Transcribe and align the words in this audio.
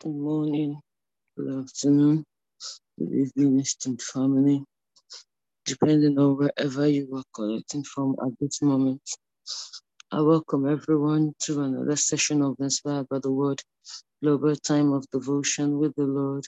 Good 0.00 0.14
morning, 0.14 0.80
good 1.36 1.64
afternoon, 1.64 2.24
good 2.98 3.12
evening, 3.12 3.60
esteemed 3.60 4.02
family, 4.02 4.64
depending 5.64 6.18
on 6.18 6.38
wherever 6.38 6.88
you 6.88 7.08
are 7.16 7.24
connecting 7.34 7.84
from 7.84 8.16
at 8.24 8.32
this 8.40 8.62
moment. 8.62 9.02
I 10.12 10.20
welcome 10.22 10.68
everyone 10.68 11.34
to 11.44 11.62
another 11.62 11.96
session 11.96 12.42
of 12.42 12.56
Inspired 12.60 13.08
by 13.08 13.18
the 13.20 13.32
Word 13.32 13.62
Global 14.22 14.56
Time 14.56 14.92
of 14.92 15.06
Devotion 15.10 15.78
with 15.78 15.94
the 15.96 16.04
Lord 16.06 16.44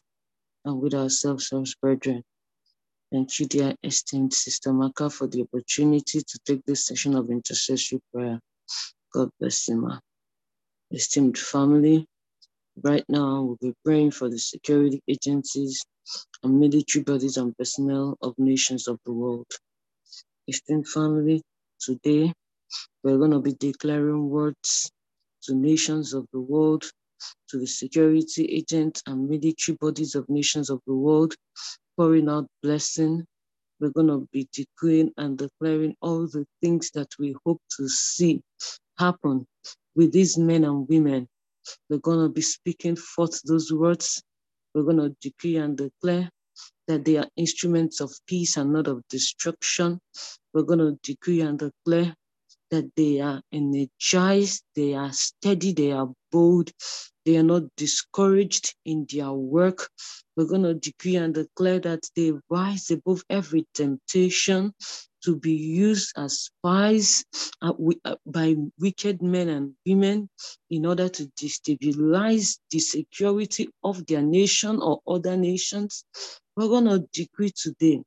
and 0.64 0.80
with 0.80 0.94
ourselves 0.94 1.52
as 1.52 1.74
brethren. 1.82 2.22
Thank 3.12 3.40
you, 3.40 3.46
dear 3.46 3.74
esteemed 3.84 4.34
Sister 4.34 4.72
Maka, 4.72 5.10
for 5.10 5.26
the 5.26 5.42
opportunity 5.42 6.20
to 6.22 6.38
take 6.46 6.64
this 6.66 6.86
session 6.86 7.16
of 7.16 7.30
intercessory 7.30 8.00
prayer. 8.14 8.40
God 9.14 9.30
bless 9.40 9.68
you, 9.68 9.76
ma. 9.76 9.98
Esteemed 10.92 11.38
family, 11.38 12.06
right 12.82 13.04
now 13.08 13.42
we'll 13.42 13.58
be 13.60 13.74
praying 13.84 14.10
for 14.10 14.28
the 14.28 14.38
security 14.38 15.00
agencies 15.08 15.84
and 16.42 16.58
military 16.58 17.02
bodies 17.02 17.36
and 17.36 17.56
personnel 17.56 18.16
of 18.22 18.34
nations 18.38 18.88
of 18.88 18.98
the 19.06 19.12
world. 19.12 19.46
Esteemed 20.48 20.88
family, 20.88 21.42
today 21.80 22.32
we're 23.02 23.18
going 23.18 23.30
to 23.32 23.40
be 23.40 23.54
declaring 23.54 24.28
words 24.28 24.90
to 25.42 25.54
nations 25.54 26.14
of 26.14 26.26
the 26.32 26.40
world, 26.40 26.84
to 27.48 27.58
the 27.58 27.66
security 27.66 28.46
agents 28.46 29.02
and 29.06 29.28
military 29.28 29.76
bodies 29.80 30.14
of 30.14 30.28
nations 30.28 30.70
of 30.70 30.80
the 30.86 30.94
world, 30.94 31.34
pouring 31.96 32.28
out 32.28 32.46
blessing. 32.62 33.24
We're 33.80 33.90
going 33.90 34.08
to 34.08 34.28
be 34.32 34.48
declaring 34.52 35.12
and 35.16 35.38
declaring 35.38 35.94
all 36.02 36.26
the 36.26 36.44
things 36.62 36.90
that 36.94 37.08
we 37.18 37.34
hope 37.44 37.60
to 37.78 37.88
see 37.88 38.40
happen 38.98 39.46
with 39.94 40.12
these 40.12 40.36
men 40.36 40.64
and 40.64 40.86
women. 40.88 41.26
We're 41.88 41.98
going 41.98 42.20
to 42.26 42.28
be 42.28 42.42
speaking 42.42 42.96
forth 42.96 43.40
those 43.44 43.72
words. 43.72 44.22
We're 44.74 44.84
going 44.84 44.98
to 44.98 45.16
decree 45.20 45.56
and 45.56 45.76
declare 45.76 46.30
that 46.88 47.04
they 47.04 47.16
are 47.16 47.28
instruments 47.36 48.00
of 48.00 48.12
peace 48.26 48.56
and 48.56 48.72
not 48.72 48.88
of 48.88 49.02
destruction. 49.08 50.00
We're 50.52 50.62
going 50.62 50.80
to 50.80 50.98
decree 51.02 51.40
and 51.40 51.58
declare 51.58 52.14
that 52.70 52.90
they 52.96 53.20
are 53.20 53.42
energized, 53.52 54.62
they 54.76 54.94
are 54.94 55.12
steady, 55.12 55.72
they 55.72 55.92
are 55.92 56.08
bold, 56.30 56.70
they 57.24 57.36
are 57.36 57.42
not 57.42 57.64
discouraged 57.76 58.74
in 58.84 59.06
their 59.12 59.32
work. 59.32 59.88
We're 60.36 60.46
going 60.46 60.62
to 60.62 60.74
decree 60.74 61.16
and 61.16 61.34
declare 61.34 61.80
that 61.80 62.08
they 62.16 62.32
rise 62.48 62.90
above 62.90 63.22
every 63.28 63.66
temptation 63.74 64.72
to 65.24 65.36
be 65.36 65.52
used 65.52 66.12
as 66.16 66.40
spies 66.40 67.24
uh, 67.62 67.72
uh, 68.04 68.16
by 68.26 68.56
wicked 68.78 69.22
men 69.22 69.48
and 69.48 69.74
women 69.86 70.28
in 70.70 70.86
order 70.86 71.08
to 71.08 71.30
destabilize 71.40 72.58
the 72.70 72.78
security 72.78 73.68
of 73.84 74.06
their 74.06 74.22
nation 74.22 74.80
or 74.80 75.00
other 75.06 75.36
nations. 75.36 76.04
We're 76.56 76.68
going 76.68 76.86
to 76.86 77.06
decree 77.12 77.52
today 77.54 78.02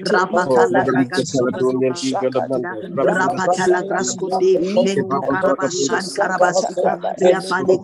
Rabakala 0.06 0.86
Krakasoto, 0.88 1.76
Rabatala 3.04 3.84
Kraskunde, 3.90 4.60
Mento 4.84 5.24
Karabasan 5.30 6.12
Karabasita, 6.14 6.98
Riapale 7.22 7.80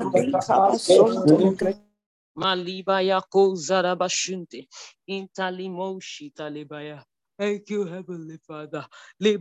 Maliba 2.37 3.01
Yako 3.03 3.55
Zarabashunte, 3.55 4.67
Intalimoshi 5.09 6.33
Talibaya. 6.33 7.03
Thank 7.39 7.69
you, 7.69 7.85
Heavenly 7.85 8.39
Father. 8.47 8.85
For 9.21 9.31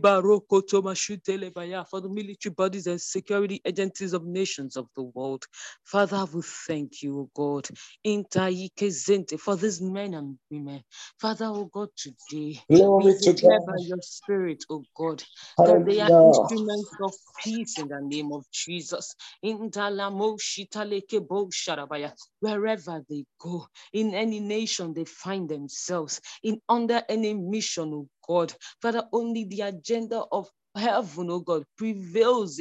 the 2.01 2.09
military 2.09 2.53
bodies 2.55 2.87
and 2.87 3.01
security 3.01 3.61
agencies 3.65 4.13
of 4.13 4.25
nations 4.25 4.77
of 4.77 4.87
the 4.95 5.03
world. 5.03 5.45
Father, 5.85 6.25
we 6.33 6.41
thank 6.67 7.03
you, 7.03 7.19
O 7.19 7.31
God. 7.35 7.67
For 9.41 9.57
these 9.57 9.81
men 9.81 10.13
and 10.15 10.39
women. 10.49 10.83
Father, 11.19 11.47
O 11.47 11.65
God, 11.65 11.89
today 11.97 12.61
we 12.69 13.13
declare 13.19 13.59
by 13.67 13.77
your 13.79 14.01
spirit, 14.01 14.63
O 14.71 14.85
God, 14.95 15.23
that 15.65 15.85
they 15.85 15.99
are 16.01 16.13
instruments 16.23 16.91
of 17.03 17.13
peace 17.43 17.77
in 17.79 17.89
the 17.89 17.99
name 18.01 18.31
of 18.33 18.45
Jesus. 18.53 19.13
Wherever 22.41 23.03
they 23.09 23.25
go, 23.39 23.67
in 23.93 24.13
any 24.13 24.39
nation 24.39 24.93
they 24.93 25.05
find 25.05 25.49
themselves, 25.49 26.21
in 26.43 26.61
under 26.69 27.03
any 27.09 27.33
mission, 27.33 27.93
oh 27.93 28.09
God. 28.27 28.53
Father, 28.81 29.03
only 29.13 29.45
the 29.45 29.61
agenda 29.61 30.23
of 30.31 30.49
heaven, 30.75 31.29
oh 31.31 31.39
God, 31.41 31.65
prevails. 31.77 32.57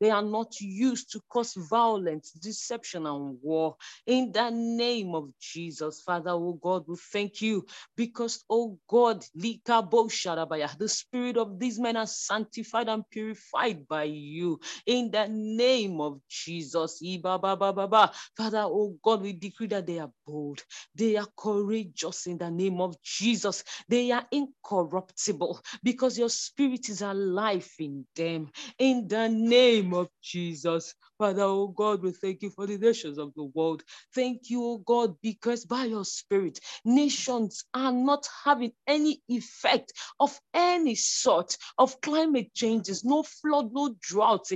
They 0.00 0.10
are 0.10 0.22
not 0.22 0.60
used 0.60 1.12
to 1.12 1.20
cause 1.30 1.54
violence, 1.54 2.32
deception, 2.32 3.06
and 3.06 3.38
war. 3.42 3.76
In 4.06 4.32
the 4.32 4.50
name 4.50 5.14
of 5.14 5.30
Jesus, 5.40 6.02
Father, 6.02 6.30
oh 6.32 6.58
God, 6.62 6.84
we 6.88 6.96
thank 7.12 7.42
you 7.42 7.66
because, 7.96 8.44
oh 8.50 8.78
God, 8.88 9.24
the 9.34 10.88
spirit 10.88 11.36
of 11.38 11.58
these 11.58 11.78
men 11.78 11.96
are 11.96 12.06
sanctified 12.06 12.88
and 12.88 13.04
purified 13.10 13.88
by 13.88 14.04
you. 14.04 14.60
In 14.86 15.10
the 15.10 15.28
name 15.30 16.00
of 16.00 16.20
Jesus, 16.28 17.00
Father, 17.22 18.64
oh 18.64 18.96
God, 19.02 19.22
we 19.22 19.32
decree 19.34 19.68
that 19.68 19.86
they 19.86 20.00
are 20.00 20.10
bold, 20.28 20.64
they 20.96 21.16
are 21.16 21.28
courageous 21.38 22.28
in 22.28 22.38
the 22.38 22.50
name 22.50 22.82
of 22.82 23.02
Jesus, 23.02 23.64
they 23.88 24.12
are 24.12 24.26
incorruptible 24.32 25.60
because 25.84 26.18
your 26.18 26.30
spirit 26.30 26.90
is 26.90 27.02
alive 27.02 27.70
in 27.80 28.06
them. 28.16 28.50
In 28.78 29.08
the 29.08 29.28
name 29.30 29.94
of 29.94 30.10
Jesus. 30.22 30.94
Father, 31.18 31.42
oh 31.44 31.68
God, 31.68 32.02
we 32.02 32.12
thank 32.12 32.42
you 32.42 32.50
for 32.50 32.66
the 32.66 32.78
nations 32.78 33.18
of 33.18 33.34
the 33.36 33.44
world. 33.44 33.82
Thank 34.14 34.50
you, 34.50 34.64
oh 34.64 34.78
God, 34.78 35.16
because 35.22 35.64
by 35.66 35.86
your 35.86 36.04
spirit, 36.04 36.60
nations 36.84 37.64
are 37.74 37.92
not 37.92 38.28
having 38.44 38.72
any 38.86 39.22
effect 39.28 39.92
of 40.20 40.38
any 40.54 40.94
sort 40.96 41.56
of 41.78 42.00
climate 42.02 42.54
changes, 42.54 43.04
no 43.04 43.22
flood, 43.24 43.70
no 43.72 43.96
drought, 44.00 44.46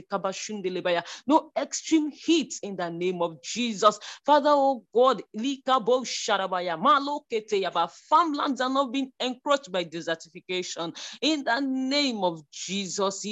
no 1.27 1.53
extreme 1.59 2.11
heat 2.13 2.55
in 2.63 2.77
the 2.77 2.91
name 2.91 3.23
of 3.23 3.43
Jesus. 3.43 3.99
Father, 4.27 4.51
oh 4.51 4.85
God, 4.95 5.23
farmlands 8.11 8.61
are 8.61 8.71
not 8.71 8.93
being 8.93 9.13
encroached 9.21 9.73
by 9.73 9.85
desertification. 9.85 10.97
In 11.23 11.45
the 11.45 11.61
name 11.61 12.25
of 12.25 12.43
Jesus, 12.51 13.25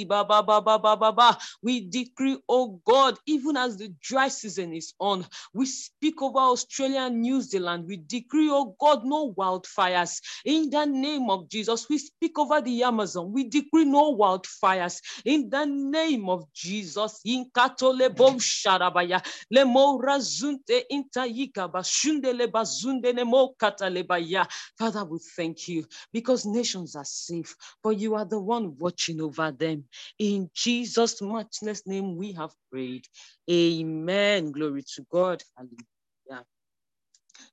we 1.63 1.81
decree, 1.89 2.39
oh 2.49 2.81
God, 2.85 3.17
even 3.25 3.57
as 3.57 3.77
the 3.77 3.93
dry 4.01 4.27
season 4.29 4.73
is 4.73 4.93
on, 4.99 5.25
we 5.53 5.65
speak 5.65 6.21
over 6.21 6.39
Australia 6.39 7.01
and 7.01 7.21
New 7.21 7.41
Zealand. 7.41 7.85
We 7.87 7.97
decree, 7.97 8.49
oh 8.51 8.75
God, 8.79 9.05
no 9.05 9.33
wildfires. 9.33 10.21
In 10.45 10.69
the 10.69 10.85
name 10.85 11.29
of 11.29 11.49
Jesus, 11.49 11.87
we 11.89 11.97
speak 11.97 12.37
over 12.39 12.61
the 12.61 12.83
Amazon. 12.83 13.31
We 13.31 13.49
decree 13.49 13.85
no 13.85 14.15
wildfires. 14.15 14.99
In 15.25 15.49
the 15.49 15.65
name 15.65 16.29
of 16.29 16.45
Jesus, 16.53 17.19
in 17.25 17.45
Katolebo 17.55 18.35
Sharabaya, 18.39 19.23
Lemora 19.53 20.19
Zunte 20.19 20.83
Intayika 20.91 21.71
Bashunde 21.71 22.33
Lebazunde 22.33 23.13
Nemo 23.15 23.53
Katalebaya. 23.61 24.47
Father, 24.77 25.05
we 25.05 25.19
thank 25.35 25.67
you 25.67 25.85
because 26.13 26.45
nations 26.45 26.95
are 26.95 27.05
safe, 27.05 27.55
for 27.83 27.93
you 27.93 28.15
are 28.15 28.25
the 28.25 28.39
one 28.39 28.75
watching 28.77 29.21
over 29.21 29.51
them. 29.51 29.85
In 30.19 30.49
Jesus' 30.53 31.21
matchless 31.21 31.85
name, 31.85 32.17
we 32.17 32.33
have 32.33 32.51
prayed. 32.71 33.05
Amen. 33.49 34.51
Glory 34.51 34.83
to 34.95 35.05
God. 35.11 35.43
Hallelujah. 35.57 36.45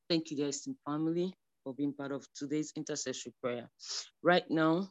Thank 0.08 0.30
you, 0.30 0.36
guys, 0.36 0.66
and 0.66 0.76
family, 0.86 1.34
for 1.64 1.74
being 1.74 1.92
part 1.92 2.12
of 2.12 2.26
today's 2.34 2.72
intercessory 2.76 3.32
prayer. 3.42 3.68
Right 4.22 4.48
now, 4.50 4.90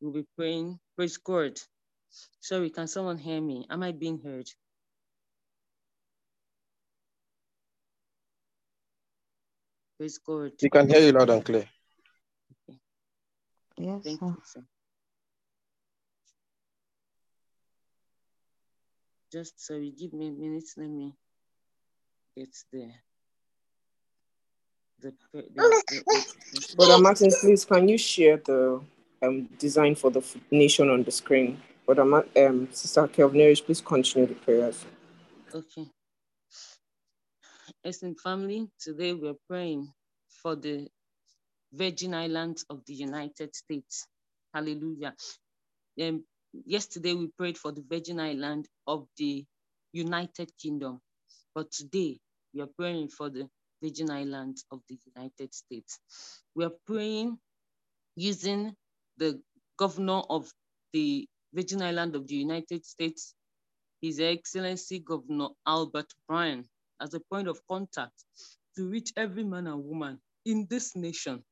we'll 0.00 0.12
be 0.12 0.26
praying. 0.36 0.78
Praise 0.96 1.16
God. 1.16 1.58
Sorry, 2.40 2.70
can 2.70 2.86
someone 2.86 3.18
hear 3.18 3.40
me? 3.40 3.66
Am 3.70 3.82
I 3.82 3.92
being 3.92 4.20
heard? 4.22 4.48
Praise 9.98 10.18
God. 10.18 10.52
We 10.62 10.70
can 10.70 10.88
hear 10.88 11.00
you 11.00 11.12
loud 11.12 11.30
and 11.30 11.44
clear. 11.44 11.68
Okay. 12.68 12.78
Yes. 13.76 14.02
Thank 14.04 14.20
sir. 14.20 14.26
you, 14.26 14.36
sir. 14.44 14.62
Just 19.30 19.64
sorry, 19.64 19.90
give 19.90 20.12
me 20.12 20.28
a 20.28 20.32
minute. 20.32 20.64
Let 20.76 20.88
me 20.88 21.14
get 22.36 22.56
there. 22.72 22.94
The, 25.00 25.14
the, 25.32 25.44
the, 25.54 25.82
the, 25.88 26.76
Brother 26.76 26.98
Martin, 26.98 27.30
please, 27.40 27.64
can 27.64 27.88
you 27.88 27.98
share 27.98 28.38
the 28.38 28.80
um, 29.22 29.48
design 29.58 29.94
for 29.94 30.10
the 30.10 30.24
nation 30.50 30.88
on 30.90 31.04
the 31.04 31.10
screen? 31.10 31.60
Brother 31.86 32.04
Ma- 32.04 32.22
um, 32.36 32.68
Sister 32.72 33.06
Kelvin, 33.08 33.54
please 33.64 33.80
continue 33.80 34.28
the 34.28 34.34
prayers. 34.34 34.84
Okay. 35.54 35.86
Listen, 37.84 38.14
family, 38.14 38.68
today 38.80 39.14
we're 39.14 39.38
praying 39.48 39.92
for 40.42 40.56
the 40.56 40.88
Virgin 41.72 42.14
Islands 42.14 42.64
of 42.70 42.84
the 42.86 42.94
United 42.94 43.54
States. 43.54 44.06
Hallelujah. 44.52 45.14
Um, 46.02 46.24
yesterday 46.52 47.14
we 47.14 47.28
prayed 47.38 47.58
for 47.58 47.72
the 47.72 47.84
Virgin 47.88 48.20
Island 48.20 48.68
of 48.86 49.06
the 49.16 49.44
United 49.92 50.52
Kingdom, 50.58 51.00
but 51.54 51.70
today 51.72 52.18
we 52.54 52.60
are 52.62 52.68
praying 52.78 53.08
for 53.08 53.30
the 53.30 53.48
Virgin 53.82 54.10
Islands 54.10 54.64
of 54.70 54.80
the 54.88 54.98
United 55.14 55.54
States. 55.54 56.00
We 56.54 56.64
are 56.64 56.72
praying 56.86 57.38
using 58.16 58.74
the 59.18 59.40
governor 59.78 60.22
of 60.30 60.52
the 60.92 61.28
Virgin 61.54 61.82
Island 61.82 62.16
of 62.16 62.26
the 62.26 62.36
United 62.36 62.84
States, 62.84 63.34
His 64.02 64.20
Excellency 64.20 65.00
Governor 65.00 65.48
Albert 65.66 66.12
Bryan, 66.28 66.64
as 67.00 67.14
a 67.14 67.20
point 67.20 67.48
of 67.48 67.60
contact 67.68 68.24
to 68.76 68.88
reach 68.88 69.12
every 69.16 69.44
man 69.44 69.66
and 69.66 69.84
woman 69.84 70.20
in 70.44 70.66
this 70.68 70.96
nation. 70.96 71.44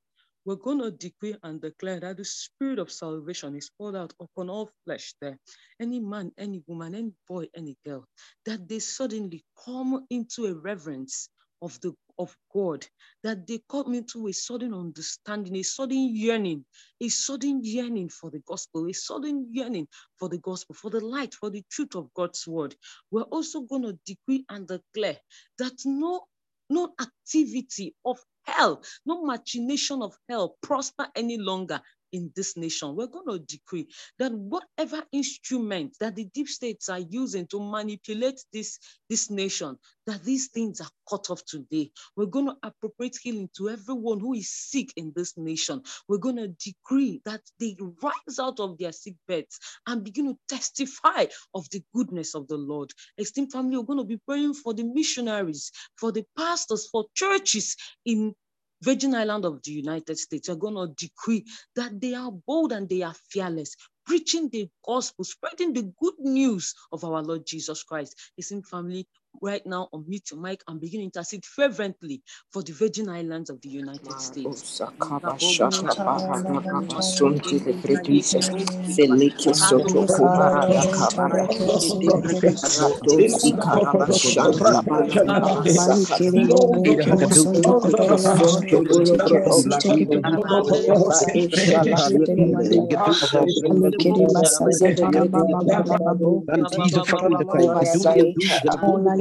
We're 0.46 0.56
going 0.56 0.80
to 0.80 0.92
decree 0.92 1.36
and 1.44 1.62
declare 1.62 2.00
that 2.00 2.18
the 2.18 2.26
spirit 2.26 2.80
of 2.80 2.92
salvation 2.92 3.56
is 3.56 3.70
poured 3.78 3.96
out 3.96 4.14
upon 4.20 4.50
all 4.50 4.70
flesh 4.86 5.14
there. 5.22 5.38
Any 5.80 6.00
man, 6.00 6.32
any 6.38 6.64
woman, 6.68 6.96
any 6.96 7.14
boy, 7.28 7.48
any 7.56 7.76
girl, 7.86 8.06
that 8.46 8.68
they 8.68 8.80
suddenly 8.80 9.44
come 9.66 10.06
into 10.10 10.46
a 10.46 10.54
reverence 10.54 11.30
of 11.62 11.80
the 11.82 11.94
of 12.18 12.36
God, 12.54 12.86
that 13.24 13.46
they 13.48 13.60
come 13.70 13.94
into 13.94 14.28
a 14.28 14.32
sudden 14.34 14.74
understanding, 14.74 15.56
a 15.56 15.64
sudden 15.64 16.14
yearning, 16.16 16.64
a 17.02 17.08
sudden 17.08 17.62
yearning 17.64 18.10
for 18.10 18.30
the 18.30 18.40
gospel, 18.46 18.88
a 18.88 18.94
sudden 18.94 19.48
yearning 19.52 19.88
for 20.18 20.28
the 20.30 20.38
gospel, 20.38 20.76
for 20.76 20.90
the 20.90 21.00
light, 21.00 21.34
for 21.34 21.50
the 21.50 21.64
truth 21.72 21.96
of 21.96 22.14
God's 22.14 22.46
word. 22.46 22.76
We're 23.10 23.22
also 23.24 23.62
going 23.62 23.84
to 23.84 23.98
decree 24.06 24.46
and 24.50 24.68
declare 24.68 25.18
that 25.58 25.74
no, 25.86 26.26
no 26.68 26.94
activity 27.00 27.94
of 28.04 28.18
hell, 28.44 28.82
no 29.04 29.24
machination 29.24 30.02
of 30.02 30.16
hell 30.28 30.56
prosper 30.62 31.08
any 31.14 31.38
longer 31.38 31.80
in 32.16 32.32
this 32.34 32.56
nation. 32.56 32.96
We're 32.96 33.06
going 33.06 33.28
to 33.28 33.38
decree 33.38 33.88
that 34.18 34.32
whatever 34.32 35.04
instrument 35.12 35.96
that 36.00 36.16
the 36.16 36.24
deep 36.24 36.48
states 36.48 36.88
are 36.88 36.98
using 36.98 37.46
to 37.48 37.60
manipulate 37.60 38.42
this, 38.52 38.78
this 39.08 39.30
nation, 39.30 39.76
that 40.06 40.24
these 40.24 40.48
things 40.48 40.80
are 40.80 40.90
cut 41.08 41.30
off 41.30 41.44
today. 41.44 41.90
We're 42.16 42.26
going 42.26 42.46
to 42.46 42.56
appropriate 42.62 43.18
healing 43.22 43.50
to 43.58 43.68
everyone 43.68 44.20
who 44.20 44.34
is 44.34 44.50
sick 44.50 44.92
in 44.96 45.12
this 45.14 45.34
nation. 45.36 45.82
We're 46.08 46.18
going 46.18 46.36
to 46.36 46.48
decree 46.48 47.20
that 47.26 47.42
they 47.60 47.76
rise 48.02 48.38
out 48.40 48.60
of 48.60 48.78
their 48.78 48.92
sick 48.92 49.14
beds 49.28 49.58
and 49.86 50.02
begin 50.02 50.26
to 50.26 50.38
testify 50.48 51.26
of 51.54 51.68
the 51.70 51.82
goodness 51.94 52.34
of 52.34 52.48
the 52.48 52.56
Lord. 52.56 52.92
Esteemed 53.18 53.52
family, 53.52 53.76
we're 53.76 53.84
going 53.84 53.98
to 53.98 54.04
be 54.04 54.20
praying 54.26 54.54
for 54.54 54.72
the 54.72 54.84
missionaries, 54.84 55.70
for 55.96 56.12
the 56.12 56.24
pastors, 56.36 56.88
for 56.90 57.04
churches 57.14 57.76
in 58.04 58.34
Virgin 58.82 59.14
Island 59.14 59.44
of 59.44 59.62
the 59.64 59.72
United 59.72 60.18
States. 60.18 60.48
We're 60.48 60.56
going 60.56 60.76
to 60.76 60.94
decree 60.96 61.46
that 61.76 62.00
they 62.00 62.14
are 62.14 62.32
bold 62.32 62.72
and 62.72 62.88
they 62.88 63.02
are 63.02 63.14
fearless, 63.30 63.76
preaching 64.06 64.50
the 64.50 64.68
gospel, 64.86 65.24
spreading 65.24 65.72
the 65.74 65.92
good 66.00 66.14
news 66.18 66.74
of 66.92 67.04
our 67.04 67.22
Lord 67.22 67.46
Jesus 67.46 67.82
Christ. 67.82 68.14
Listen, 68.38 68.62
family, 68.62 69.06
right 69.42 69.64
now 69.66 69.88
unmute 69.92 70.30
your 70.30 70.40
mic 70.40 70.62
and 70.68 70.80
begin 70.80 71.00
to 71.00 71.04
intercede 71.04 71.44
fervently 71.44 72.22
for 72.52 72.62
the 72.62 72.72
Virgin 72.72 73.08
Islands 73.08 73.50
of 73.50 73.60
the 73.60 73.68
United 73.68 74.20
States. 74.20 74.80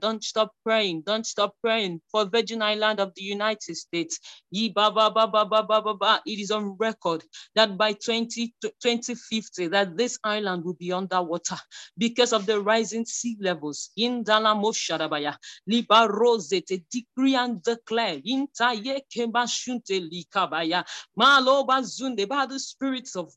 Don't 0.00 0.24
stop 0.24 0.50
praying. 0.64 1.02
Don't 1.06 1.26
stop 1.26 1.54
praying 1.62 2.00
for 2.10 2.24
Virgin 2.26 2.62
Island 2.62 3.00
of 3.00 3.12
the 3.14 3.22
United 3.22 3.76
States. 3.76 4.18
It 4.52 4.72
is 6.26 6.50
on 6.50 6.76
record 6.78 7.24
that 7.54 7.76
by 7.78 7.92
20, 7.92 8.54
2050 8.62 9.68
that 9.68 9.96
this 9.96 10.18
island 10.24 10.64
will 10.64 10.74
be 10.74 10.92
underwater 10.92 11.56
because 11.98 12.32
of 12.32 12.46
the 12.46 12.60
rising 12.60 13.04
sea 13.06 13.36
levels. 13.40 13.90
In 13.96 14.24
Dalamo 14.24 14.72
Sharabaya, 14.72 15.36
Liba 15.66 16.08
Rose, 16.34 16.48
decree 16.90 17.34
and 17.36 17.62
declare. 17.62 18.20
In 18.24 18.48
Taye 18.48 19.00
Kemashunte 19.14 20.00
Likabaya, 20.10 20.84
Maloba 21.18 21.82
Zunde, 21.82 22.28
by 22.28 22.46
the 22.46 22.58
spirits 22.58 23.16
of 23.16 23.32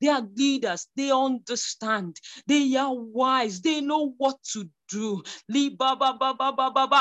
they 0.00 0.08
are 0.08 0.22
leaders, 0.36 0.88
they 0.96 1.10
understand, 1.12 2.16
they 2.46 2.76
are 2.76 2.94
wise, 2.94 3.60
they 3.62 3.80
know 3.82 4.14
what 4.18 4.36
to 4.52 4.68
do. 4.90 5.22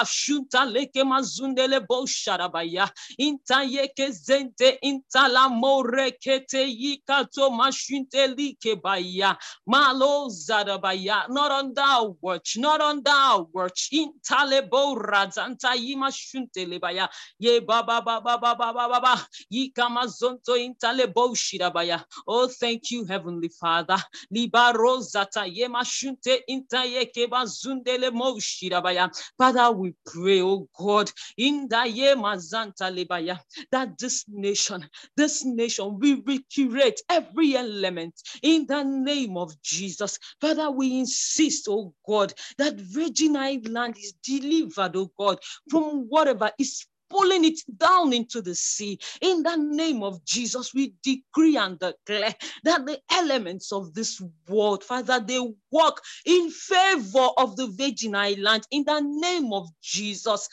Shunta 0.06 0.66
leke 0.66 1.04
mazundele 1.04 1.86
bo 1.88 2.06
sharabaya. 2.06 2.90
Inta 3.20 3.64
yeke 3.66 4.12
zente 4.12 4.78
inta 4.84 5.28
la 5.30 5.50
more 5.50 6.12
kete 6.24 6.66
yikato 6.68 7.50
mashunte 7.52 8.36
like 8.38 8.82
baya. 8.82 9.38
Malo 9.68 10.30
zadabaya. 10.30 11.30
Not 11.30 11.52
on 11.52 11.74
thou 11.74 12.18
watch, 12.22 12.58
not 12.58 12.82
on 12.82 13.04
thou 13.04 13.48
watch. 13.54 13.90
Inta 13.94 14.46
lebo 14.48 14.96
radzanta 14.98 15.76
yima 15.76 16.12
shunte 16.12 16.66
lebaya. 16.68 17.08
Ye 17.40 17.60
ba 17.62 17.84
ba 17.88 18.02
ba 18.06 18.22
ba 18.24 18.38
ba 18.40 18.56
ba 18.56 18.74
ba 18.74 19.02
ba. 19.02 19.28
Yika 19.54 19.90
mazonto 19.90 20.56
inta. 20.58 20.89
Oh, 22.28 22.48
thank 22.48 22.92
you, 22.92 23.06
Heavenly 23.06 23.50
Father. 23.50 23.98
Father, 29.38 29.72
we 29.72 29.96
pray, 30.06 30.42
oh 30.42 30.68
God, 30.78 31.12
in 31.38 31.68
that 33.72 33.98
this 34.00 34.26
nation, 34.28 34.88
this 35.16 35.46
nation, 35.46 36.00
we 36.00 36.22
recreate 36.26 37.02
every 37.10 37.56
element 37.56 38.14
in 38.42 38.66
the 38.68 38.84
name 38.84 39.38
of 39.38 39.60
Jesus. 39.62 40.18
Father, 40.42 40.72
we 40.72 41.00
insist, 41.00 41.68
oh 41.70 41.94
God, 42.08 42.34
that 42.58 42.80
Virgin 42.80 43.36
Island 43.36 43.98
is 43.98 44.14
delivered, 44.24 44.96
oh 44.96 45.12
God, 45.18 45.40
from 45.70 46.06
whatever 46.10 46.52
is 46.60 46.86
pulling 47.10 47.46
it 47.46 47.60
down 47.78 48.14
into 48.14 48.42
the 48.42 48.56
sea. 48.56 49.00
In 49.22 49.44
the 49.44 49.56
name 49.58 50.04
of 50.04 50.24
Jesus, 50.26 50.74
we 50.74 50.94
decree 51.04 51.58
and 51.58 51.80
declare 51.80 52.36
that 52.64 52.86
the 52.86 53.00
elements 53.12 53.72
of 53.72 53.94
this 53.94 54.22
world, 54.48 54.84
Father, 54.84 55.20
they 55.20 55.40
work 55.72 56.02
in 56.26 56.50
favor 56.52 57.28
of 57.38 57.56
the 57.56 57.68
Virgin 57.78 58.16
Island 58.16 58.66
in 58.72 58.84
the 58.86 59.02
name 59.02 59.54
of 59.54 59.68
Jesus. 59.82 60.48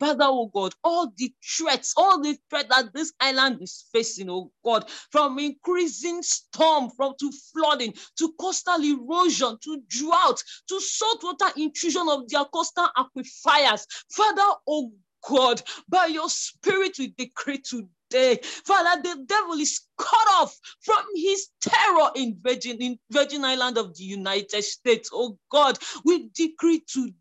Father, 0.00 0.26
oh 0.28 0.50
God, 0.52 0.74
all 0.84 1.12
the 1.16 1.32
threats, 1.44 1.94
all 1.96 2.20
the 2.20 2.38
threats 2.50 2.68
that 2.70 2.92
this 2.94 3.12
island 3.20 3.58
is 3.62 3.84
facing, 3.92 4.30
oh 4.30 4.50
God, 4.64 4.90
from 5.10 5.38
increasing 5.38 6.22
storm, 6.22 6.90
from 6.96 7.14
to 7.20 7.32
flooding, 7.52 7.94
to 8.18 8.32
coastal 8.40 8.82
erosion, 8.82 9.58
to 9.62 9.82
drought, 9.88 10.42
to 10.68 10.80
saltwater 11.20 11.52
intrusion 11.60 12.06
of 12.08 12.28
their 12.28 12.44
coastal 12.46 12.88
aquifers. 12.96 13.86
Father, 14.10 14.54
oh 14.68 14.92
God, 15.28 15.62
by 15.88 16.06
your 16.06 16.28
spirit 16.28 16.98
we 16.98 17.14
decree 17.16 17.58
today, 17.58 18.38
Father, 18.64 19.02
the 19.02 19.24
devil 19.26 19.54
is 19.54 19.80
cut 19.98 20.28
off 20.40 20.56
from 20.80 21.04
his 21.14 21.48
terror 21.60 22.10
in 22.14 22.38
Virgin, 22.40 22.76
in 22.78 22.98
Virgin 23.10 23.44
Island 23.44 23.78
of 23.78 23.96
the 23.96 24.04
United 24.04 24.62
States. 24.62 25.10
Oh 25.12 25.38
God, 25.50 25.78
we 26.04 26.28
decree 26.34 26.84
today 26.86 27.14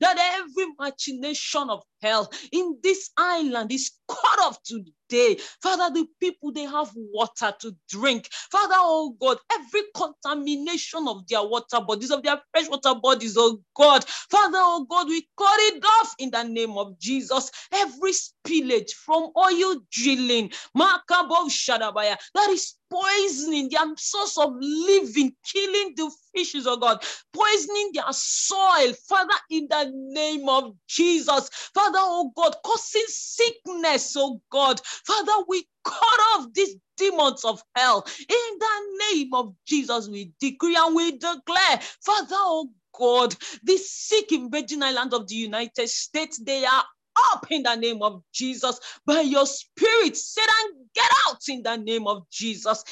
that 0.00 0.18
every 0.38 0.66
machination 0.78 1.70
of 1.70 1.82
hell 2.02 2.30
in 2.52 2.78
this 2.82 3.10
island 3.16 3.72
is 3.72 3.92
cut 4.08 4.40
off 4.40 4.62
today. 4.62 5.36
Father, 5.62 5.92
the 5.92 6.06
people 6.20 6.52
they 6.52 6.62
have 6.62 6.90
water 6.94 7.52
to 7.60 7.74
drink. 7.88 8.28
Father, 8.50 8.74
oh 8.76 9.16
God, 9.20 9.38
every 9.52 9.82
contamination 9.94 11.06
of 11.08 11.26
their 11.28 11.42
water 11.42 11.80
bodies, 11.80 12.10
of 12.10 12.22
their 12.22 12.40
fresh 12.52 12.68
water 12.68 12.94
bodies, 13.00 13.36
oh 13.36 13.60
God. 13.74 14.04
Father, 14.30 14.58
oh 14.58 14.86
God, 14.88 15.08
we 15.08 15.22
cut 15.36 15.58
it 15.58 15.84
off 16.00 16.14
in 16.18 16.30
the 16.30 16.42
name 16.42 16.76
of 16.78 16.98
Jesus. 16.98 17.50
Every 17.72 18.12
spillage 18.12 18.92
from 18.92 19.30
oil 19.36 19.76
drilling, 19.90 20.52
that 20.74 22.48
is 22.50 22.74
poisoning 22.90 23.68
their 23.70 23.96
source 23.96 24.36
of 24.38 24.52
living, 24.58 25.32
killing 25.44 25.94
the 25.96 26.10
fishes, 26.34 26.66
oh 26.66 26.76
God, 26.76 27.02
poisoning 27.32 27.90
their 27.94 28.12
soil, 28.12 28.92
Father, 29.08 29.34
in 29.50 29.66
the 29.68 29.90
name 29.94 30.48
of 30.48 30.74
Jesus. 30.88 31.48
Father, 31.74 31.89
oh 31.98 32.32
God, 32.36 32.56
causing 32.64 33.04
sickness, 33.06 34.14
oh 34.16 34.40
God. 34.50 34.80
Father, 35.06 35.44
we 35.48 35.66
cut 35.84 36.20
off 36.34 36.48
these 36.54 36.76
demons 36.96 37.44
of 37.44 37.62
hell. 37.74 38.04
In 38.20 38.58
the 38.58 39.14
name 39.14 39.34
of 39.34 39.54
Jesus, 39.66 40.08
we 40.08 40.32
decree 40.40 40.76
and 40.76 40.94
we 40.94 41.12
declare, 41.12 41.80
Father, 42.04 42.36
oh 42.36 42.70
God, 42.98 43.34
the 43.62 43.76
sick 43.78 44.32
in 44.32 44.50
Virgin 44.50 44.82
Island 44.82 45.14
of 45.14 45.28
the 45.28 45.34
United 45.36 45.88
States, 45.88 46.38
they 46.38 46.64
are 46.64 46.84
up 47.32 47.46
in 47.50 47.62
the 47.62 47.74
name 47.74 48.02
of 48.02 48.22
Jesus. 48.32 48.78
By 49.06 49.20
your 49.20 49.46
spirit, 49.46 50.16
Satan, 50.16 50.86
get 50.94 51.10
out 51.28 51.40
in 51.48 51.62
the 51.62 51.76
name 51.76 52.06
of 52.06 52.28
Jesus. 52.30 52.84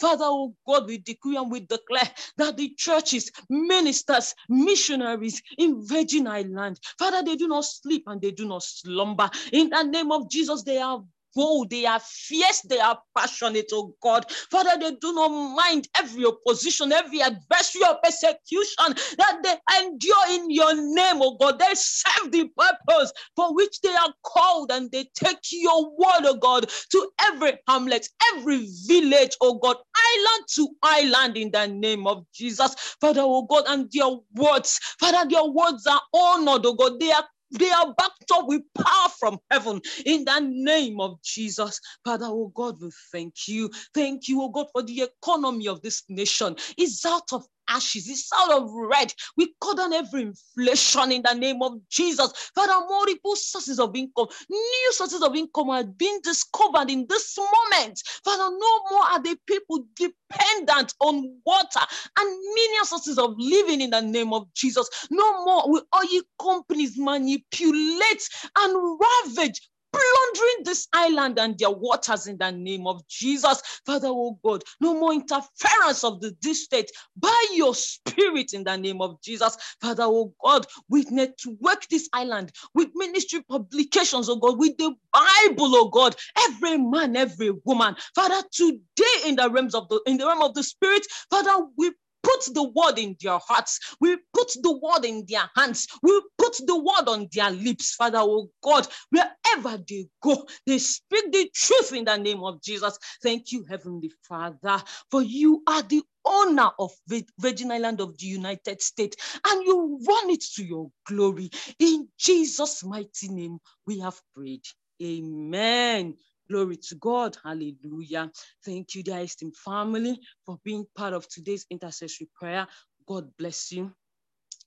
Father, 0.00 0.24
oh 0.26 0.54
God, 0.66 0.86
we 0.86 0.98
decree 0.98 1.36
and 1.36 1.50
we 1.50 1.60
declare 1.60 2.10
that 2.38 2.56
the 2.56 2.74
churches, 2.76 3.30
ministers, 3.48 4.34
missionaries 4.48 5.42
in 5.58 5.86
Virgin 5.86 6.26
Island, 6.26 6.80
Father, 6.98 7.22
they 7.22 7.36
do 7.36 7.48
not 7.48 7.64
sleep 7.64 8.04
and 8.06 8.20
they 8.20 8.30
do 8.30 8.46
not 8.46 8.62
slumber. 8.62 9.30
In 9.52 9.70
the 9.70 9.82
name 9.82 10.12
of 10.12 10.28
Jesus, 10.30 10.62
they 10.62 10.78
are 10.78 11.02
bold, 11.34 11.70
they 11.70 11.86
are 11.86 12.00
fierce, 12.00 12.62
they 12.62 12.80
are 12.80 12.98
passionate, 13.16 13.70
oh 13.72 13.94
God. 14.02 14.30
Father, 14.50 14.72
they 14.80 14.92
do 14.96 15.12
not 15.14 15.28
mind 15.28 15.88
every 15.98 16.24
opposition, 16.26 16.92
every 16.92 17.22
adversary 17.22 17.82
or 17.88 17.98
persecution 18.02 18.94
that 19.18 19.38
they 19.42 19.54
endure 19.84 20.30
in 20.30 20.50
your 20.50 20.74
name, 20.74 21.20
oh 21.22 21.36
God. 21.40 21.58
They 21.58 21.74
serve 21.74 22.32
the 22.32 22.48
purpose 22.56 23.12
for 23.36 23.54
which 23.54 23.80
they 23.82 23.94
are 23.94 24.14
called 24.24 24.70
and 24.72 24.90
they 24.92 25.08
take 25.14 25.38
your 25.52 25.90
word, 25.96 26.24
oh 26.24 26.38
God, 26.40 26.70
to 26.92 27.10
every 27.22 27.54
hamlet, 27.68 28.08
every 28.34 28.66
village, 28.88 29.36
oh 29.40 29.58
God, 29.58 29.76
island 29.96 30.44
to 30.56 30.68
island 30.82 31.36
in 31.36 31.50
the 31.52 31.66
name 31.68 32.06
of 32.06 32.24
Jesus. 32.34 32.74
Father, 33.00 33.22
oh 33.22 33.42
God, 33.42 33.64
and 33.68 33.90
their 33.92 34.10
words, 34.34 34.78
Father, 35.00 35.28
their 35.28 35.44
words 35.44 35.86
are 35.86 36.02
honored, 36.14 36.66
oh 36.66 36.74
God. 36.74 37.00
They 37.00 37.12
are 37.12 37.24
they 37.54 37.70
are 37.70 37.94
backed 37.94 38.30
up 38.32 38.46
with 38.48 38.62
power 38.76 39.10
from 39.18 39.38
heaven 39.50 39.80
in 40.06 40.24
the 40.24 40.40
name 40.40 41.00
of 41.00 41.22
Jesus. 41.22 41.80
Father, 42.04 42.26
oh 42.28 42.52
God, 42.54 42.76
we 42.80 42.90
thank 43.12 43.48
you. 43.48 43.70
Thank 43.94 44.28
you, 44.28 44.42
oh 44.42 44.50
God, 44.50 44.68
for 44.72 44.82
the 44.82 45.02
economy 45.02 45.68
of 45.68 45.82
this 45.82 46.04
nation. 46.08 46.56
It's 46.78 47.04
out 47.06 47.32
of 47.32 47.46
ashes, 47.68 48.08
it's 48.08 48.30
out 48.36 48.52
of 48.52 48.70
red. 48.72 49.12
We 49.36 49.54
cut 49.60 49.76
down 49.76 49.92
every 49.92 50.22
inflation 50.22 51.12
in 51.12 51.22
the 51.22 51.34
name 51.34 51.62
of 51.62 51.78
Jesus. 51.88 52.32
Father, 52.54 52.84
multiple 52.88 53.36
sources 53.36 53.78
of 53.78 53.94
income, 53.96 54.28
new 54.50 54.92
sources 54.92 55.22
of 55.22 55.34
income 55.34 55.70
are 55.70 55.84
being 55.84 56.20
discovered 56.22 56.90
in 56.90 57.06
this 57.08 57.36
moment. 57.38 58.00
Father, 58.24 58.50
no 58.56 58.80
more 58.90 59.04
are 59.04 59.22
the 59.22 59.36
people 59.46 59.84
dependent 59.96 60.94
on 61.00 61.40
water 61.44 61.80
and 62.18 62.38
many 62.54 62.84
sources 62.84 63.18
of 63.18 63.34
living 63.38 63.80
in 63.80 63.90
the 63.90 64.00
name 64.00 64.32
of 64.32 64.52
Jesus. 64.54 64.88
No 65.10 65.44
more 65.44 65.70
will 65.70 65.82
oil 65.94 66.22
companies 66.40 66.94
manipulate 66.96 68.28
and 68.58 68.98
ravage 69.00 69.60
plundering 69.94 70.64
this 70.64 70.88
island 70.94 71.38
and 71.38 71.58
their 71.58 71.70
waters 71.70 72.26
in 72.26 72.38
the 72.38 72.50
name 72.52 72.86
of 72.86 73.06
Jesus. 73.08 73.62
Father, 73.86 74.08
oh 74.10 74.38
God, 74.44 74.62
no 74.80 74.94
more 74.94 75.12
interference 75.14 76.04
of 76.04 76.20
the 76.20 76.36
this 76.42 76.64
state 76.64 76.90
by 77.16 77.46
your 77.54 77.74
spirit 77.74 78.52
in 78.54 78.64
the 78.64 78.76
name 78.76 79.00
of 79.02 79.20
Jesus. 79.22 79.56
Father, 79.80 80.04
oh 80.04 80.34
God, 80.44 80.66
we 80.88 81.04
network 81.10 81.86
this 81.90 82.08
island 82.12 82.52
with 82.74 82.88
ministry 82.94 83.42
publications, 83.48 84.28
oh 84.28 84.36
God, 84.36 84.58
with 84.58 84.76
the 84.78 84.94
Bible, 85.12 85.76
oh 85.76 85.88
God, 85.90 86.16
every 86.48 86.78
man, 86.78 87.16
every 87.16 87.52
woman. 87.64 87.96
Father, 88.14 88.42
today 88.52 89.28
in 89.28 89.36
the 89.36 89.50
realms 89.50 89.74
of 89.74 89.88
the 89.88 90.00
in 90.06 90.18
the 90.18 90.26
realm 90.26 90.42
of 90.42 90.54
the 90.54 90.62
spirit, 90.64 91.06
Father, 91.30 91.66
we 91.76 91.92
put 92.24 92.54
the 92.54 92.64
word 92.64 92.98
in 92.98 93.16
their 93.20 93.38
hearts. 93.38 93.80
We 94.00 94.18
put 94.34 94.50
the 94.62 94.78
word 94.82 95.06
in 95.06 95.24
their 95.28 95.50
hands. 95.56 95.88
We 96.02 96.22
put 96.38 96.56
the 96.66 96.76
word 96.78 97.08
on 97.08 97.28
their 97.32 97.50
lips, 97.50 97.94
Father, 97.94 98.20
oh 98.20 98.50
God, 98.64 98.88
wherever 99.10 99.82
they 99.88 100.08
go, 100.22 100.46
they 100.66 100.78
speak 100.78 101.32
the 101.32 101.50
truth 101.54 101.94
in 101.94 102.06
the 102.06 102.16
name 102.16 102.42
of 102.44 102.62
Jesus. 102.62 102.98
Thank 103.22 103.52
you, 103.52 103.64
Heavenly 103.68 104.12
Father, 104.28 104.82
for 105.10 105.22
you 105.22 105.62
are 105.68 105.82
the 105.82 106.02
owner 106.26 106.70
of 106.78 106.92
Virgin 107.40 107.72
Island 107.72 108.00
of 108.00 108.18
the 108.18 108.26
United 108.26 108.82
States, 108.82 109.16
and 109.46 109.64
you 109.64 110.00
run 110.08 110.30
it 110.30 110.42
to 110.56 110.64
your 110.64 110.90
glory. 111.06 111.50
In 111.78 112.08
Jesus' 112.18 112.84
mighty 112.84 113.28
name, 113.28 113.58
we 113.86 114.00
have 114.00 114.20
prayed. 114.36 114.64
Amen. 115.02 116.14
Glory 116.50 116.76
to 116.76 116.96
God. 116.96 117.36
Hallelujah. 117.42 118.30
Thank 118.64 118.94
you, 118.94 119.02
dear 119.02 119.20
esteemed 119.20 119.56
family, 119.56 120.20
for 120.44 120.58
being 120.64 120.86
part 120.96 121.14
of 121.14 121.28
today's 121.28 121.66
intercessory 121.70 122.28
prayer. 122.38 122.66
God 123.06 123.30
bless 123.38 123.72
you. 123.72 123.92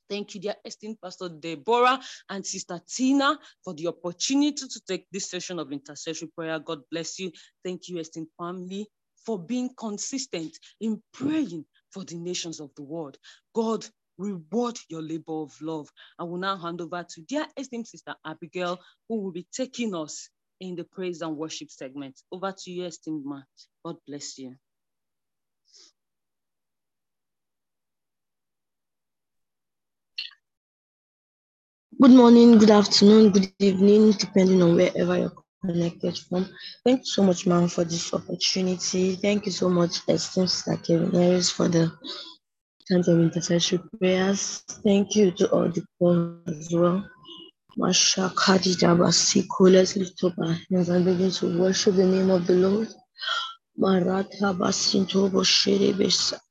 Thank 0.10 0.36
you, 0.36 0.42
dear 0.42 0.56
esteemed 0.66 0.98
Pastor 1.02 1.30
Deborah 1.30 2.00
and 2.30 2.46
Sister 2.46 2.82
Tina, 2.88 3.40
for 3.64 3.74
the 3.74 3.88
opportunity 3.88 4.68
to 4.68 4.82
take 4.88 5.06
this 5.12 5.30
session 5.30 5.60
of 5.60 5.72
intercessory 5.72 6.30
prayer. 6.36 6.60
God 6.60 6.82
bless 6.92 7.20
you. 7.20 7.32
Thank 7.64 7.90
you, 7.90 8.00
esteemed 8.00 8.30
family, 8.38 8.88
for 9.26 9.40
being 9.40 9.70
consistent 9.78 10.58
in 10.80 11.02
praying 11.14 11.66
for 11.92 12.04
the 12.06 12.16
nations 12.16 12.60
of 12.60 12.72
the 12.76 12.84
world. 12.84 13.18
God 13.54 13.86
reward 14.18 14.78
your 14.90 15.02
labor 15.02 15.44
of 15.44 15.54
love. 15.62 15.90
I 16.20 16.24
will 16.24 16.38
now 16.38 16.58
hand 16.58 16.82
over 16.82 17.04
to 17.04 17.22
dear 17.24 17.46
esteemed 17.58 17.88
Sister 17.88 18.16
Abigail, 18.26 18.80
who 19.10 19.22
will 19.22 19.32
be 19.32 19.48
taking 19.54 19.94
us 19.96 20.30
in 20.60 20.76
the 20.76 20.84
praise 20.84 21.22
and 21.22 21.38
worship 21.38 21.70
segment. 21.70 22.20
Over 22.32 22.54
to 22.58 22.72
you, 22.72 22.86
esteemed 22.86 23.26
man. 23.26 23.44
God 23.86 23.98
bless 24.08 24.38
you. 24.38 24.56
Good 32.00 32.12
morning, 32.12 32.60
good 32.60 32.70
afternoon, 32.70 33.32
good 33.32 33.52
evening, 33.58 34.12
depending 34.12 34.62
on 34.62 34.76
wherever 34.76 35.18
you're 35.18 35.34
connected 35.66 36.16
from. 36.16 36.48
Thank 36.86 37.00
you 37.00 37.06
so 37.06 37.24
much, 37.24 37.48
ma'am, 37.48 37.68
for 37.68 37.84
this 37.84 38.14
opportunity. 38.14 39.16
Thank 39.16 39.48
you 39.48 39.52
so 39.52 39.68
much, 39.68 40.02
esteemed 40.08 40.52
Sister 40.52 40.78
Kevin 40.78 41.12
Harris, 41.12 41.50
for 41.50 41.68
the 41.68 41.92
times 42.88 43.08
of 43.08 43.20
intercessory 43.20 43.80
prayers. 43.98 44.64
Thank 44.84 45.16
you 45.16 45.32
to 45.32 45.50
all 45.50 45.70
the 45.70 45.84
calls 45.98 46.48
as 46.48 46.70
well. 46.72 47.04
And 50.90 51.06
begin 51.06 51.32
to 51.32 51.60
worship 51.62 51.96
the 51.96 52.06
name 52.06 52.32
of 52.32 52.48
the 52.48 52.54
Lord. 52.56 52.90
Maratha 53.78 54.54
Basinto 54.54 55.30
Boshere 55.32 55.94
Besak. 55.94 56.42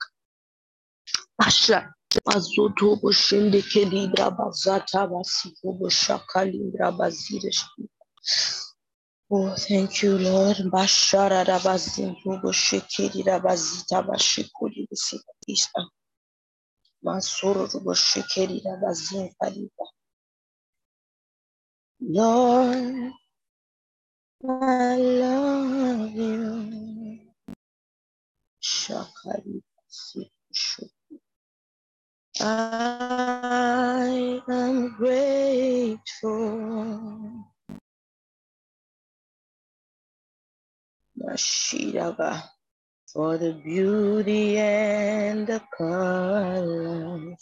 Asha 1.42 1.92
Mazoto 2.26 2.96
Boshende 3.02 3.62
Kelibra 3.62 4.30
Bazata 4.36 5.08
Basiko 5.10 5.78
Boshaka 5.80 6.44
Libra 6.50 6.92
Bazire. 6.92 7.52
Oh, 9.30 9.54
thank 9.56 10.02
you, 10.04 10.18
Lord. 10.18 10.56
Bashara 10.72 11.44
Rabazinto 11.44 12.40
Boshekeri 12.42 13.24
Rabazita 13.26 14.06
Bashikuri 14.06 14.86
Bisikisa. 14.88 15.86
Masoro 17.04 17.66
Boshekeri 17.84 18.62
Rabazin 18.64 19.30
Kaliba. 19.42 19.86
Lord, 22.08 23.10
I 24.48 24.96
love 24.96 26.12
you. 26.12 27.18
Shakari 28.62 29.62
I 32.40 34.40
am 34.48 34.94
grateful. 34.96 36.00
Mashiraga 41.18 42.42
for 43.12 43.36
the 43.36 43.54
beauty 43.54 44.58
and 44.58 45.48
the 45.48 45.60
colors. 45.76 47.36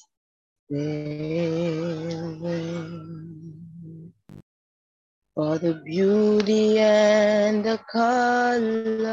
For 5.34 5.58
the 5.58 5.74
beauty 5.74 6.78
and 6.78 7.64
the 7.64 7.78
colors 7.90 9.04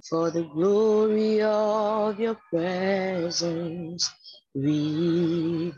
for 0.09 0.31
the 0.31 0.43
glory 0.53 1.41
of 1.41 2.19
your 2.19 2.37
presence 2.51 4.09
breathing 4.55 5.75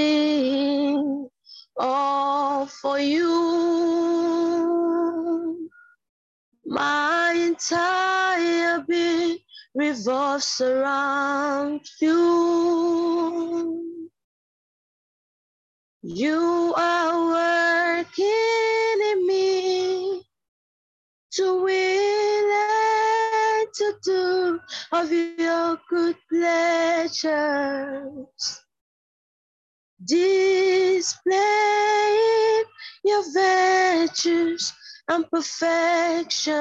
all 1.77 2.67
for 2.67 3.01
you. 3.01 3.31
My 6.67 7.35
entire 7.35 8.85
being 8.87 9.39
revolves 9.75 10.61
around 10.61 11.81
you. 12.01 13.89
You 16.03 16.73
are 16.79 17.99
working 17.99 18.27
in 19.13 19.27
me 19.27 20.23
to 21.33 21.63
will 21.63 22.53
and 22.53 23.69
to 23.75 23.95
do 24.03 24.61
of 24.93 25.13
your 25.13 25.79
good 25.91 26.17
pleasures. 26.27 27.35
Displaying 30.03 31.45
your 33.05 33.23
virtues 33.35 34.73
and 35.07 35.31
perfection. 35.31 36.55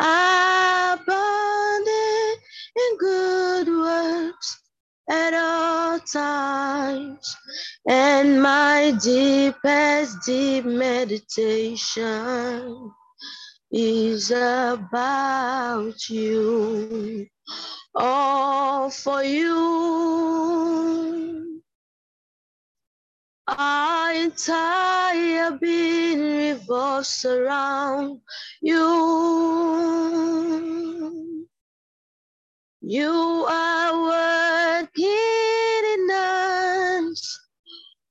Abundant 0.00 1.08
in 2.74 2.96
good 2.98 3.68
works 3.68 4.63
at 5.08 5.34
all 5.34 5.98
times, 6.00 7.36
and 7.88 8.42
my 8.42 8.96
deepest 9.02 10.18
deep 10.24 10.64
meditation 10.64 11.82
is 13.70 14.30
about 14.30 16.08
you, 16.08 17.26
all 17.94 18.88
for 18.90 19.22
you. 19.22 20.64
Our 23.46 24.12
entire 24.14 25.58
being 25.58 26.20
revolves 26.20 27.26
around 27.26 28.20
you. 28.62 28.84
You 32.86 33.46
are 33.48 34.82
working 34.82 35.08
in 35.94 36.10
us 36.12 37.40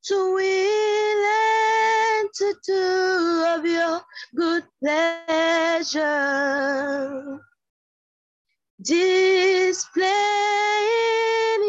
to 0.06 0.34
will 0.34 1.26
and 1.30 2.30
to 2.34 2.56
do 2.66 3.46
of 3.50 3.64
your 3.68 4.02
good 4.36 4.64
pleasure. 4.82 5.94
Displaying 8.82 10.10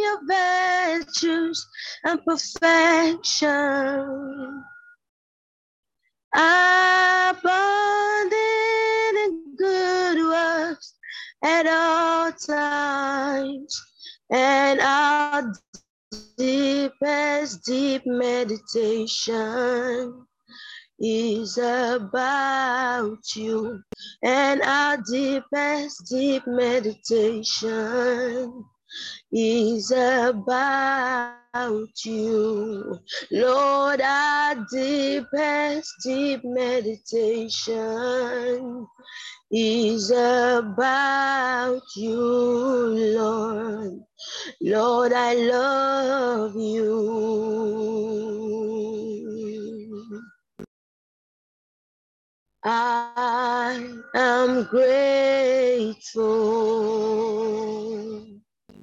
your 0.01 0.21
virtues 0.27 1.67
and 2.05 2.25
perfection. 2.25 3.45
Abounding 6.35 7.45
in 9.25 9.57
good 9.59 10.17
works 10.25 10.94
at 11.45 11.67
all 11.67 12.33
times, 12.33 13.83
and 14.31 14.81
our 14.81 15.53
deepest 16.39 17.65
deep 17.67 18.03
meditation 18.07 18.97
is 20.99 21.59
about 21.59 23.19
you, 23.37 23.83
and 24.23 24.63
our 24.63 24.97
deepest 25.11 26.07
deep 26.11 26.47
meditation 26.47 27.45
is 29.31 29.91
about 29.91 31.35
you. 32.05 32.99
Lord, 33.31 34.01
our 34.01 34.55
deepest 34.73 35.93
deep 36.03 36.41
meditation 36.45 37.85
is 39.57 40.11
about 40.11 41.81
you, 41.95 42.19
Lord. 43.17 44.01
Lord, 44.61 45.13
I 45.13 45.35
love 45.35 46.57
you. 46.57 47.15
I 52.65 53.93
am 54.17 54.65
grateful 54.65 56.25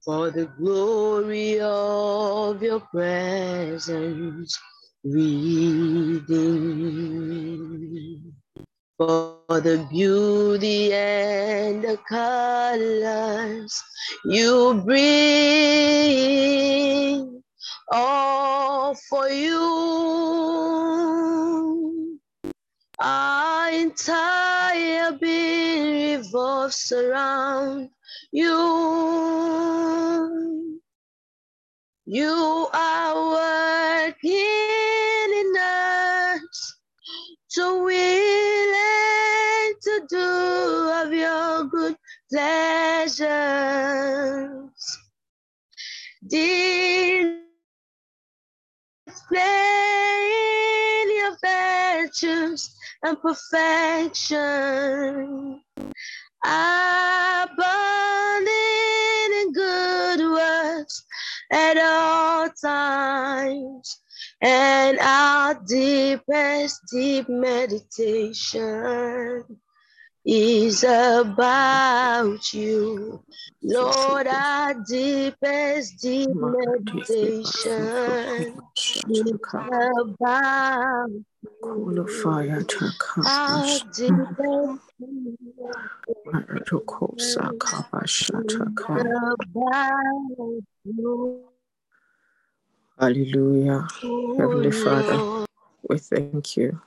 for 0.06 0.32
the 0.32 0.46
glory 0.58 1.60
of 1.60 2.64
your 2.64 2.80
presence 2.80 4.58
reading 5.04 6.22
for 9.02 9.58
the 9.62 9.78
beauty 9.90 10.94
and 10.94 11.84
the 11.84 11.98
colors 12.08 13.84
you 14.26 14.80
bring 14.86 16.22
all 17.92 18.94
for 19.10 19.28
you 19.28 19.72
our 23.00 23.72
entire 23.72 25.14
being 25.14 26.18
revolves 26.18 26.92
around 26.92 27.90
you. 28.32 28.54
You 32.06 32.68
are 32.72 33.32
working 34.12 34.30
in 35.42 35.54
us 35.58 36.78
to 37.54 37.84
and 37.84 38.41
do 40.08 40.90
of 41.04 41.14
your 41.14 41.64
good 41.66 41.96
pleasures. 42.32 43.30
Displaying 46.28 47.42
your 51.10 51.38
virtues 51.44 52.76
and 53.04 53.20
perfection. 53.22 54.42
Abundant 56.44 57.68
in 59.42 59.54
good 59.54 60.20
works 60.20 61.06
at 61.52 61.78
all 61.78 62.50
times, 62.50 64.00
and 64.42 64.98
our 65.00 65.54
deepest 65.68 66.82
deep 66.92 67.30
meditation 67.30 68.22
is 70.26 70.84
about 70.84 72.54
you. 72.54 73.24
Lord, 73.64 74.28
our 74.28 74.74
deepest 74.74 76.02
deep 76.02 76.30
meditation 76.34 77.72
is 79.10 79.34
about 80.00 81.10
to 82.68 82.92
our 83.26 83.84
deepest 83.96 84.82
you. 90.84 91.46
Hallelujah. 93.00 93.88
Heavenly 94.38 94.72
Father, 94.72 95.46
we 95.90 95.98
thank 95.98 96.58
you. 96.58 96.82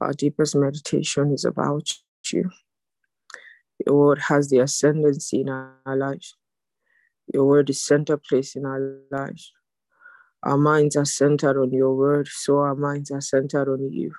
Our 0.00 0.12
deepest 0.12 0.56
meditation 0.56 1.32
is 1.32 1.44
about 1.44 1.90
you. 2.32 2.50
Your 3.86 3.96
word 3.96 4.18
has 4.28 4.48
the 4.48 4.58
ascendancy 4.58 5.40
in 5.40 5.48
our 5.48 5.96
lives. 5.96 6.36
Your 7.32 7.44
word 7.46 7.70
is 7.70 7.84
center 7.84 8.16
place 8.16 8.56
in 8.56 8.64
our 8.64 8.98
lives. 9.10 9.52
Our 10.42 10.58
minds 10.58 10.96
are 10.96 11.04
centered 11.04 11.60
on 11.60 11.72
your 11.72 11.96
word, 11.96 12.28
so 12.28 12.58
our 12.58 12.74
minds 12.74 13.10
are 13.10 13.20
centered 13.20 13.68
on 13.68 13.92
you. 13.92 14.12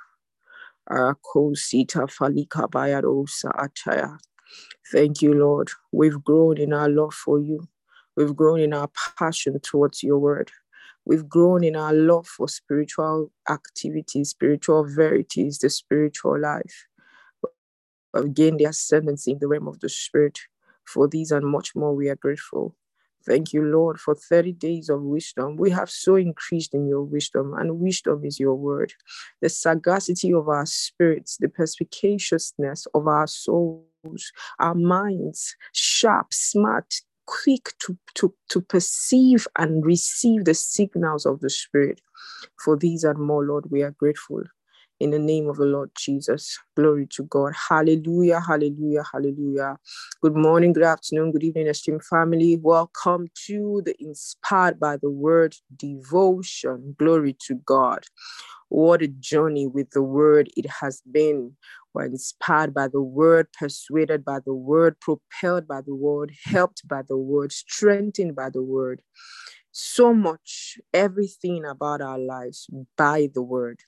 Thank 4.91 5.21
you, 5.21 5.34
Lord. 5.34 5.69
We've 5.91 6.23
grown 6.23 6.58
in 6.58 6.73
our 6.73 6.89
love 6.89 7.13
for 7.13 7.39
you. 7.39 7.67
We've 8.15 8.36
grown 8.36 8.60
in 8.60 8.73
our 8.73 8.89
passion 9.17 9.60
towards 9.60 10.04
your 10.04 10.19
word. 10.19 10.52
We've 11.06 11.28
grown 11.28 11.63
in 11.63 11.76
our 11.76 11.93
love 11.93 12.28
for 12.28 12.47
spiritual 12.47 13.32
activities, 13.49 14.30
spiritual 14.30 14.86
verities, 14.86 15.58
the 15.58 15.69
spiritual 15.69 16.39
life. 16.39 16.86
We've 18.13 18.34
gained 18.34 18.60
the 18.60 18.65
ascendancy 18.65 19.32
in 19.32 19.39
the 19.39 19.47
realm 19.47 19.67
of 19.67 19.80
the 19.80 19.89
spirit. 19.89 20.39
For 20.86 21.08
these 21.08 21.32
and 21.32 21.45
much 21.45 21.76
more, 21.76 21.95
we 21.95 22.10
are 22.10 22.15
grateful. 22.15 22.76
Thank 23.26 23.54
you, 23.54 23.63
Lord, 23.63 23.99
for 24.02 24.15
30 24.15 24.52
days 24.54 24.89
of 24.89 25.02
wisdom. 25.02 25.56
We 25.56 25.69
have 25.71 25.89
so 25.89 26.17
increased 26.17 26.73
in 26.73 26.88
your 26.88 27.04
wisdom, 27.04 27.54
and 27.54 27.80
wisdom 27.80 28.26
is 28.26 28.38
your 28.38 28.56
word. 28.56 28.93
The 29.41 29.47
sagacity 29.47 30.34
of 30.34 30.49
our 30.49 30.65
spirits, 30.65 31.38
the 31.38 31.47
perspicaciousness 31.47 32.86
of 32.93 33.08
our 33.08 33.28
souls, 33.28 34.34
our 34.60 34.76
minds, 34.76 35.56
sharp, 35.71 36.34
smart, 36.34 37.02
quick 37.26 37.73
to, 37.80 37.97
to, 38.15 38.34
to 38.49 38.60
perceive 38.60 39.47
and 39.58 39.86
receive 39.86 40.43
the 40.43 40.54
signals 40.54 41.26
of 41.26 41.39
the 41.39 41.49
Spirit. 41.49 42.02
For 42.63 42.76
these 42.76 43.06
and 43.06 43.19
more, 43.19 43.45
Lord, 43.45 43.71
we 43.71 43.84
are 43.84 43.91
grateful. 43.91 44.43
In 44.99 45.12
the 45.12 45.19
name 45.19 45.49
of 45.49 45.58
the 45.58 45.65
Lord 45.65 45.91
Jesus. 45.97 46.58
Glory 46.75 47.08
to 47.12 47.23
God. 47.23 47.53
Hallelujah, 47.69 48.39
hallelujah, 48.39 49.03
hallelujah. 49.13 49.77
Good 50.21 50.36
morning, 50.36 50.73
good 50.73 50.84
afternoon, 50.84 51.34
good 51.34 51.43
evening, 51.43 51.67
esteemed 51.67 52.03
family. 52.06 52.58
Welcome 52.62 53.27
to 53.47 53.84
the 53.86 53.95
Inspired 53.99 54.79
by 54.79 54.97
the 54.97 55.12
Word 55.12 55.56
devotion. 55.77 56.95
Glory 56.97 57.38
to 57.47 57.56
God. 57.56 58.06
What 58.69 59.03
a 59.03 59.08
journey 59.08 59.67
with 59.67 59.91
the 59.91 60.03
Word 60.03 60.49
it 60.58 60.67
has 60.82 61.01
been. 61.12 61.53
We're 61.93 62.06
inspired 62.06 62.73
by 62.73 62.88
the 62.88 63.01
Word, 63.01 63.47
persuaded 63.58 64.25
by 64.25 64.39
the 64.45 64.56
Word, 64.56 64.99
propelled 64.99 65.67
by 65.67 65.82
the 65.82 65.95
Word, 65.95 66.34
helped 66.45 66.88
by 66.88 67.03
the 67.08 67.17
Word, 67.17 67.51
strengthened 67.51 68.36
by 68.36 68.49
the 68.49 68.63
Word. 68.63 69.01
So 69.71 70.13
much, 70.13 70.79
everything 70.93 71.65
about 71.65 72.01
our 72.01 72.19
lives 72.19 72.67
by 72.97 73.29
the 73.34 73.43
Word. 73.43 73.82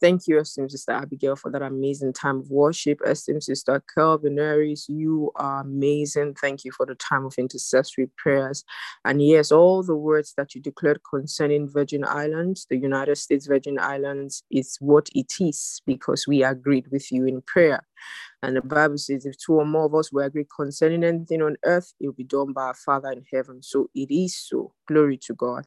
Thank 0.00 0.28
you, 0.28 0.38
esteemed 0.38 0.70
Sister 0.70 0.92
Abigail, 0.92 1.34
for 1.34 1.50
that 1.50 1.62
amazing 1.62 2.12
time 2.12 2.38
of 2.38 2.50
worship. 2.50 3.00
Esteemed 3.04 3.42
Sister 3.42 3.82
Kelvin 3.92 4.38
Aries, 4.38 4.86
you 4.88 5.32
are 5.34 5.62
amazing. 5.62 6.34
Thank 6.34 6.64
you 6.64 6.70
for 6.70 6.86
the 6.86 6.94
time 6.94 7.24
of 7.24 7.34
intercessory 7.36 8.08
prayers. 8.16 8.62
And 9.04 9.20
yes, 9.20 9.50
all 9.50 9.82
the 9.82 9.96
words 9.96 10.34
that 10.36 10.54
you 10.54 10.60
declared 10.60 11.00
concerning 11.08 11.68
Virgin 11.68 12.04
Islands, 12.04 12.66
the 12.70 12.76
United 12.76 13.16
States 13.16 13.48
Virgin 13.48 13.76
Islands, 13.80 14.44
is 14.52 14.76
what 14.78 15.08
it 15.16 15.32
is 15.40 15.82
because 15.84 16.28
we 16.28 16.44
agreed 16.44 16.86
with 16.92 17.10
you 17.10 17.26
in 17.26 17.42
prayer. 17.42 17.84
And 18.44 18.56
the 18.56 18.62
Bible 18.62 18.98
says, 18.98 19.26
if 19.26 19.36
two 19.36 19.54
or 19.54 19.66
more 19.66 19.86
of 19.86 19.94
us 19.96 20.12
will 20.12 20.22
agree 20.22 20.46
concerning 20.54 21.02
anything 21.02 21.42
on 21.42 21.56
earth, 21.64 21.92
it 21.98 22.06
will 22.06 22.12
be 22.12 22.22
done 22.22 22.52
by 22.52 22.66
our 22.66 22.74
Father 22.74 23.10
in 23.10 23.24
heaven. 23.32 23.64
So 23.64 23.90
it 23.96 24.14
is 24.14 24.36
so. 24.36 24.72
Glory 24.86 25.16
to 25.18 25.34
God. 25.34 25.66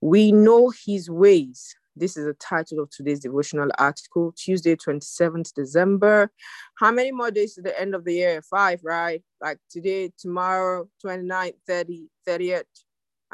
We 0.00 0.30
know 0.30 0.70
his 0.86 1.10
ways. 1.10 1.74
This 1.96 2.16
is 2.16 2.26
the 2.26 2.34
title 2.34 2.80
of 2.80 2.90
today's 2.90 3.20
devotional 3.20 3.70
article, 3.78 4.32
Tuesday, 4.36 4.74
27th 4.74 5.54
December. 5.54 6.30
How 6.76 6.90
many 6.90 7.12
more 7.12 7.30
days 7.30 7.54
to 7.54 7.62
the 7.62 7.78
end 7.80 7.94
of 7.94 8.04
the 8.04 8.14
year? 8.14 8.42
Five, 8.42 8.80
right? 8.82 9.22
Like 9.40 9.58
today, 9.70 10.12
tomorrow, 10.18 10.88
29th, 11.04 11.54
30, 11.66 12.08
30th 12.26 12.64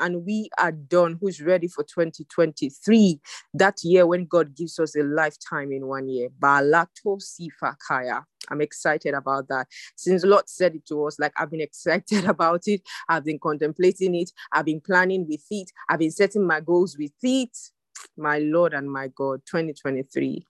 and 0.01 0.25
we 0.25 0.49
are 0.59 0.73
done. 0.73 1.19
Who's 1.21 1.41
ready 1.41 1.69
for 1.69 1.85
2023? 1.85 3.21
That 3.55 3.77
year 3.85 4.07
when 4.07 4.25
God 4.25 4.57
gives 4.57 4.79
us 4.79 4.97
a 4.97 5.03
lifetime 5.03 5.73
in 5.73 5.87
one 5.87 6.09
year. 6.09 6.29
Balato 6.41 7.21
Sifakaya. 7.21 8.25
I'm 8.49 8.61
excited 8.61 9.15
about 9.15 9.49
that. 9.49 9.69
Since 9.97 10.25
Lord 10.25 10.49
said 10.49 10.75
it 10.75 10.87
to 10.87 11.07
us, 11.07 11.19
like 11.19 11.33
I've 11.37 11.51
been 11.51 11.61
excited 11.71 12.25
about 12.25 12.63
it. 12.67 12.83
I've 13.09 13.25
been 13.25 13.39
contemplating 13.39 14.15
it. 14.15 14.31
I've 14.51 14.65
been 14.65 14.81
planning 14.81 15.27
with 15.29 15.45
it. 15.51 15.71
I've 15.89 15.99
been 15.99 16.11
setting 16.11 16.47
my 16.47 16.61
goals 16.61 16.97
with 16.99 17.13
it. 17.23 17.57
My 18.17 18.39
Lord 18.39 18.75
and 18.75 18.91
my 18.91 19.09
God, 19.09 19.43
2023. 19.47 20.45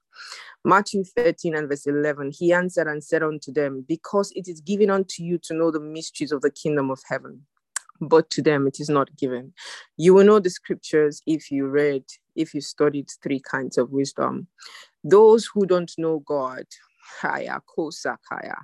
Matthew 0.64 1.04
13 1.04 1.54
and 1.54 1.68
verse 1.68 1.86
11, 1.86 2.32
he 2.38 2.52
answered 2.52 2.86
and 2.86 3.02
said 3.02 3.22
unto 3.22 3.52
them, 3.52 3.84
Because 3.88 4.32
it 4.34 4.46
is 4.48 4.60
given 4.60 4.90
unto 4.90 5.22
you 5.22 5.38
to 5.44 5.54
know 5.54 5.70
the 5.70 5.80
mysteries 5.80 6.32
of 6.32 6.42
the 6.42 6.50
kingdom 6.50 6.90
of 6.90 7.00
heaven 7.08 7.46
but 8.00 8.30
to 8.30 8.42
them 8.42 8.66
it 8.66 8.80
is 8.80 8.88
not 8.88 9.14
given. 9.16 9.52
You 9.96 10.14
will 10.14 10.24
know 10.24 10.40
the 10.40 10.50
scriptures 10.50 11.20
if 11.26 11.50
you 11.50 11.66
read, 11.66 12.04
if 12.34 12.54
you 12.54 12.60
studied 12.60 13.08
three 13.22 13.40
kinds 13.40 13.76
of 13.78 13.90
wisdom. 13.90 14.48
Those 15.04 15.46
who 15.52 15.66
don't 15.66 15.92
know 15.98 16.20
God, 16.20 16.64
kaya 17.20 17.60
kosakaya, 17.76 18.56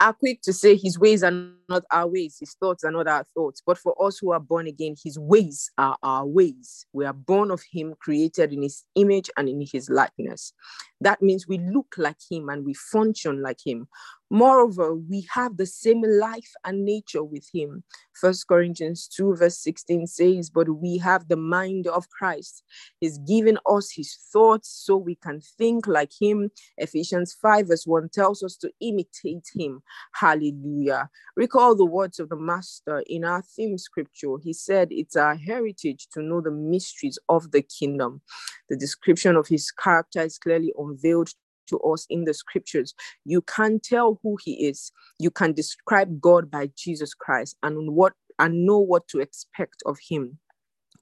are 0.00 0.12
quick 0.12 0.42
to 0.42 0.52
say 0.52 0.76
his 0.76 0.98
ways 0.98 1.22
are 1.22 1.30
not 1.68 1.84
our 1.90 2.06
ways, 2.06 2.36
his 2.38 2.54
thoughts 2.54 2.84
are 2.84 2.90
not 2.90 3.08
our 3.08 3.24
thoughts. 3.34 3.62
But 3.64 3.78
for 3.78 3.94
us 4.04 4.18
who 4.18 4.32
are 4.32 4.40
born 4.40 4.66
again, 4.66 4.94
his 5.02 5.18
ways 5.18 5.70
are 5.78 5.96
our 6.02 6.26
ways. 6.26 6.86
We 6.92 7.04
are 7.04 7.12
born 7.12 7.50
of 7.50 7.62
him, 7.72 7.94
created 8.00 8.52
in 8.52 8.62
his 8.62 8.84
image 8.94 9.30
and 9.36 9.48
in 9.48 9.64
his 9.72 9.88
likeness. 9.88 10.52
That 11.00 11.22
means 11.22 11.48
we 11.48 11.58
look 11.58 11.94
like 11.96 12.18
him 12.30 12.48
and 12.48 12.64
we 12.64 12.74
function 12.74 13.42
like 13.42 13.60
him. 13.64 13.88
Moreover, 14.30 14.94
we 14.94 15.26
have 15.32 15.56
the 15.56 15.66
same 15.66 16.02
life 16.02 16.50
and 16.64 16.84
nature 16.84 17.22
with 17.22 17.48
him. 17.52 17.84
First 18.20 18.48
Corinthians 18.48 19.08
2, 19.08 19.36
verse 19.36 19.58
16 19.58 20.06
says, 20.08 20.50
But 20.50 20.68
we 20.68 20.98
have 20.98 21.28
the 21.28 21.36
mind 21.36 21.86
of 21.86 22.08
Christ. 22.10 22.64
He's 22.98 23.18
given 23.18 23.58
us 23.66 23.92
his 23.92 24.16
thoughts 24.32 24.68
so 24.84 24.96
we 24.96 25.14
can 25.14 25.40
think 25.40 25.86
like 25.86 26.10
him. 26.20 26.50
Ephesians 26.76 27.36
5, 27.40 27.68
verse 27.68 27.86
1 27.86 28.08
tells 28.08 28.42
us 28.42 28.56
to 28.56 28.70
imitate 28.80 29.46
him. 29.54 29.82
Hallelujah. 30.12 31.08
Recall 31.36 31.76
the 31.76 31.86
words 31.86 32.18
of 32.18 32.28
the 32.28 32.36
Master 32.36 33.04
in 33.06 33.24
our 33.24 33.42
theme 33.42 33.78
scripture. 33.78 34.36
He 34.42 34.52
said, 34.52 34.88
It's 34.90 35.14
our 35.16 35.36
heritage 35.36 36.08
to 36.14 36.22
know 36.22 36.40
the 36.40 36.50
mysteries 36.50 37.18
of 37.28 37.52
the 37.52 37.62
kingdom. 37.62 38.22
The 38.68 38.76
description 38.76 39.36
of 39.36 39.46
his 39.46 39.70
character 39.70 40.22
is 40.22 40.38
clearly 40.38 40.72
unveiled 40.76 41.30
to 41.68 41.78
us 41.80 42.06
in 42.08 42.24
the 42.24 42.34
scriptures. 42.34 42.94
You 43.24 43.42
can 43.42 43.80
tell 43.80 44.18
who 44.22 44.36
he 44.42 44.66
is. 44.66 44.92
You 45.18 45.30
can 45.30 45.52
describe 45.52 46.20
God 46.20 46.50
by 46.50 46.70
Jesus 46.76 47.14
Christ 47.14 47.56
and 47.62 47.94
what 47.94 48.12
and 48.38 48.66
know 48.66 48.78
what 48.78 49.08
to 49.08 49.20
expect 49.20 49.82
of 49.86 49.98
him. 50.08 50.38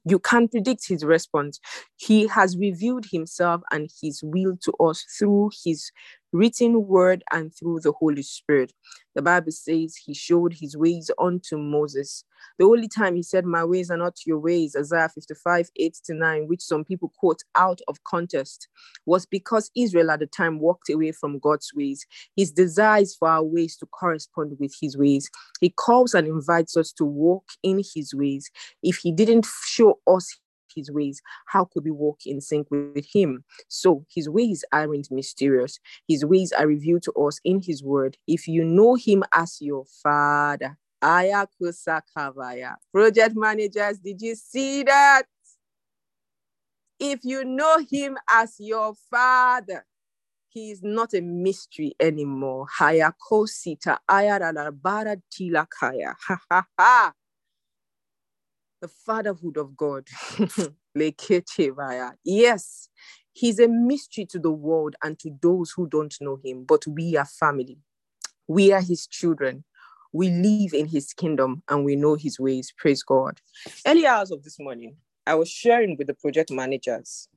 You 0.07 0.19
can 0.19 0.47
predict 0.47 0.87
his 0.87 1.03
response. 1.03 1.59
He 1.95 2.27
has 2.27 2.55
revealed 2.55 3.05
himself 3.11 3.61
and 3.71 3.89
his 4.01 4.21
will 4.23 4.55
to 4.63 4.71
us 4.73 5.03
through 5.17 5.49
his 5.63 5.91
written 6.35 6.85
word 6.85 7.23
and 7.31 7.53
through 7.55 7.79
the 7.79 7.93
Holy 7.93 8.21
Spirit. 8.21 8.73
The 9.15 9.21
Bible 9.21 9.51
says 9.51 9.95
he 9.95 10.13
showed 10.13 10.53
his 10.53 10.75
ways 10.75 11.09
unto 11.17 11.57
Moses. 11.57 12.25
The 12.59 12.65
only 12.65 12.89
time 12.89 13.15
he 13.15 13.23
said, 13.23 13.45
My 13.45 13.63
ways 13.63 13.89
are 13.89 13.97
not 13.97 14.17
your 14.25 14.39
ways, 14.39 14.75
Isaiah 14.77 15.09
55, 15.09 15.69
8 15.75 15.97
to 16.05 16.13
9, 16.13 16.47
which 16.47 16.61
some 16.61 16.83
people 16.83 17.11
quote 17.17 17.41
out 17.55 17.79
of 17.87 18.03
context, 18.03 18.67
was 19.05 19.25
because 19.25 19.71
Israel 19.75 20.11
at 20.11 20.19
the 20.19 20.27
time 20.27 20.59
walked 20.59 20.89
away 20.89 21.13
from 21.13 21.39
God's 21.39 21.71
ways. 21.73 22.05
His 22.35 22.51
desires 22.51 23.15
for 23.15 23.29
our 23.29 23.43
ways 23.43 23.77
to 23.77 23.85
correspond 23.85 24.57
with 24.59 24.73
his 24.79 24.97
ways. 24.97 25.29
He 25.61 25.69
calls 25.69 26.13
and 26.13 26.27
invites 26.27 26.75
us 26.75 26.91
to 26.93 27.05
walk 27.05 27.45
in 27.63 27.81
his 27.95 28.13
ways. 28.13 28.49
If 28.83 28.97
he 28.97 29.11
didn't 29.13 29.47
show 29.65 29.99
us 30.05 30.37
his 30.75 30.91
ways, 30.91 31.21
how 31.47 31.65
could 31.65 31.83
we 31.83 31.91
walk 31.91 32.19
in 32.25 32.41
sync 32.41 32.69
with 32.69 33.05
him? 33.11 33.43
So 33.67 34.05
his 34.13 34.29
ways 34.29 34.63
aren't 34.71 35.11
mysterious. 35.11 35.79
His 36.07 36.25
ways 36.25 36.51
are 36.51 36.67
revealed 36.67 37.03
to 37.03 37.11
us 37.13 37.39
in 37.43 37.61
his 37.61 37.83
word. 37.83 38.17
If 38.27 38.47
you 38.47 38.63
know 38.63 38.95
him 38.95 39.23
as 39.33 39.57
your 39.61 39.85
father, 40.03 40.77
Ayakusakavaya. 41.03 42.75
Project 42.91 43.35
managers, 43.35 43.99
did 43.99 44.21
you 44.21 44.35
see 44.35 44.83
that? 44.83 45.23
If 46.99 47.19
you 47.23 47.43
know 47.43 47.85
him 47.89 48.17
as 48.29 48.55
your 48.57 48.93
father, 49.11 49.85
he 50.49 50.71
is 50.71 50.81
not 50.81 51.13
a 51.13 51.21
mystery 51.21 51.93
anymore. 51.99 52.65
Hayakosita 52.79 53.97
ayarabara 54.09 55.21
tilakaya. 55.29 56.15
Ha 56.27 56.39
ha 56.49 56.65
ha 56.79 57.13
the 58.81 58.87
fatherhood 58.87 59.57
of 59.57 59.75
God. 59.75 60.07
yes, 62.23 62.89
he's 63.33 63.59
a 63.59 63.67
mystery 63.67 64.25
to 64.25 64.39
the 64.39 64.51
world 64.51 64.95
and 65.03 65.19
to 65.19 65.31
those 65.41 65.71
who 65.71 65.87
don't 65.87 66.15
know 66.21 66.39
him, 66.43 66.63
but 66.65 66.85
we 66.87 67.17
are 67.17 67.25
family. 67.25 67.77
We 68.47 68.71
are 68.71 68.81
his 68.81 69.07
children. 69.07 69.63
We 70.13 70.29
live 70.29 70.73
in 70.73 70.87
his 70.87 71.13
kingdom 71.13 71.63
and 71.67 71.83
we 71.83 71.95
know 71.95 72.15
his 72.15 72.39
ways. 72.39 72.73
Praise 72.77 73.03
God. 73.03 73.41
Early 73.85 74.05
hours 74.05 74.31
of 74.31 74.43
this 74.43 74.59
morning, 74.59 74.95
I 75.27 75.35
was 75.35 75.49
sharing 75.49 75.97
with 75.97 76.07
the 76.07 76.13
project 76.13 76.51
managers. 76.51 77.27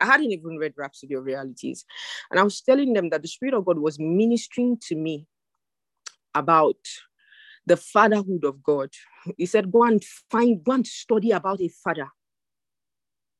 I 0.00 0.06
hadn't 0.06 0.32
even 0.32 0.56
read 0.56 0.74
Rhapsody 0.76 1.14
of 1.14 1.24
Realities. 1.24 1.84
And 2.30 2.40
I 2.40 2.42
was 2.42 2.60
telling 2.60 2.94
them 2.94 3.10
that 3.10 3.22
the 3.22 3.28
Spirit 3.28 3.54
of 3.54 3.66
God 3.66 3.78
was 3.78 3.98
ministering 3.98 4.78
to 4.88 4.96
me 4.96 5.26
about 6.34 6.76
the 7.66 7.76
fatherhood 7.76 8.44
of 8.44 8.62
God. 8.62 8.90
He 9.36 9.46
said, 9.46 9.70
Go 9.70 9.84
and 9.84 10.02
find, 10.30 10.62
go 10.62 10.72
and 10.72 10.86
study 10.86 11.30
about 11.30 11.60
a 11.60 11.68
father. 11.68 12.08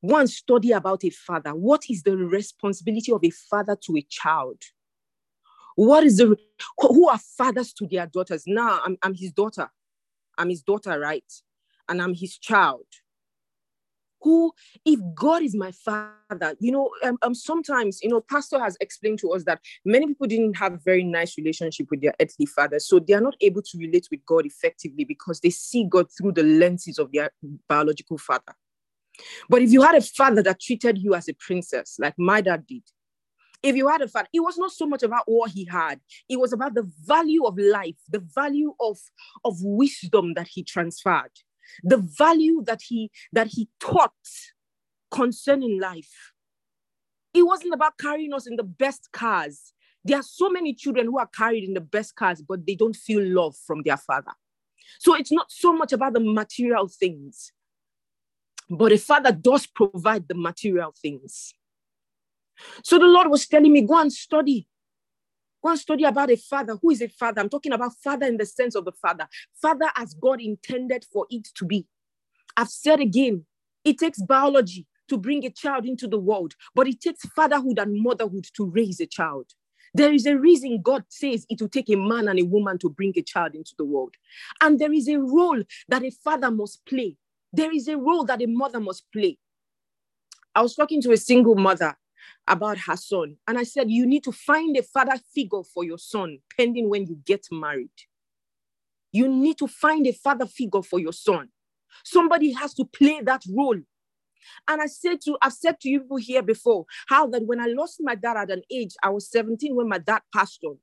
Go 0.07 0.17
and 0.17 0.29
study 0.29 0.71
about 0.71 1.03
a 1.03 1.09
father. 1.09 1.51
What 1.51 1.83
is 1.89 2.03
the 2.03 2.15
responsibility 2.17 3.11
of 3.11 3.23
a 3.23 3.29
father 3.29 3.77
to 3.83 3.97
a 3.97 4.01
child? 4.09 4.61
What 5.75 6.03
is 6.03 6.17
the 6.17 6.35
who 6.79 7.07
are 7.07 7.19
fathers 7.37 7.73
to 7.73 7.87
their 7.87 8.07
daughters? 8.07 8.43
Now 8.45 8.81
I'm, 8.83 8.97
I'm 9.01 9.13
his 9.13 9.31
daughter. 9.31 9.69
I'm 10.37 10.49
his 10.49 10.61
daughter, 10.61 10.99
right? 10.99 11.31
And 11.87 12.01
I'm 12.01 12.13
his 12.13 12.37
child 12.37 12.85
who 14.21 14.51
if 14.85 14.99
god 15.13 15.41
is 15.41 15.55
my 15.55 15.71
father 15.71 16.55
you 16.59 16.71
know 16.71 16.89
um, 17.03 17.17
um, 17.21 17.33
sometimes 17.33 17.99
you 18.01 18.09
know 18.09 18.21
pastor 18.21 18.59
has 18.59 18.77
explained 18.79 19.19
to 19.19 19.31
us 19.31 19.43
that 19.43 19.59
many 19.85 20.07
people 20.07 20.27
didn't 20.27 20.55
have 20.55 20.83
very 20.83 21.03
nice 21.03 21.37
relationship 21.37 21.87
with 21.89 22.01
their 22.01 22.13
earthly 22.21 22.45
father 22.45 22.79
so 22.79 22.99
they 22.99 23.13
are 23.13 23.21
not 23.21 23.35
able 23.41 23.61
to 23.61 23.77
relate 23.77 24.07
with 24.11 24.23
god 24.25 24.45
effectively 24.45 25.03
because 25.03 25.39
they 25.39 25.49
see 25.49 25.85
god 25.89 26.07
through 26.11 26.31
the 26.31 26.43
lenses 26.43 26.99
of 26.99 27.11
their 27.11 27.31
biological 27.67 28.17
father 28.17 28.55
but 29.49 29.61
if 29.61 29.71
you 29.71 29.81
had 29.81 29.95
a 29.95 30.01
father 30.01 30.41
that 30.41 30.59
treated 30.59 30.97
you 30.97 31.13
as 31.13 31.27
a 31.27 31.33
princess 31.33 31.97
like 31.99 32.13
my 32.17 32.41
dad 32.41 32.65
did 32.67 32.83
if 33.63 33.75
you 33.75 33.87
had 33.87 34.01
a 34.01 34.07
father, 34.07 34.27
it 34.33 34.39
was 34.39 34.57
not 34.57 34.71
so 34.71 34.87
much 34.87 35.03
about 35.03 35.21
what 35.27 35.51
he 35.51 35.65
had. 35.65 35.99
It 36.27 36.39
was 36.39 36.51
about 36.51 36.73
the 36.73 36.89
value 37.05 37.45
of 37.45 37.59
life, 37.59 37.97
the 38.09 38.17
value 38.33 38.73
of, 38.79 38.97
of 39.45 39.57
wisdom 39.61 40.33
that 40.33 40.47
he 40.47 40.63
transferred 40.63 41.29
the 41.83 41.97
value 41.97 42.63
that 42.65 42.81
he 42.83 43.11
that 43.31 43.47
he 43.47 43.69
taught 43.79 44.11
concerning 45.11 45.79
life. 45.79 46.33
It 47.33 47.43
wasn't 47.43 47.73
about 47.73 47.97
carrying 47.97 48.33
us 48.33 48.47
in 48.47 48.55
the 48.55 48.63
best 48.63 49.09
cars. 49.11 49.73
There 50.03 50.17
are 50.17 50.23
so 50.23 50.49
many 50.49 50.73
children 50.73 51.05
who 51.05 51.19
are 51.19 51.27
carried 51.27 51.63
in 51.63 51.73
the 51.73 51.81
best 51.81 52.15
cars 52.15 52.41
but 52.41 52.65
they 52.65 52.75
don't 52.75 52.95
feel 52.95 53.23
love 53.23 53.55
from 53.65 53.83
their 53.83 53.97
father. 53.97 54.31
So 54.99 55.15
it's 55.15 55.31
not 55.31 55.51
so 55.51 55.73
much 55.73 55.93
about 55.93 56.13
the 56.13 56.19
material 56.19 56.87
things 56.87 57.51
but 58.71 58.93
a 58.93 58.97
father 58.97 59.33
does 59.33 59.67
provide 59.67 60.27
the 60.27 60.35
material 60.35 60.93
things. 60.99 61.53
So 62.83 62.97
the 62.97 63.05
lord 63.05 63.27
was 63.27 63.47
telling 63.47 63.73
me 63.73 63.81
go 63.81 63.99
and 63.99 64.11
study 64.11 64.67
Go 65.63 65.69
and 65.69 65.79
study 65.79 66.03
about 66.03 66.31
a 66.31 66.37
father. 66.37 66.75
Who 66.81 66.89
is 66.91 67.01
a 67.01 67.07
father? 67.07 67.41
I'm 67.41 67.49
talking 67.49 67.73
about 67.73 67.93
father 68.03 68.25
in 68.25 68.37
the 68.37 68.45
sense 68.45 68.75
of 68.75 68.85
the 68.85 68.91
father. 68.91 69.27
Father 69.61 69.89
as 69.95 70.13
God 70.13 70.41
intended 70.41 71.05
for 71.11 71.27
it 71.29 71.47
to 71.55 71.65
be. 71.65 71.85
I've 72.57 72.69
said 72.69 72.99
again, 72.99 73.45
it 73.83 73.97
takes 73.99 74.21
biology 74.21 74.87
to 75.09 75.17
bring 75.17 75.45
a 75.45 75.49
child 75.49 75.85
into 75.85 76.07
the 76.07 76.19
world, 76.19 76.55
but 76.73 76.87
it 76.87 77.01
takes 77.01 77.21
fatherhood 77.35 77.79
and 77.79 78.01
motherhood 78.01 78.47
to 78.55 78.65
raise 78.65 78.99
a 78.99 79.05
child. 79.05 79.47
There 79.93 80.13
is 80.13 80.25
a 80.25 80.37
reason 80.37 80.81
God 80.81 81.03
says 81.09 81.45
it 81.49 81.59
will 81.59 81.69
take 81.69 81.89
a 81.89 81.97
man 81.97 82.29
and 82.29 82.39
a 82.39 82.43
woman 82.43 82.77
to 82.79 82.89
bring 82.89 83.13
a 83.17 83.21
child 83.21 83.55
into 83.55 83.73
the 83.77 83.83
world. 83.83 84.15
And 84.61 84.79
there 84.79 84.93
is 84.93 85.09
a 85.09 85.19
role 85.19 85.61
that 85.89 86.03
a 86.03 86.11
father 86.11 86.49
must 86.49 86.85
play. 86.85 87.17
There 87.51 87.73
is 87.73 87.87
a 87.89 87.97
role 87.97 88.23
that 88.25 88.41
a 88.41 88.45
mother 88.45 88.79
must 88.79 89.03
play. 89.11 89.37
I 90.55 90.61
was 90.61 90.75
talking 90.75 91.01
to 91.01 91.11
a 91.11 91.17
single 91.17 91.55
mother 91.55 91.97
about 92.51 92.77
her 92.77 92.97
son. 92.97 93.37
And 93.47 93.57
I 93.57 93.63
said, 93.63 93.89
You 93.89 94.05
need 94.05 94.23
to 94.25 94.31
find 94.31 94.77
a 94.77 94.83
father 94.83 95.15
figure 95.33 95.63
for 95.73 95.83
your 95.83 95.97
son 95.97 96.39
pending 96.55 96.89
when 96.89 97.07
you 97.07 97.17
get 97.25 97.47
married. 97.51 97.89
You 99.13 99.27
need 99.27 99.57
to 99.59 99.67
find 99.67 100.05
a 100.05 100.11
father 100.11 100.45
figure 100.45 100.83
for 100.83 100.99
your 100.99 101.13
son. 101.13 101.49
Somebody 102.03 102.51
has 102.51 102.73
to 102.75 102.85
play 102.85 103.21
that 103.21 103.43
role. 103.49 103.79
And 104.67 104.81
I 104.81 104.87
said 104.87 105.21
to, 105.21 105.37
I've 105.41 105.53
said 105.53 105.79
to 105.81 105.89
you 105.89 106.01
people 106.01 106.17
here 106.17 106.41
before, 106.41 106.85
how 107.07 107.27
that 107.27 107.45
when 107.45 107.59
I 107.59 107.67
lost 107.67 107.97
my 108.01 108.15
dad 108.15 108.37
at 108.37 108.51
an 108.51 108.63
age, 108.71 108.95
I 109.03 109.09
was 109.09 109.29
17 109.29 109.75
when 109.75 109.87
my 109.87 109.97
dad 109.97 110.21
passed 110.33 110.63
on. 110.63 110.77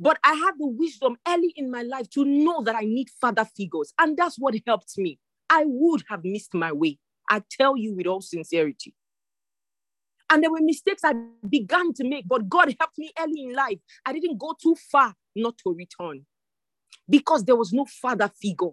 But 0.00 0.18
I 0.24 0.34
had 0.34 0.52
the 0.58 0.66
wisdom 0.66 1.16
early 1.26 1.52
in 1.56 1.70
my 1.70 1.82
life 1.82 2.10
to 2.10 2.24
know 2.24 2.62
that 2.64 2.74
I 2.74 2.82
need 2.82 3.08
father 3.20 3.44
figures. 3.44 3.94
And 3.98 4.16
that's 4.16 4.36
what 4.38 4.54
helped 4.66 4.98
me. 4.98 5.18
I 5.48 5.64
would 5.66 6.02
have 6.08 6.24
missed 6.24 6.54
my 6.54 6.72
way. 6.72 6.98
I 7.30 7.42
tell 7.50 7.76
you 7.76 7.94
with 7.94 8.06
all 8.06 8.20
sincerity. 8.20 8.94
And 10.30 10.42
there 10.42 10.50
were 10.50 10.60
mistakes 10.60 11.02
I 11.04 11.14
began 11.48 11.92
to 11.94 12.04
make, 12.04 12.26
but 12.26 12.48
God 12.48 12.74
helped 12.78 12.98
me 12.98 13.12
early 13.18 13.44
in 13.44 13.52
life. 13.54 13.78
I 14.04 14.12
didn't 14.12 14.38
go 14.38 14.54
too 14.60 14.74
far 14.90 15.14
not 15.36 15.58
to 15.58 15.74
return 15.74 16.24
because 17.08 17.44
there 17.44 17.56
was 17.56 17.72
no 17.72 17.84
father 17.84 18.30
figure. 18.40 18.70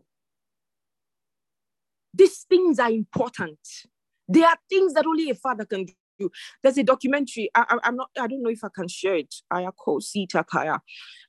These 2.14 2.46
things 2.50 2.80
are 2.80 2.90
important. 2.90 3.60
There 4.28 4.48
are 4.48 4.58
things 4.70 4.94
that 4.94 5.06
only 5.06 5.30
a 5.30 5.36
father 5.36 5.66
can 5.66 5.86
do. 6.20 6.30
There's 6.62 6.78
a 6.78 6.84
documentary. 6.84 7.50
I, 7.56 7.80
am 7.84 7.96
not. 7.96 8.10
I 8.20 8.28
don't 8.28 8.44
know 8.44 8.50
if 8.50 8.64
I 8.64 8.70
can 8.74 8.88
share 8.88 9.16
it. 9.16 9.34
I, 9.50 9.68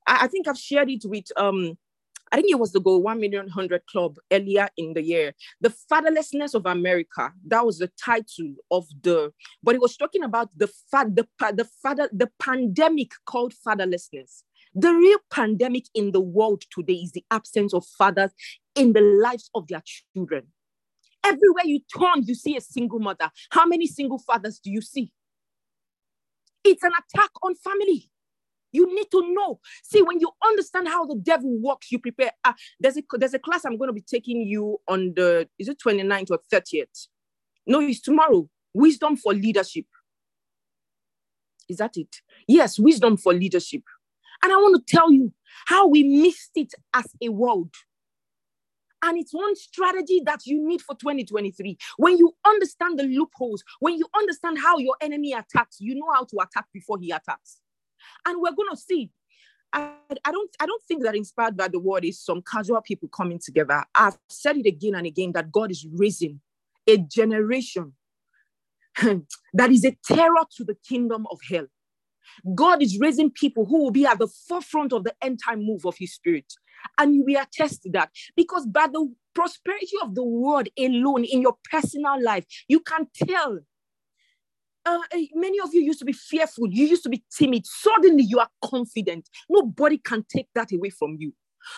I 0.06 0.26
think 0.28 0.48
I've 0.48 0.58
shared 0.58 0.90
it 0.90 1.04
with 1.04 1.26
um 1.36 1.78
I 2.32 2.36
think 2.36 2.50
it 2.50 2.58
was 2.58 2.72
the 2.72 2.80
Go 2.80 2.96
1 2.96 3.20
Million 3.20 3.44
100 3.44 3.86
Club 3.86 4.16
earlier 4.32 4.66
in 4.78 4.94
the 4.94 5.02
year. 5.02 5.34
The 5.60 5.72
Fatherlessness 5.92 6.54
of 6.54 6.64
America, 6.64 7.30
that 7.46 7.64
was 7.64 7.78
the 7.78 7.90
title 8.02 8.54
of 8.70 8.86
the, 9.02 9.32
but 9.62 9.74
it 9.74 9.82
was 9.82 9.98
talking 9.98 10.24
about 10.24 10.48
the, 10.56 10.66
fa- 10.90 11.10
the, 11.12 11.28
the, 11.52 11.68
father, 11.82 12.08
the 12.10 12.30
pandemic 12.40 13.12
called 13.26 13.52
fatherlessness. 13.66 14.44
The 14.74 14.92
real 14.94 15.18
pandemic 15.30 15.84
in 15.94 16.12
the 16.12 16.22
world 16.22 16.62
today 16.74 16.94
is 16.94 17.12
the 17.12 17.24
absence 17.30 17.74
of 17.74 17.84
fathers 17.98 18.30
in 18.74 18.94
the 18.94 19.02
lives 19.02 19.50
of 19.54 19.68
their 19.68 19.82
children. 20.14 20.46
Everywhere 21.22 21.66
you 21.66 21.80
turn, 21.94 22.24
you 22.24 22.34
see 22.34 22.56
a 22.56 22.62
single 22.62 22.98
mother. 22.98 23.30
How 23.50 23.66
many 23.66 23.86
single 23.86 24.18
fathers 24.18 24.58
do 24.58 24.70
you 24.70 24.80
see? 24.80 25.12
It's 26.64 26.82
an 26.82 26.92
attack 26.92 27.30
on 27.42 27.54
family. 27.56 28.11
You 28.72 28.92
need 28.94 29.10
to 29.10 29.34
know. 29.34 29.60
See, 29.82 30.02
when 30.02 30.18
you 30.18 30.30
understand 30.44 30.88
how 30.88 31.04
the 31.04 31.14
devil 31.14 31.56
works, 31.60 31.92
you 31.92 31.98
prepare. 31.98 32.32
Uh, 32.42 32.54
there's 32.80 32.96
a 32.96 33.02
there's 33.12 33.34
a 33.34 33.38
class 33.38 33.64
I'm 33.64 33.76
going 33.76 33.88
to 33.88 33.94
be 33.94 34.00
taking 34.00 34.40
you 34.40 34.80
on 34.88 35.12
the 35.14 35.48
is 35.58 35.68
it 35.68 35.78
29th 35.78 36.30
or 36.30 36.40
30th? 36.52 37.08
No, 37.66 37.80
it's 37.80 38.00
tomorrow. 38.00 38.48
Wisdom 38.74 39.16
for 39.16 39.34
leadership. 39.34 39.84
Is 41.68 41.76
that 41.76 41.96
it? 41.96 42.16
Yes, 42.48 42.78
wisdom 42.78 43.16
for 43.16 43.32
leadership. 43.32 43.82
And 44.42 44.52
I 44.52 44.56
want 44.56 44.84
to 44.84 44.96
tell 44.96 45.12
you 45.12 45.32
how 45.66 45.86
we 45.86 46.02
missed 46.02 46.52
it 46.56 46.72
as 46.94 47.06
a 47.22 47.28
world. 47.28 47.72
And 49.04 49.18
it's 49.18 49.34
one 49.34 49.56
strategy 49.56 50.22
that 50.24 50.46
you 50.46 50.66
need 50.66 50.80
for 50.80 50.94
2023. 50.94 51.76
When 51.96 52.16
you 52.18 52.34
understand 52.46 52.98
the 52.98 53.04
loopholes, 53.04 53.64
when 53.80 53.98
you 53.98 54.06
understand 54.16 54.58
how 54.58 54.78
your 54.78 54.94
enemy 55.00 55.32
attacks, 55.32 55.78
you 55.80 55.94
know 55.94 56.06
how 56.14 56.24
to 56.24 56.36
attack 56.40 56.66
before 56.72 56.98
he 57.00 57.10
attacks 57.10 57.61
and 58.26 58.40
we're 58.40 58.54
going 58.54 58.70
to 58.70 58.76
see 58.76 59.10
I, 59.72 59.92
I, 60.24 60.32
don't 60.32 60.50
I 60.60 60.66
don't 60.66 60.82
think 60.82 61.02
that 61.02 61.16
inspired 61.16 61.56
by 61.56 61.68
the 61.68 61.78
word 61.78 62.04
is 62.04 62.20
some 62.20 62.42
casual 62.42 62.82
people 62.82 63.08
coming 63.08 63.40
together. 63.42 63.84
I've 63.94 64.18
said 64.28 64.58
it 64.58 64.66
again 64.66 64.94
and 64.94 65.06
again 65.06 65.32
that 65.32 65.50
God 65.50 65.70
is 65.70 65.86
raising 65.90 66.40
a 66.86 66.98
generation 66.98 67.94
that 69.54 69.70
is 69.70 69.84
a 69.84 69.96
terror 70.04 70.44
to 70.56 70.64
the 70.64 70.76
kingdom 70.86 71.26
of 71.30 71.38
hell. 71.48 71.66
God 72.54 72.82
is 72.82 72.98
raising 72.98 73.30
people 73.30 73.64
who 73.64 73.82
will 73.82 73.90
be 73.90 74.06
at 74.06 74.18
the 74.18 74.28
forefront 74.48 74.92
of 74.92 75.04
the 75.04 75.14
end 75.22 75.40
time 75.44 75.64
move 75.64 75.86
of 75.86 75.96
his 75.98 76.14
spirit. 76.14 76.52
And 76.98 77.24
we 77.24 77.36
attest 77.36 77.82
to 77.82 77.90
that 77.92 78.10
because 78.36 78.66
by 78.66 78.88
the 78.88 79.12
prosperity 79.34 79.96
of 80.02 80.14
the 80.14 80.24
word 80.24 80.70
alone 80.78 81.24
in 81.24 81.40
your 81.40 81.56
personal 81.70 82.22
life, 82.22 82.44
you 82.68 82.80
can 82.80 83.06
tell 83.14 83.60
uh, 84.84 84.98
eh, 85.12 85.26
many 85.34 85.60
of 85.60 85.72
you 85.74 85.82
used 85.82 85.98
to 86.00 86.04
be 86.04 86.12
fearful. 86.12 86.68
You 86.68 86.86
used 86.86 87.02
to 87.04 87.08
be 87.08 87.22
timid. 87.36 87.66
Suddenly, 87.66 88.24
you 88.24 88.38
are 88.38 88.48
confident. 88.64 89.28
Nobody 89.48 89.98
can 89.98 90.24
take 90.28 90.48
that 90.54 90.72
away 90.72 90.90
from 90.90 91.16
you. 91.18 91.32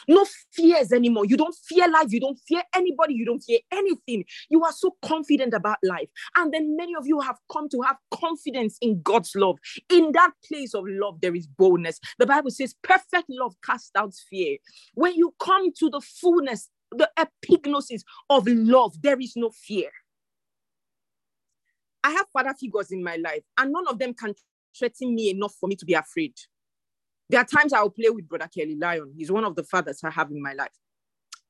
No 0.09 0.27
fears 0.53 0.93
anymore. 0.93 1.27
You 1.27 1.37
don't 1.37 1.55
fear 1.55 1.89
life. 1.89 2.13
You 2.13 2.21
don't 2.21 2.39
fear 2.49 2.63
anybody. 2.75 3.15
You 3.15 3.27
don't 3.27 3.41
fear 3.41 3.59
anything. 3.71 4.25
You 4.49 4.65
are 4.65 4.73
so 4.73 4.97
confident 5.03 5.55
about 5.55 5.79
life. 5.83 6.09
And 6.37 6.53
then 6.53 6.77
many 6.77 6.95
of 6.95 7.07
you 7.07 7.21
have 7.21 7.37
come 7.53 7.69
to 7.71 7.83
have 7.83 7.97
confidence 8.11 8.79
in 8.81 9.03
God's 9.03 9.35
love. 9.35 9.59
In 9.91 10.13
that 10.13 10.33
place 10.47 10.75
of 10.75 10.85
love, 10.87 11.21
there 11.21 11.35
is 11.35 11.47
boldness. 11.47 12.01
The 12.19 12.27
Bible 12.27 12.51
says, 12.51 12.75
perfect 12.83 13.27
love 13.29 13.55
casts 13.65 13.91
out 13.97 14.15
fear. 14.31 14.57
When 14.95 15.15
you 15.15 15.35
come 15.39 15.73
to 15.81 15.91
the 15.91 16.01
fullness, 16.01 16.69
the 16.91 17.11
epignosis 17.19 18.03
of 18.31 18.47
love, 18.47 18.95
there 19.03 19.21
is 19.21 19.35
no 19.37 19.51
fear. 19.51 19.91
I 22.05 22.11
have 22.11 22.27
father 22.33 22.55
figures 22.59 22.93
in 22.93 23.03
my 23.03 23.17
life, 23.17 23.43
and 23.59 23.73
none 23.73 23.89
of 23.89 23.99
them 23.99 24.13
can 24.15 24.35
threaten 24.79 25.15
me 25.15 25.31
enough 25.31 25.55
for 25.59 25.69
me 25.69 25.75
to 25.77 25.87
be 25.87 25.95
afraid. 25.95 26.35
There 27.31 27.41
are 27.41 27.47
times 27.47 27.73
I'll 27.73 27.91
play 27.91 28.11
with 28.11 28.29
Brother 28.29 28.49
Kelly 28.55 28.77
Lion. 28.77 29.15
He's 29.17 29.33
one 29.33 29.45
of 29.45 29.57
the 29.57 29.65
fathers 29.65 30.01
I 30.05 30.11
have 30.11 30.31
in 30.31 30.43
my 30.43 30.53
life. 30.53 30.69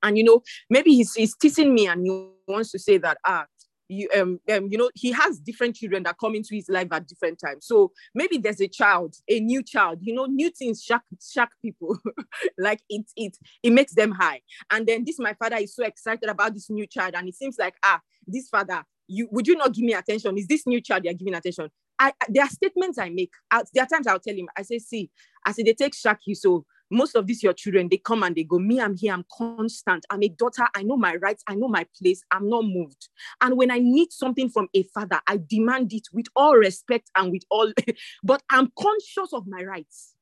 And 0.02 0.16
you 0.16 0.22
know, 0.22 0.42
maybe 0.70 0.94
he's, 0.94 1.14
he's 1.14 1.36
teasing 1.36 1.74
me 1.74 1.88
and 1.88 2.06
he 2.06 2.28
wants 2.46 2.70
to 2.72 2.78
say 2.78 2.98
that, 2.98 3.18
ah, 3.26 3.46
you 3.88 4.08
um, 4.16 4.40
um 4.50 4.68
you 4.70 4.78
know 4.78 4.90
he 4.94 5.12
has 5.12 5.38
different 5.38 5.76
children 5.76 6.02
that 6.04 6.16
come 6.18 6.34
into 6.34 6.54
his 6.54 6.68
life 6.68 6.88
at 6.90 7.06
different 7.06 7.38
times 7.38 7.66
so 7.66 7.92
maybe 8.14 8.38
there's 8.38 8.60
a 8.60 8.68
child 8.68 9.14
a 9.28 9.40
new 9.40 9.62
child 9.62 9.98
you 10.00 10.14
know 10.14 10.24
new 10.24 10.50
things 10.50 10.82
shock 10.82 11.02
shock 11.22 11.50
people 11.60 11.98
like 12.58 12.80
it 12.88 13.04
it 13.16 13.36
it 13.62 13.70
makes 13.70 13.94
them 13.94 14.10
high 14.12 14.40
and 14.70 14.86
then 14.86 15.04
this 15.04 15.18
my 15.18 15.34
father 15.34 15.56
is 15.56 15.74
so 15.74 15.84
excited 15.84 16.28
about 16.28 16.54
this 16.54 16.70
new 16.70 16.86
child 16.86 17.14
and 17.14 17.28
it 17.28 17.34
seems 17.34 17.56
like 17.58 17.74
ah 17.82 18.00
this 18.26 18.48
father 18.48 18.82
you 19.06 19.28
would 19.30 19.46
you 19.46 19.56
not 19.56 19.74
give 19.74 19.84
me 19.84 19.94
attention? 19.94 20.36
Is 20.38 20.46
this 20.46 20.66
new 20.66 20.80
child 20.80 21.04
you're 21.04 21.14
giving 21.14 21.34
attention? 21.34 21.70
I, 21.98 22.12
there 22.28 22.44
are 22.44 22.48
statements 22.48 22.98
I 22.98 23.08
make. 23.10 23.32
I, 23.50 23.62
there 23.72 23.84
are 23.84 23.86
times 23.86 24.06
I'll 24.06 24.18
tell 24.18 24.34
him, 24.34 24.48
I 24.56 24.62
say, 24.62 24.78
see, 24.78 25.10
I 25.46 25.52
say 25.52 25.62
they 25.62 25.74
take 25.74 25.94
you. 26.26 26.34
So 26.34 26.64
most 26.90 27.14
of 27.14 27.26
these 27.26 27.42
your 27.42 27.52
children, 27.52 27.88
they 27.90 27.98
come 27.98 28.22
and 28.22 28.34
they 28.34 28.44
go, 28.44 28.58
me, 28.58 28.80
I'm 28.80 28.96
here, 28.96 29.12
I'm 29.12 29.24
constant. 29.32 30.04
I'm 30.10 30.22
a 30.22 30.28
daughter, 30.28 30.66
I 30.74 30.82
know 30.82 30.96
my 30.96 31.16
rights, 31.16 31.42
I 31.46 31.54
know 31.54 31.68
my 31.68 31.86
place, 31.98 32.22
I'm 32.30 32.48
not 32.48 32.64
moved. 32.64 33.08
And 33.40 33.56
when 33.56 33.70
I 33.70 33.78
need 33.78 34.12
something 34.12 34.48
from 34.48 34.68
a 34.74 34.82
father, 34.94 35.20
I 35.26 35.40
demand 35.48 35.92
it 35.92 36.08
with 36.12 36.26
all 36.36 36.54
respect 36.56 37.10
and 37.16 37.30
with 37.30 37.42
all, 37.50 37.72
but 38.22 38.42
I'm 38.50 38.72
conscious 38.78 39.32
of 39.32 39.46
my 39.46 39.62
rights. 39.62 40.14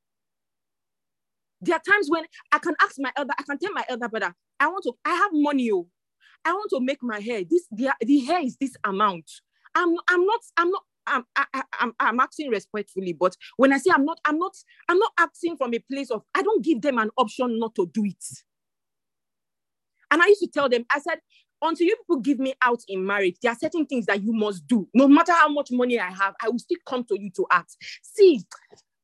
There 1.61 1.77
are 1.77 1.93
times 1.93 2.11
when 2.11 2.25
I 2.51 2.59
can 2.59 2.75
ask 2.83 2.97
my 2.99 3.13
elder, 3.17 3.35
I 3.39 3.43
can 3.45 3.59
tell 3.59 3.73
my 3.73 3.85
elder 3.89 4.09
brother, 4.09 4.35
I 4.59 4.67
want 4.67 4.85
to, 4.85 4.93
I 5.05 5.15
have 5.15 5.31
money, 5.33 5.71
oh, 5.73 5.89
I 6.45 6.53
want 6.53 6.71
to 6.71 6.81
make 6.81 7.03
my 7.03 7.21
hair. 7.21 7.43
This 7.49 7.67
the, 7.71 7.95
the 8.01 8.21
hair 8.21 8.43
is 8.43 8.57
this 8.57 8.77
amount. 8.85 9.31
I'm 9.75 9.97
I'm 10.09 10.27
not 10.27 10.41
I'm 10.57 10.71
not 10.71 10.83
I'm, 11.07 11.25
I, 11.35 11.63
I'm, 11.81 11.93
I'm 11.99 12.21
acting 12.21 12.49
respectfully, 12.49 13.13
but 13.13 13.37
when 13.57 13.73
I 13.73 13.79
say 13.79 13.91
I'm 13.93 14.05
not, 14.05 14.21
I'm 14.25 14.39
not, 14.39 14.53
I'm 14.89 14.99
not 15.01 15.13
acting 15.19 15.57
from 15.57 15.75
a 15.75 15.81
place 15.81 16.13
of 16.13 16.23
I 16.33 16.43
don't 16.43 16.65
give 16.65 16.81
them 16.81 16.99
an 16.99 17.11
option 17.17 17.59
not 17.59 17.75
to 17.75 17.91
do 17.93 18.05
it. 18.05 18.25
And 20.11 20.23
I 20.23 20.27
used 20.27 20.43
to 20.43 20.47
tell 20.47 20.69
them, 20.69 20.85
I 20.91 21.01
said, 21.01 21.19
until 21.63 21.87
you 21.87 21.97
people 21.97 22.21
give 22.21 22.39
me 22.39 22.55
out 22.61 22.81
in 22.89 23.07
marriage, 23.07 23.37
there 23.43 23.53
are 23.53 23.59
certain 23.59 23.87
things 23.87 24.07
that 24.07 24.23
you 24.23 24.33
must 24.33 24.67
do. 24.67 24.89
No 24.93 25.09
matter 25.09 25.33
how 25.33 25.49
much 25.49 25.71
money 25.71 25.99
I 25.99 26.11
have, 26.11 26.35
I 26.43 26.49
will 26.49 26.59
still 26.59 26.79
come 26.87 27.05
to 27.05 27.21
you 27.21 27.31
to 27.37 27.47
ask. 27.51 27.79
See, 28.03 28.43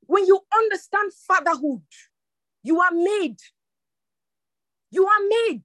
when 0.07 0.27
you 0.27 0.41
understand 0.55 1.13
fatherhood, 1.27 1.83
you 2.63 2.81
are 2.81 2.91
made. 2.91 3.39
You 4.91 5.07
are 5.07 5.21
made. 5.47 5.63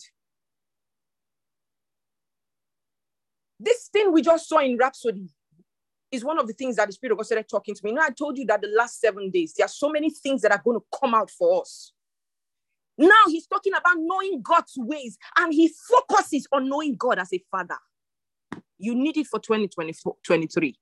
This 3.64 3.90
thing 3.94 4.12
we 4.12 4.22
just 4.22 4.50
saw 4.50 4.60
in 4.60 4.78
Rhapsody 4.78 5.30
is 6.12 6.24
one 6.24 6.38
of 6.38 6.48
the 6.48 6.54
things 6.54 6.76
that 6.76 6.88
the 6.88 6.94
Spirit 6.94 7.14
of 7.14 7.18
God 7.18 7.26
started 7.26 7.50
talking 7.50 7.74
to 7.74 7.82
me. 7.84 7.92
You 7.92 7.96
know, 7.96 8.04
I 8.04 8.10
told 8.10 8.38
you 8.38 8.46
that 8.46 8.62
the 8.62 8.68
last 8.68 9.00
seven 9.00 9.32
days, 9.32 9.54
there 9.58 9.66
are 9.66 9.70
so 9.70 9.90
many 9.90 10.10
things 10.10 10.42
that 10.42 10.52
are 10.52 10.62
going 10.64 10.80
to 10.80 11.00
come 11.00 11.16
out 11.16 11.32
for 11.32 11.62
us. 11.62 11.94
Now 12.98 13.24
he's 13.28 13.48
talking 13.48 13.74
about 13.74 13.96
knowing 13.98 14.42
God's 14.44 14.74
ways 14.78 15.18
and 15.38 15.54
he 15.54 15.72
focuses 15.90 16.46
on 16.52 16.70
knowing 16.70 16.96
God 16.96 17.20
as 17.20 17.34
a 17.34 17.44
father. 17.50 17.78
You 18.78 18.96
need 18.96 19.18
it 19.18 19.28
for 19.28 19.40
2023. 19.40 20.76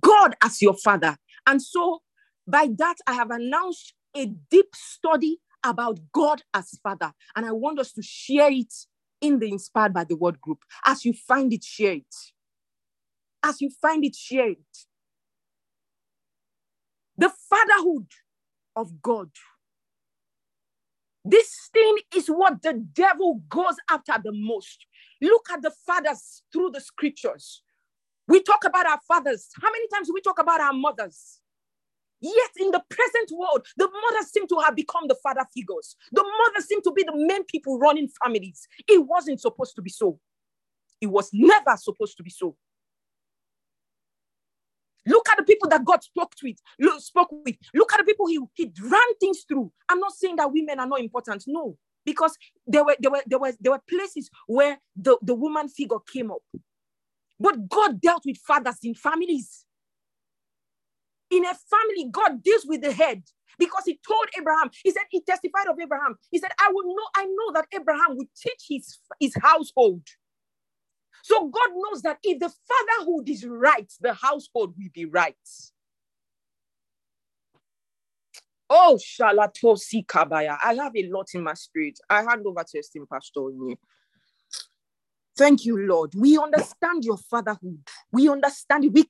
God 0.00 0.36
as 0.42 0.62
your 0.62 0.74
father. 0.74 1.16
And 1.46 1.60
so 1.60 2.00
by 2.46 2.68
that, 2.78 2.96
I 3.06 3.14
have 3.14 3.30
announced 3.30 3.92
a 4.16 4.26
deep 4.50 4.74
study 4.74 5.40
about 5.64 5.98
God 6.12 6.42
as 6.54 6.78
father. 6.82 7.12
And 7.36 7.44
I 7.44 7.52
want 7.52 7.78
us 7.78 7.92
to 7.92 8.02
share 8.02 8.50
it 8.50 8.72
in 9.22 9.38
the 9.38 9.50
Inspired 9.50 9.94
by 9.94 10.04
the 10.04 10.16
Word 10.16 10.40
group. 10.40 10.58
As 10.84 11.04
you 11.04 11.14
find 11.14 11.52
it, 11.52 11.64
share 11.64 11.94
it. 11.94 12.14
As 13.42 13.60
you 13.60 13.70
find 13.70 14.04
it, 14.04 14.14
share 14.14 14.50
it. 14.50 14.78
The 17.16 17.32
fatherhood 17.50 18.08
of 18.76 19.00
God. 19.00 19.30
This 21.24 21.70
thing 21.72 21.98
is 22.16 22.26
what 22.28 22.62
the 22.62 22.74
devil 22.74 23.42
goes 23.48 23.76
after 23.90 24.14
the 24.22 24.32
most. 24.34 24.86
Look 25.20 25.46
at 25.52 25.62
the 25.62 25.72
fathers 25.86 26.42
through 26.52 26.72
the 26.72 26.80
scriptures. 26.80 27.62
We 28.28 28.42
talk 28.42 28.64
about 28.64 28.86
our 28.86 29.00
fathers. 29.06 29.48
How 29.60 29.70
many 29.70 29.86
times 29.94 30.10
we 30.12 30.20
talk 30.20 30.40
about 30.40 30.60
our 30.60 30.72
mothers? 30.72 31.41
Yet 32.22 32.50
in 32.60 32.70
the 32.70 32.82
present 32.88 33.30
world, 33.32 33.66
the 33.76 33.88
mothers 33.88 34.30
seem 34.30 34.46
to 34.46 34.58
have 34.64 34.76
become 34.76 35.08
the 35.08 35.16
father 35.22 35.44
figures. 35.52 35.96
The 36.12 36.22
mothers 36.22 36.68
seem 36.68 36.80
to 36.82 36.92
be 36.92 37.02
the 37.02 37.12
main 37.14 37.44
people 37.44 37.78
running 37.78 38.08
families. 38.22 38.66
It 38.88 39.04
wasn't 39.04 39.40
supposed 39.40 39.74
to 39.74 39.82
be 39.82 39.90
so. 39.90 40.20
It 41.00 41.08
was 41.08 41.30
never 41.32 41.76
supposed 41.76 42.16
to 42.18 42.22
be 42.22 42.30
so. 42.30 42.56
Look 45.04 45.28
at 45.30 45.36
the 45.36 45.42
people 45.42 45.68
that 45.68 45.84
God 45.84 46.02
spoke 46.04 46.32
with. 46.44 46.58
Look, 46.78 47.00
spoke 47.00 47.32
with. 47.44 47.56
Look 47.74 47.92
at 47.92 47.98
the 47.98 48.04
people 48.04 48.26
he, 48.26 48.38
he 48.54 48.72
ran 48.80 49.14
things 49.18 49.44
through. 49.48 49.72
I'm 49.88 49.98
not 49.98 50.12
saying 50.12 50.36
that 50.36 50.52
women 50.52 50.78
are 50.78 50.86
not 50.86 51.00
important. 51.00 51.42
No, 51.48 51.76
because 52.04 52.36
there 52.66 52.84
were 52.84 52.96
there 53.00 53.10
were 53.10 53.22
there 53.26 53.38
were 53.40 53.52
there 53.60 53.72
were 53.72 53.82
places 53.88 54.30
where 54.46 54.78
the, 54.94 55.18
the 55.22 55.34
woman 55.34 55.68
figure 55.68 55.98
came 56.12 56.30
up. 56.30 56.42
But 57.40 57.68
God 57.68 58.00
dealt 58.00 58.22
with 58.24 58.38
fathers 58.38 58.78
in 58.84 58.94
families. 58.94 59.64
In 61.32 61.46
a 61.46 61.54
family, 61.54 62.10
God 62.12 62.44
deals 62.44 62.66
with 62.66 62.82
the 62.82 62.92
head 62.92 63.24
because 63.58 63.84
he 63.86 64.00
told 64.08 64.26
Abraham, 64.38 64.70
he 64.84 64.92
said, 64.92 65.04
he 65.10 65.22
testified 65.22 65.68
of 65.68 65.78
Abraham. 65.80 66.16
He 66.32 66.38
said, 66.38 66.52
I 66.60 66.70
will 66.72 66.86
know, 66.96 67.04
I 67.16 67.26
know 67.26 67.52
that 67.54 67.66
Abraham 67.74 68.18
would 68.18 68.28
teach 68.36 68.66
his, 68.70 68.98
his 69.20 69.34
household. 69.42 70.02
So 71.24 71.48
God 71.48 71.70
knows 71.74 72.02
that 72.02 72.18
if 72.24 72.40
the 72.40 72.50
fatherhood 72.50 73.28
is 73.28 73.46
right, 73.46 73.92
the 74.00 74.14
household 74.14 74.74
will 74.78 74.90
be 74.94 75.06
right. 75.06 75.36
Oh, 78.70 78.98
Shalatosi 79.00 80.06
Kabaya. 80.06 80.58
I 80.64 80.74
have 80.74 80.92
a 80.96 81.08
lot 81.10 81.28
in 81.34 81.44
my 81.44 81.54
spirit. 81.54 81.98
I 82.10 82.22
hand 82.22 82.44
over 82.46 82.64
to 82.64 82.78
esteemed 82.78 83.08
Pastor. 83.12 83.42
Thank 85.36 85.64
you, 85.64 85.78
Lord. 85.86 86.12
We 86.16 86.38
understand 86.38 87.04
your 87.04 87.18
fatherhood. 87.18 87.80
We 88.12 88.28
understand 88.28 88.84
it. 88.86 88.92
We 88.92 89.06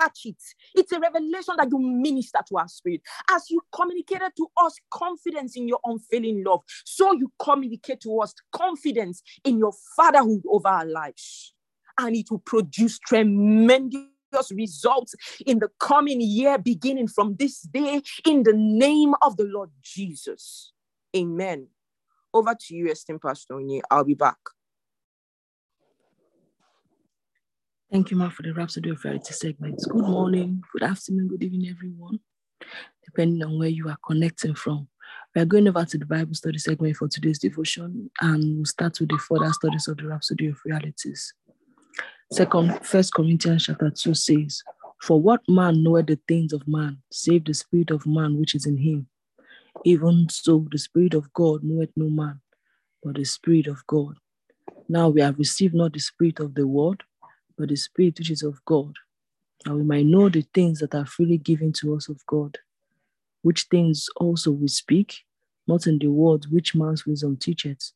catch 0.00 0.26
it. 0.26 0.36
It's 0.74 0.92
a 0.92 1.00
revelation 1.00 1.54
that 1.58 1.68
you 1.70 1.78
minister 1.78 2.38
to 2.48 2.58
our 2.58 2.68
spirit. 2.68 3.02
As 3.30 3.50
you 3.50 3.60
communicated 3.74 4.32
to 4.36 4.48
us 4.64 4.76
confidence 4.90 5.56
in 5.56 5.68
your 5.68 5.80
unfailing 5.84 6.44
love, 6.44 6.60
so 6.84 7.12
you 7.12 7.30
communicate 7.38 8.00
to 8.02 8.20
us 8.20 8.34
confidence 8.52 9.22
in 9.44 9.58
your 9.58 9.72
fatherhood 9.96 10.42
over 10.48 10.68
our 10.68 10.86
lives. 10.86 11.54
And 11.98 12.16
it 12.16 12.30
will 12.30 12.38
produce 12.38 12.98
tremendous 12.98 14.06
results 14.52 15.14
in 15.44 15.58
the 15.58 15.68
coming 15.78 16.20
year, 16.20 16.56
beginning 16.56 17.08
from 17.08 17.36
this 17.36 17.62
day, 17.62 18.00
in 18.26 18.42
the 18.42 18.54
name 18.54 19.14
of 19.22 19.36
the 19.36 19.44
Lord 19.44 19.70
Jesus. 19.82 20.72
Amen. 21.14 21.66
Over 22.32 22.54
to 22.58 22.74
you, 22.74 22.90
esteemed 22.90 23.20
Pastor. 23.20 23.58
I'll 23.90 24.04
be 24.04 24.14
back. 24.14 24.38
Thank 27.90 28.12
you, 28.12 28.16
Ma, 28.16 28.28
for 28.28 28.42
the 28.42 28.52
Rhapsody 28.52 28.90
of 28.90 29.02
Reality 29.02 29.32
segment. 29.32 29.82
Good 29.88 30.04
morning, 30.04 30.62
good 30.72 30.84
afternoon, 30.84 31.26
good 31.26 31.42
evening, 31.42 31.70
everyone, 31.70 32.20
depending 33.04 33.42
on 33.42 33.58
where 33.58 33.68
you 33.68 33.88
are 33.88 33.98
connecting 34.06 34.54
from. 34.54 34.86
We 35.34 35.42
are 35.42 35.44
going 35.44 35.66
over 35.66 35.84
to 35.84 35.98
the 35.98 36.06
Bible 36.06 36.34
study 36.34 36.58
segment 36.58 36.96
for 36.96 37.08
today's 37.08 37.40
devotion, 37.40 38.08
and 38.20 38.58
we'll 38.58 38.64
start 38.64 39.00
with 39.00 39.08
the 39.08 39.18
further 39.18 39.52
studies 39.52 39.88
of 39.88 39.96
the 39.96 40.06
Rhapsody 40.06 40.46
of 40.46 40.60
Realities. 40.64 41.34
Second, 42.30 42.78
First 42.86 43.12
Corinthians 43.12 43.66
chapter 43.66 43.90
2 43.90 44.14
says, 44.14 44.62
For 45.02 45.20
what 45.20 45.40
man 45.48 45.82
knoweth 45.82 46.06
the 46.06 46.20
things 46.28 46.52
of 46.52 46.68
man, 46.68 46.98
save 47.10 47.44
the 47.44 47.54
spirit 47.54 47.90
of 47.90 48.06
man 48.06 48.38
which 48.38 48.54
is 48.54 48.66
in 48.66 48.76
him? 48.76 49.08
Even 49.84 50.28
so, 50.30 50.64
the 50.70 50.78
spirit 50.78 51.14
of 51.14 51.32
God 51.32 51.64
knoweth 51.64 51.90
no 51.96 52.08
man, 52.08 52.40
but 53.02 53.16
the 53.16 53.24
spirit 53.24 53.66
of 53.66 53.84
God. 53.88 54.14
Now 54.88 55.08
we 55.08 55.22
have 55.22 55.38
received 55.38 55.74
not 55.74 55.92
the 55.92 55.98
spirit 55.98 56.38
of 56.38 56.54
the 56.54 56.68
world, 56.68 57.02
but 57.60 57.68
the 57.68 57.76
Spirit 57.76 58.18
which 58.18 58.30
is 58.30 58.42
of 58.42 58.64
God, 58.64 58.94
that 59.66 59.74
we 59.74 59.82
might 59.82 60.06
know 60.06 60.30
the 60.30 60.46
things 60.54 60.78
that 60.78 60.94
are 60.94 61.04
freely 61.04 61.36
given 61.36 61.74
to 61.74 61.94
us 61.94 62.08
of 62.08 62.24
God, 62.26 62.56
which 63.42 63.64
things 63.64 64.08
also 64.16 64.50
we 64.50 64.66
speak, 64.66 65.14
not 65.68 65.86
in 65.86 65.98
the 65.98 66.06
words 66.06 66.48
which 66.48 66.74
man's 66.74 67.04
wisdom 67.04 67.36
teacheth, 67.36 67.92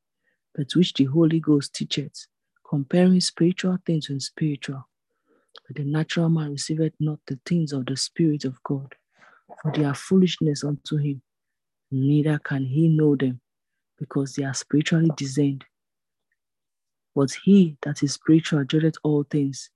but 0.55 0.71
which 0.77 0.93
the 0.93 1.05
Holy 1.05 1.41
Ghost 1.41 1.75
teacheth, 1.75 2.27
comparing 2.69 3.19
spiritual 3.23 3.79
things 3.87 4.11
with 4.11 4.21
spiritual. 4.21 4.87
But 5.67 5.77
the 5.77 5.85
natural 5.85 6.29
man 6.29 6.51
receiveth 6.51 6.93
not 7.01 7.21
the 7.27 7.39
things 7.47 7.73
of 7.73 7.87
the 7.87 7.97
Spirit 7.97 8.45
of 8.45 8.63
God, 8.65 8.95
for 9.63 9.73
they 9.73 9.85
are 9.85 9.95
foolishness 9.95 10.63
unto 10.63 10.99
him, 10.99 11.23
neither 11.91 12.39
can 12.39 12.67
he 12.67 12.89
know 12.89 13.17
them, 13.17 13.41
because 13.99 14.35
they 14.35 14.45
are 14.45 14.53
spiritually 14.53 15.09
discerned. 15.17 15.65
But 17.15 17.33
he 17.45 17.79
that 17.83 18.03
is 18.03 18.15
spiritual 18.15 18.65
judgeth 18.65 18.97
all 19.05 19.25
things, 19.25 19.71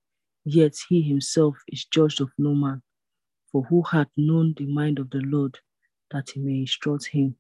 yet 0.45 0.77
he 0.89 1.03
himself 1.03 1.57
is 1.69 1.85
judged 1.87 2.21
of 2.21 2.31
no 2.39 2.55
man. 2.55 2.83
For 3.53 3.65
who 3.65 3.83
hath 3.83 4.09
known 4.17 4.55
the 4.57 4.67
mind 4.67 4.99
of 4.99 5.11
the 5.11 5.21
Lord 5.21 5.59
that 6.13 6.31
he 6.31 6.41
may 6.41 6.61
instruct 6.61 7.07
him? 7.07 7.37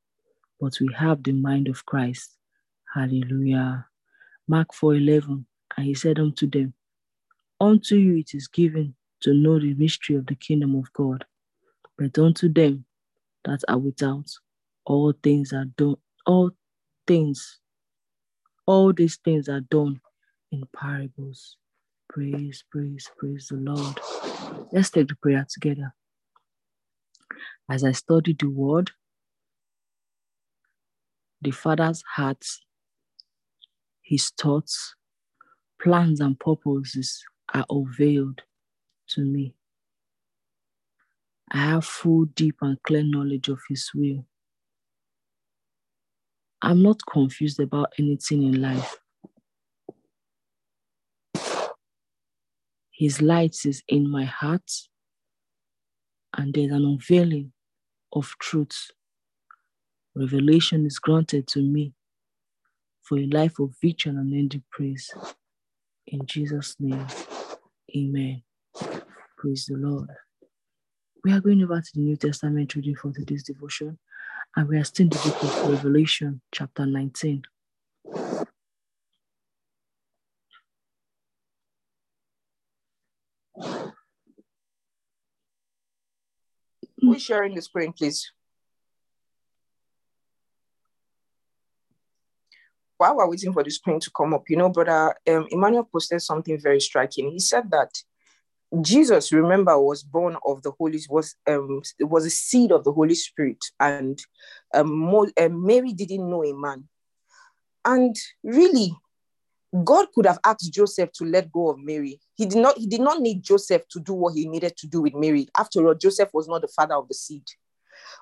But 0.60 0.78
we 0.80 0.92
have 0.96 1.22
the 1.22 1.32
mind 1.32 1.68
of 1.68 1.86
Christ. 1.86 2.36
Hallelujah. 2.94 3.86
Mark 4.48 4.70
4:11, 4.74 5.46
and 5.76 5.86
he 5.86 5.94
said 5.94 6.18
unto 6.18 6.48
them, 6.48 6.74
Unto 7.60 7.96
you 7.96 8.18
it 8.18 8.34
is 8.34 8.48
given 8.48 8.94
to 9.22 9.34
know 9.34 9.58
the 9.60 9.74
mystery 9.74 10.16
of 10.16 10.26
the 10.26 10.36
kingdom 10.36 10.76
of 10.76 10.92
God, 10.92 11.24
but 11.98 12.18
unto 12.18 12.48
them 12.52 12.84
that 13.44 13.60
are 13.68 13.78
without, 13.78 14.30
all 14.86 15.12
things 15.22 15.52
are 15.52 15.66
done, 15.66 15.96
all 16.26 16.50
things 17.06 17.60
all 18.68 18.92
these 18.92 19.16
things 19.24 19.48
are 19.48 19.62
done 19.62 19.98
in 20.52 20.62
parables. 20.76 21.56
Praise, 22.10 22.64
praise, 22.70 23.08
praise 23.16 23.48
the 23.50 23.56
Lord. 23.56 23.98
Let's 24.72 24.90
take 24.90 25.08
the 25.08 25.16
prayer 25.16 25.46
together. 25.50 25.94
As 27.70 27.82
I 27.82 27.92
study 27.92 28.36
the 28.38 28.50
word, 28.50 28.90
the 31.40 31.50
Father's 31.50 32.04
heart, 32.14 32.44
his 34.02 34.30
thoughts, 34.38 34.94
plans, 35.82 36.20
and 36.20 36.38
purposes 36.38 37.24
are 37.54 37.64
unveiled 37.70 38.42
to 39.10 39.22
me. 39.22 39.54
I 41.50 41.58
have 41.58 41.86
full, 41.86 42.26
deep, 42.26 42.56
and 42.60 42.82
clear 42.82 43.02
knowledge 43.02 43.48
of 43.48 43.60
his 43.70 43.90
will. 43.94 44.26
I'm 46.62 46.82
not 46.82 47.00
confused 47.10 47.60
about 47.60 47.92
anything 47.98 48.42
in 48.42 48.60
life. 48.60 48.96
His 52.92 53.22
light 53.22 53.56
is 53.64 53.82
in 53.88 54.10
my 54.10 54.24
heart, 54.24 54.68
and 56.36 56.52
there's 56.52 56.72
an 56.72 56.84
unveiling 56.84 57.52
of 58.12 58.34
truth. 58.40 58.90
Revelation 60.16 60.84
is 60.84 60.98
granted 60.98 61.46
to 61.48 61.62
me 61.62 61.92
for 63.02 63.18
a 63.18 63.26
life 63.26 63.58
of 63.60 63.74
victory 63.80 64.10
and 64.10 64.18
unending 64.18 64.64
praise. 64.70 65.10
In 66.08 66.26
Jesus' 66.26 66.74
name, 66.80 67.06
amen. 67.96 68.42
Praise 69.36 69.66
the 69.66 69.76
Lord. 69.76 70.08
We 71.24 71.32
are 71.32 71.40
going 71.40 71.62
over 71.62 71.80
to 71.80 71.90
the 71.94 72.00
New 72.00 72.16
Testament 72.16 72.74
reading 72.74 72.96
for 72.96 73.12
today's 73.12 73.44
devotion, 73.44 73.98
and 74.56 74.68
we 74.68 74.78
are 74.78 74.84
still 74.84 75.04
in 75.04 75.10
the 75.10 75.18
book 75.18 75.42
of 75.42 75.70
Revelation, 75.70 76.40
chapter 76.52 76.86
19. 76.86 77.42
Who 87.00 87.14
is 87.14 87.22
sharing 87.22 87.54
the 87.54 87.62
screen, 87.62 87.92
please? 87.92 88.32
While 92.96 93.16
we're 93.16 93.30
waiting 93.30 93.52
for 93.52 93.62
the 93.62 93.70
screen 93.70 94.00
to 94.00 94.10
come 94.10 94.34
up, 94.34 94.50
you 94.50 94.56
know, 94.56 94.70
brother 94.70 95.14
um, 95.28 95.46
Emmanuel 95.50 95.84
posted 95.84 96.20
something 96.20 96.60
very 96.60 96.80
striking. 96.80 97.30
He 97.30 97.38
said 97.38 97.70
that 97.70 97.90
Jesus, 98.82 99.32
remember, 99.32 99.78
was 99.80 100.02
born 100.02 100.36
of 100.44 100.62
the 100.62 100.72
Holy 100.72 101.00
was 101.08 101.34
um 101.46 101.80
was 102.00 102.26
a 102.26 102.30
seed 102.30 102.70
of 102.70 102.84
the 102.84 102.92
Holy 102.92 103.14
Spirit, 103.14 103.64
and 103.80 104.18
um, 104.74 105.08
um, 105.14 105.66
Mary 105.66 105.92
didn't 105.94 106.28
know 106.28 106.44
a 106.44 106.52
man, 106.52 106.86
and 107.86 108.14
really, 108.42 108.94
God 109.84 110.08
could 110.14 110.26
have 110.26 110.38
asked 110.44 110.70
Joseph 110.72 111.12
to 111.14 111.24
let 111.24 111.50
go 111.50 111.70
of 111.70 111.78
Mary. 111.78 112.20
He 112.34 112.44
did 112.44 112.58
not. 112.58 112.76
He 112.76 112.86
did 112.86 113.00
not 113.00 113.22
need 113.22 113.42
Joseph 113.42 113.88
to 113.88 114.00
do 114.00 114.12
what 114.12 114.34
he 114.34 114.46
needed 114.46 114.76
to 114.76 114.86
do 114.86 115.00
with 115.00 115.14
Mary. 115.14 115.48
After 115.56 115.86
all, 115.86 115.94
Joseph 115.94 116.28
was 116.34 116.46
not 116.46 116.60
the 116.60 116.68
father 116.68 116.96
of 116.96 117.08
the 117.08 117.14
seed, 117.14 117.44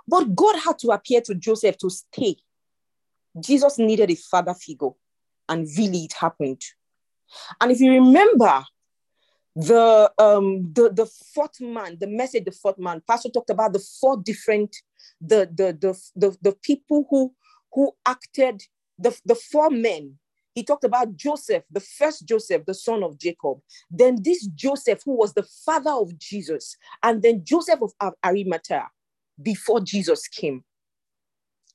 but 0.07 0.37
God 0.37 0.61
had 0.61 0.79
to 0.81 0.91
appear 0.91 1.21
to 1.23 1.35
Joseph 1.35 1.77
to 1.79 1.91
stay. 1.91 2.37
Jesus 3.41 3.79
needed 3.79 4.13
a 4.13 4.15
father 4.15 4.55
figure, 4.55 4.91
and 5.49 5.67
really, 5.77 6.05
it 6.05 6.13
happened. 6.13 6.63
And 7.61 7.73
if 7.73 7.81
you 7.81 7.91
remember, 7.91 8.65
the 9.57 10.13
um 10.19 10.71
the 10.75 10.91
the 10.91 11.07
fourth 11.35 11.61
man 11.63 11.97
the 12.01 12.07
message 12.07 12.45
the 12.45 12.53
fourth 12.53 12.79
man 12.79 13.03
pastor 13.09 13.31
talked 13.31 13.51
about 13.51 13.73
the 13.73 13.81
four 14.01 14.19
different 14.19 14.77
the 15.23 15.49
the 15.55 15.77
the 15.81 15.99
the, 16.17 16.37
the 16.43 16.53
people 16.63 17.07
who 17.11 17.35
who 17.73 17.93
acted 18.07 18.63
the 18.99 19.19
the 19.25 19.35
four 19.37 19.71
men. 19.71 20.19
He 20.55 20.65
talked 20.65 20.85
about 20.85 21.17
joseph 21.17 21.65
the 21.71 21.81
first 21.81 22.27
joseph 22.27 22.67
the 22.67 22.75
son 22.75 23.03
of 23.03 23.19
jacob. 23.19 23.59
Then 23.91 24.19
this 24.23 24.47
joseph 24.49 25.01
who 25.05 25.17
was 25.17 25.35
the 25.35 25.47
father 25.65 25.93
of 25.93 26.19
jesus 26.19 26.77
and 27.03 27.23
then 27.23 27.43
joseph 27.45 27.81
of 28.01 28.15
arimathea 28.25 28.89
before 29.43 29.81
jesus 29.81 30.29
came. 30.29 30.65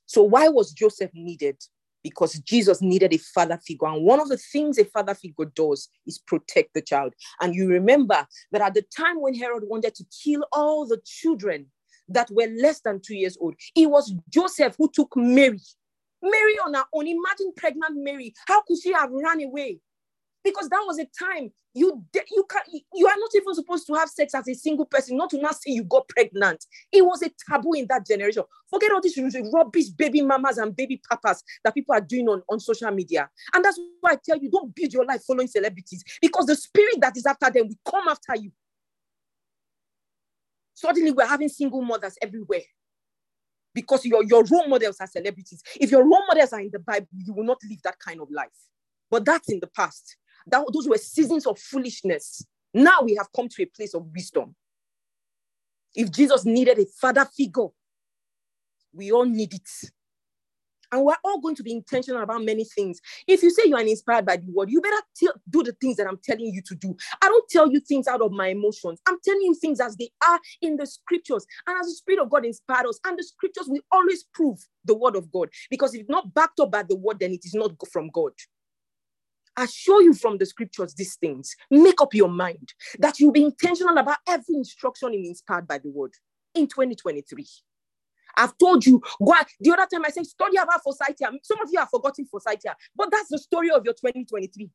So 0.06 0.22
why 0.24 0.48
was 0.48 0.72
joseph 0.72 1.12
needed 1.14 1.56
because 2.02 2.34
Jesus 2.40 2.82
needed 2.82 3.12
a 3.12 3.18
father 3.18 3.58
figure. 3.64 3.88
And 3.88 4.04
one 4.04 4.20
of 4.20 4.28
the 4.28 4.36
things 4.36 4.78
a 4.78 4.84
father 4.84 5.14
figure 5.14 5.46
does 5.54 5.88
is 6.06 6.18
protect 6.18 6.74
the 6.74 6.82
child. 6.82 7.14
And 7.40 7.54
you 7.54 7.68
remember 7.68 8.26
that 8.52 8.62
at 8.62 8.74
the 8.74 8.84
time 8.96 9.20
when 9.20 9.34
Herod 9.34 9.64
wanted 9.66 9.94
to 9.96 10.04
kill 10.22 10.46
all 10.52 10.86
the 10.86 11.00
children 11.04 11.66
that 12.08 12.30
were 12.30 12.48
less 12.60 12.80
than 12.80 13.00
two 13.00 13.14
years 13.14 13.36
old, 13.40 13.54
it 13.74 13.86
was 13.86 14.14
Joseph 14.28 14.74
who 14.78 14.90
took 14.92 15.16
Mary. 15.16 15.60
Mary 16.22 16.58
on 16.64 16.74
her 16.74 16.84
own. 16.92 17.06
Imagine 17.06 17.52
pregnant 17.56 17.96
Mary. 17.96 18.32
How 18.46 18.62
could 18.62 18.78
she 18.80 18.92
have 18.92 19.10
run 19.10 19.42
away? 19.42 19.80
Because 20.44 20.68
that 20.68 20.82
was 20.86 20.98
a 20.98 21.06
time 21.06 21.52
you 21.74 22.04
you 22.14 22.44
can 22.48 22.62
you 22.94 23.06
are 23.06 23.16
not 23.18 23.30
even 23.34 23.54
supposed 23.54 23.86
to 23.86 23.94
have 23.94 24.08
sex 24.08 24.34
as 24.34 24.46
a 24.48 24.54
single 24.54 24.84
person 24.84 25.16
not 25.16 25.30
to 25.30 25.40
not 25.40 25.54
say 25.54 25.72
you 25.72 25.84
got 25.84 26.06
pregnant. 26.08 26.64
It 26.90 27.02
was 27.02 27.22
a 27.22 27.30
taboo 27.48 27.72
in 27.74 27.86
that 27.88 28.06
generation. 28.06 28.42
Forget 28.68 28.92
all 28.92 29.00
these 29.00 29.18
rubbish 29.52 29.88
baby 29.88 30.22
mamas 30.22 30.58
and 30.58 30.76
baby 30.76 31.00
papas 31.08 31.42
that 31.64 31.74
people 31.74 31.94
are 31.94 32.00
doing 32.00 32.28
on, 32.28 32.42
on 32.50 32.60
social 32.60 32.90
media. 32.90 33.30
And 33.54 33.64
that's 33.64 33.78
why 34.00 34.12
i 34.12 34.16
tell 34.22 34.38
you 34.38 34.50
don't 34.50 34.74
build 34.74 34.92
your 34.92 35.04
life 35.04 35.22
following 35.26 35.48
celebrities. 35.48 36.04
Because 36.20 36.46
the 36.46 36.56
spirit 36.56 36.96
that 37.00 37.16
is 37.16 37.26
after 37.26 37.50
them 37.50 37.68
will 37.68 37.90
come 37.90 38.08
after 38.08 38.36
you. 38.36 38.52
Suddenly 40.74 41.12
we're 41.12 41.26
having 41.26 41.48
single 41.48 41.82
mothers 41.82 42.18
everywhere. 42.20 42.62
Because 43.74 44.04
your, 44.04 44.22
your 44.24 44.44
role 44.44 44.68
models 44.68 44.98
are 45.00 45.06
celebrities. 45.06 45.62
If 45.80 45.90
your 45.90 46.02
role 46.02 46.26
models 46.26 46.52
are 46.52 46.60
in 46.60 46.70
the 46.70 46.80
bible 46.80 47.08
you 47.16 47.32
will 47.32 47.44
not 47.44 47.58
live 47.66 47.80
that 47.84 47.98
kind 47.98 48.20
of 48.20 48.30
life. 48.30 48.48
But 49.10 49.24
that's 49.24 49.50
in 49.50 49.60
the 49.60 49.68
past 49.68 50.16
that 50.46 50.64
those 50.72 50.88
were 50.88 50.98
seasons 50.98 51.46
of 51.46 51.58
foolishness. 51.58 52.44
Now 52.74 53.02
we 53.02 53.14
have 53.16 53.28
come 53.34 53.48
to 53.48 53.62
a 53.62 53.66
place 53.66 53.94
of 53.94 54.06
wisdom. 54.14 54.54
If 55.94 56.10
Jesus 56.10 56.44
needed 56.44 56.78
a 56.78 56.86
father 56.86 57.24
figure, 57.24 57.66
we 58.94 59.12
all 59.12 59.24
need 59.24 59.54
it. 59.54 59.68
And 60.90 61.04
we're 61.04 61.16
all 61.24 61.40
going 61.40 61.54
to 61.56 61.62
be 61.62 61.72
intentional 61.72 62.22
about 62.22 62.44
many 62.44 62.64
things. 62.64 63.00
If 63.26 63.42
you 63.42 63.50
say 63.50 63.62
you 63.64 63.76
are 63.76 63.82
inspired 63.82 64.26
by 64.26 64.36
the 64.36 64.50
word, 64.52 64.70
you 64.70 64.82
better 64.82 65.00
tell, 65.16 65.32
do 65.48 65.62
the 65.62 65.72
things 65.72 65.96
that 65.96 66.06
I'm 66.06 66.18
telling 66.22 66.52
you 66.52 66.60
to 66.66 66.74
do. 66.74 66.94
I 67.22 67.28
don't 67.28 67.48
tell 67.48 67.72
you 67.72 67.80
things 67.80 68.06
out 68.06 68.20
of 68.20 68.30
my 68.30 68.48
emotions. 68.48 69.00
I'm 69.08 69.16
telling 69.24 69.40
you 69.40 69.54
things 69.54 69.80
as 69.80 69.96
they 69.96 70.10
are 70.26 70.38
in 70.60 70.76
the 70.76 70.86
scriptures. 70.86 71.46
And 71.66 71.78
as 71.80 71.86
the 71.86 71.94
Spirit 71.94 72.20
of 72.20 72.28
God 72.28 72.44
inspired 72.44 72.86
us, 72.86 73.00
and 73.06 73.18
the 73.18 73.22
scriptures 73.22 73.68
will 73.68 73.80
always 73.90 74.24
prove 74.34 74.58
the 74.84 74.94
word 74.94 75.16
of 75.16 75.32
God. 75.32 75.48
Because 75.70 75.94
if 75.94 76.06
not 76.10 76.34
backed 76.34 76.60
up 76.60 76.70
by 76.70 76.82
the 76.82 76.96
word, 76.96 77.20
then 77.20 77.32
it 77.32 77.46
is 77.46 77.54
not 77.54 77.72
from 77.90 78.10
God. 78.10 78.32
I 79.56 79.66
show 79.66 80.00
you 80.00 80.14
from 80.14 80.38
the 80.38 80.46
scriptures 80.46 80.94
these 80.94 81.16
things. 81.16 81.54
Make 81.70 82.00
up 82.00 82.14
your 82.14 82.28
mind 82.28 82.72
that 82.98 83.20
you'll 83.20 83.32
be 83.32 83.44
intentional 83.44 83.96
about 83.98 84.18
every 84.26 84.54
instruction 84.54 85.12
in 85.14 85.26
inspired 85.26 85.68
by 85.68 85.78
the 85.78 85.90
word 85.90 86.12
in 86.54 86.66
2023. 86.66 87.46
I've 88.36 88.56
told 88.56 88.86
you, 88.86 89.00
go 89.18 89.34
the 89.60 89.72
other 89.72 89.86
time 89.92 90.04
I 90.06 90.10
said, 90.10 90.26
study 90.26 90.56
about 90.56 90.82
Forsythia. 90.82 91.30
Some 91.42 91.60
of 91.60 91.68
you 91.70 91.78
have 91.78 91.90
forgotten 91.90 92.24
Forsythia, 92.26 92.74
but 92.96 93.10
that's 93.10 93.28
the 93.28 93.38
story 93.38 93.70
of 93.70 93.84
your 93.84 93.94
2023. 93.94 94.70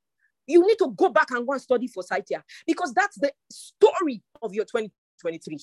You 0.47 0.65
need 0.65 0.78
to 0.78 0.93
go 0.95 1.09
back 1.09 1.32
and 1.32 1.45
go 1.45 1.53
and 1.53 1.61
study 1.61 1.88
Forsythia 1.88 2.43
because 2.65 2.93
that's 2.93 3.19
the 3.19 3.32
story 3.51 4.23
of 4.41 4.53
your 4.53 4.65
2023. 4.65 5.57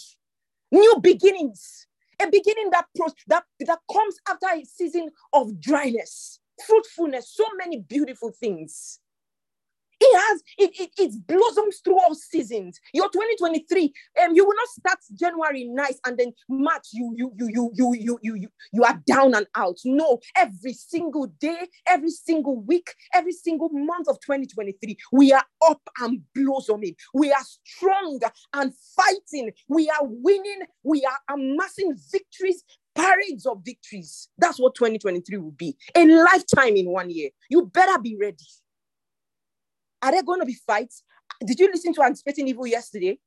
New 0.73 0.97
beginnings, 1.01 1.87
a 2.21 2.29
beginning 2.31 2.71
that, 2.71 2.87
that, 3.29 3.45
that 3.61 3.79
comes 3.91 4.17
after 4.29 4.47
a 4.53 4.65
season 4.65 5.11
of 5.33 5.61
dryness, 5.61 6.41
fruitfulness, 6.67 7.33
so 7.33 7.45
many 7.57 7.79
beautiful 7.81 8.33
things. 8.39 9.01
It 10.01 10.18
has, 10.18 10.42
it, 10.59 10.70
it, 10.80 10.90
it 10.99 11.26
blossoms 11.26 11.80
through 11.84 11.99
all 12.01 12.14
seasons. 12.14 12.78
Your 12.92 13.07
2023, 13.07 13.92
um, 14.22 14.34
you 14.34 14.45
will 14.45 14.57
not 14.57 14.68
start 14.68 14.99
January 15.14 15.64
nice 15.64 15.99
and 16.07 16.18
then 16.18 16.32
March 16.49 16.88
you 16.92 17.12
you 17.16 17.32
you 17.36 17.51
you 17.53 17.72
you 17.74 17.95
you 17.95 18.18
you 18.22 18.34
you, 18.34 18.49
you 18.72 18.84
are 18.84 19.01
down 19.07 19.34
and 19.34 19.47
out. 19.55 19.78
No, 19.84 20.20
every 20.36 20.72
single 20.72 21.26
day, 21.26 21.68
every 21.86 22.11
single 22.11 22.61
week, 22.61 22.92
every 23.12 23.32
single 23.32 23.68
month 23.70 24.09
of 24.09 24.20
2023, 24.20 24.97
we 25.12 25.32
are 25.32 25.45
up 25.68 25.82
and 26.01 26.20
blossoming. 26.34 26.95
We 27.12 27.32
are 27.32 27.45
strong 27.64 28.20
and 28.55 28.72
fighting. 28.97 29.53
We 29.68 29.88
are 29.90 30.03
winning. 30.03 30.62
We 30.82 31.05
are 31.05 31.34
amassing 31.34 31.95
victories 32.11 32.64
parades 32.95 33.47
of 33.47 33.61
victories. 33.64 34.28
That's 34.38 34.59
what 34.59 34.74
2023 34.74 35.38
will 35.38 35.51
be. 35.51 35.76
A 35.97 36.07
lifetime 36.07 36.76
in 36.76 36.90
one 36.90 37.11
year. 37.11 37.30
You 37.51 37.66
better 37.66 37.99
be 38.01 38.16
ready. 38.20 38.36
Are 40.05 40.13
there 40.13 40.23
going 40.23 40.41
to 40.41 40.47
be 40.47 40.55
fights? 40.67 41.03
Did 41.45 41.59
you 41.59 41.67
listen 41.73 41.95
to 41.95 42.03
Anticipating 42.03 42.47
Evil 42.47 42.67
yesterday? 42.67 43.19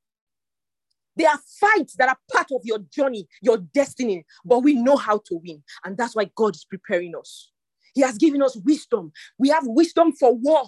There 1.16 1.28
are 1.28 1.40
fights 1.60 1.96
that 1.96 2.08
are 2.08 2.18
part 2.32 2.52
of 2.52 2.62
your 2.64 2.78
journey, 2.94 3.28
your 3.42 3.58
destiny, 3.58 4.24
but 4.46 4.60
we 4.60 4.76
know 4.76 4.96
how 4.96 5.18
to 5.26 5.42
win. 5.44 5.64
And 5.84 5.98
that's 5.98 6.16
why 6.16 6.30
God 6.36 6.56
is 6.56 6.66
preparing 6.66 7.16
us. 7.18 7.52
He 7.96 8.02
has 8.02 8.20
given 8.20 8.44
us 8.44 8.56
wisdom. 8.58 9.12
We 9.40 9.50
have 9.50 9.64
wisdom 9.66 10.12
for 10.12 10.36
war. 10.36 10.66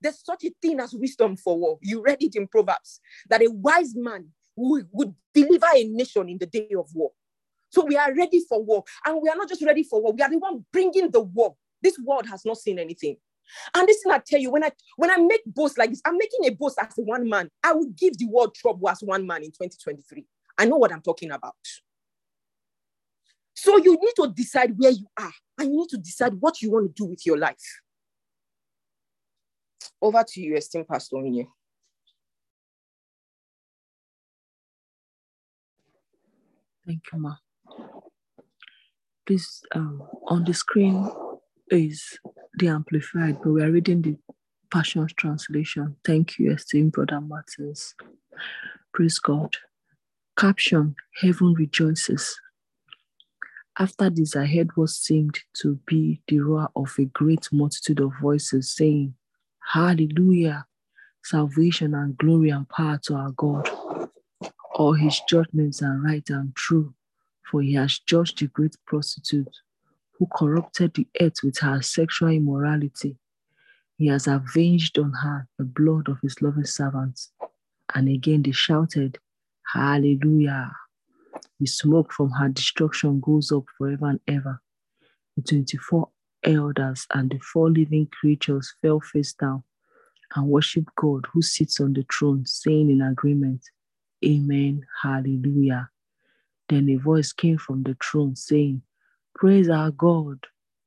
There's 0.00 0.24
such 0.24 0.44
a 0.44 0.50
thing 0.62 0.80
as 0.80 0.94
wisdom 0.94 1.36
for 1.36 1.58
war. 1.58 1.78
You 1.82 2.02
read 2.02 2.22
it 2.22 2.36
in 2.36 2.48
Proverbs 2.48 2.98
that 3.28 3.42
a 3.42 3.50
wise 3.50 3.94
man 3.94 4.28
would, 4.56 4.88
would 4.92 5.14
deliver 5.34 5.66
a 5.74 5.84
nation 5.84 6.30
in 6.30 6.38
the 6.38 6.46
day 6.46 6.70
of 6.78 6.88
war. 6.94 7.10
So 7.68 7.84
we 7.84 7.98
are 7.98 8.14
ready 8.14 8.42
for 8.48 8.64
war. 8.64 8.82
And 9.04 9.20
we 9.22 9.28
are 9.28 9.36
not 9.36 9.50
just 9.50 9.62
ready 9.62 9.82
for 9.82 10.00
war, 10.00 10.14
we 10.14 10.22
are 10.22 10.30
the 10.30 10.38
one 10.38 10.64
bringing 10.72 11.10
the 11.10 11.20
war. 11.20 11.54
This 11.82 11.98
world 11.98 12.26
has 12.26 12.46
not 12.46 12.56
seen 12.56 12.78
anything. 12.78 13.18
And 13.74 13.88
this 13.88 14.02
thing 14.02 14.12
I 14.12 14.20
tell 14.24 14.40
you, 14.40 14.50
when 14.50 14.64
I 14.64 14.70
when 14.96 15.10
I 15.10 15.16
make 15.16 15.42
boasts 15.46 15.78
like 15.78 15.90
this, 15.90 16.02
I'm 16.04 16.16
making 16.16 16.46
a 16.46 16.50
boast 16.50 16.78
as 16.80 16.92
one 16.96 17.28
man. 17.28 17.50
I 17.62 17.72
will 17.72 17.90
give 17.96 18.16
the 18.18 18.26
world 18.26 18.54
trouble 18.54 18.88
as 18.88 19.00
one 19.00 19.26
man 19.26 19.42
in 19.42 19.50
2023. 19.50 20.24
I 20.58 20.64
know 20.66 20.76
what 20.76 20.92
I'm 20.92 21.02
talking 21.02 21.30
about. 21.30 21.54
So 23.54 23.76
you 23.76 23.92
need 24.00 24.14
to 24.16 24.32
decide 24.34 24.74
where 24.78 24.90
you 24.90 25.06
are, 25.18 25.32
and 25.58 25.70
you 25.70 25.78
need 25.78 25.88
to 25.90 25.98
decide 25.98 26.34
what 26.40 26.62
you 26.62 26.70
want 26.70 26.94
to 26.94 27.02
do 27.02 27.08
with 27.10 27.26
your 27.26 27.38
life. 27.38 27.80
Over 30.00 30.24
to 30.26 30.40
you, 30.40 30.56
esteemed 30.56 30.88
Pastor. 30.88 31.16
Thank 36.86 37.02
you, 37.12 37.18
Ma. 37.18 37.36
Please, 39.26 39.62
um, 39.74 40.02
on 40.26 40.44
the 40.44 40.54
screen 40.54 41.08
is 41.70 42.18
the 42.54 42.68
Amplified, 42.68 43.38
but 43.42 43.50
we 43.50 43.62
are 43.62 43.70
reading 43.70 44.02
the 44.02 44.16
Passion 44.70 45.06
Translation. 45.16 45.96
Thank 46.04 46.38
you, 46.38 46.52
esteemed 46.52 46.92
Brother 46.92 47.20
Martins. 47.20 47.94
Praise 48.92 49.18
God. 49.18 49.56
Caption 50.36 50.96
Heaven 51.20 51.54
rejoices. 51.54 52.38
After 53.78 54.10
this, 54.10 54.36
I 54.36 54.46
heard 54.46 54.70
what 54.76 54.90
seemed 54.90 55.38
to 55.62 55.78
be 55.86 56.22
the 56.28 56.40
roar 56.40 56.68
of 56.74 56.94
a 56.98 57.04
great 57.06 57.48
multitude 57.52 58.00
of 58.00 58.12
voices 58.20 58.74
saying, 58.74 59.14
Hallelujah! 59.72 60.66
Salvation 61.22 61.94
and 61.94 62.16
glory 62.16 62.50
and 62.50 62.68
power 62.68 62.98
to 63.04 63.14
our 63.14 63.30
God. 63.32 63.68
All 64.74 64.94
his 64.94 65.20
judgments 65.28 65.82
are 65.82 65.98
right 65.98 66.28
and 66.30 66.54
true, 66.56 66.94
for 67.50 67.62
he 67.62 67.74
has 67.74 67.98
judged 68.00 68.40
the 68.40 68.48
great 68.48 68.76
prostitute 68.86 69.48
who 70.20 70.28
corrupted 70.36 70.92
the 70.94 71.08
earth 71.20 71.42
with 71.42 71.58
her 71.58 71.80
sexual 71.80 72.28
immorality. 72.28 73.16
He 73.96 74.08
has 74.08 74.26
avenged 74.26 74.98
on 74.98 75.12
her 75.12 75.48
the 75.58 75.64
blood 75.64 76.08
of 76.08 76.18
his 76.22 76.40
loving 76.42 76.66
servants. 76.66 77.32
And 77.94 78.08
again 78.08 78.42
they 78.42 78.52
shouted, 78.52 79.18
Hallelujah. 79.72 80.72
The 81.58 81.66
smoke 81.66 82.12
from 82.12 82.30
her 82.32 82.50
destruction 82.50 83.20
goes 83.20 83.50
up 83.50 83.64
forever 83.78 84.10
and 84.10 84.20
ever. 84.28 84.60
The 85.36 85.42
24 85.42 86.08
elders 86.44 87.06
and 87.14 87.30
the 87.30 87.38
four 87.38 87.70
living 87.70 88.08
creatures 88.20 88.74
fell 88.82 89.00
face 89.00 89.32
down 89.32 89.64
and 90.34 90.48
worshiped 90.48 90.94
God 90.96 91.26
who 91.32 91.40
sits 91.40 91.80
on 91.80 91.94
the 91.94 92.04
throne, 92.12 92.44
saying 92.44 92.90
in 92.90 93.00
agreement, 93.00 93.62
Amen, 94.24 94.82
Hallelujah. 95.02 95.88
Then 96.68 96.90
a 96.90 96.96
voice 96.96 97.32
came 97.32 97.56
from 97.56 97.84
the 97.84 97.96
throne 98.02 98.36
saying, 98.36 98.82
Praise 99.40 99.70
our 99.70 99.90
God, 99.92 100.38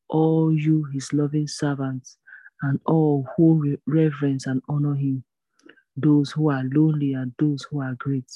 all 0.10 0.54
you, 0.54 0.84
his 0.94 1.12
loving 1.12 1.48
servants, 1.48 2.20
and 2.62 2.80
all 2.86 3.28
who 3.36 3.80
reverence 3.88 4.46
and 4.46 4.62
honor 4.70 4.94
him, 4.94 5.24
those 5.98 6.30
who 6.32 6.52
are 6.52 6.64
lonely 6.72 7.14
and 7.14 7.34
those 7.40 7.64
who 7.64 7.82
are 7.82 7.96
great. 7.96 8.32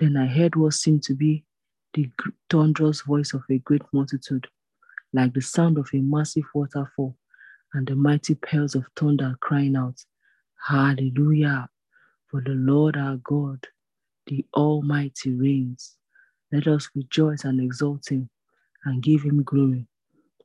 Then 0.00 0.16
I 0.16 0.26
heard 0.26 0.56
what 0.56 0.74
seemed 0.74 1.04
to 1.04 1.14
be 1.14 1.44
the 1.92 2.10
thunderous 2.50 3.02
voice 3.02 3.32
of 3.32 3.42
a 3.48 3.58
great 3.58 3.82
multitude, 3.92 4.48
like 5.12 5.32
the 5.32 5.40
sound 5.40 5.78
of 5.78 5.88
a 5.94 5.98
massive 5.98 6.46
waterfall, 6.52 7.16
and 7.74 7.86
the 7.86 7.94
mighty 7.94 8.34
peals 8.34 8.74
of 8.74 8.86
thunder 8.96 9.36
crying 9.38 9.76
out, 9.76 10.04
Hallelujah! 10.66 11.68
For 12.28 12.40
the 12.40 12.54
Lord 12.54 12.96
our 12.96 13.18
God, 13.18 13.68
the 14.26 14.44
Almighty 14.52 15.32
reigns. 15.32 15.96
Let 16.50 16.66
us 16.66 16.90
rejoice 16.96 17.44
and 17.44 17.60
exult 17.60 18.10
him 18.10 18.30
and 18.84 19.02
give 19.02 19.22
him 19.22 19.42
glory, 19.42 19.86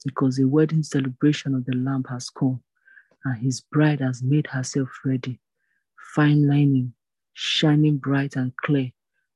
because 0.05 0.37
the 0.37 0.45
wedding 0.45 0.83
celebration 0.83 1.55
of 1.55 1.65
the 1.65 1.75
Lamb 1.75 2.05
has 2.09 2.29
come, 2.29 2.61
and 3.25 3.37
his 3.37 3.61
bride 3.61 3.99
has 3.99 4.23
made 4.23 4.47
herself 4.47 4.89
ready. 5.05 5.39
Fine 6.15 6.47
linen, 6.47 6.93
shining 7.33 7.97
bright 7.97 8.35
and 8.35 8.55
clear, 8.57 8.91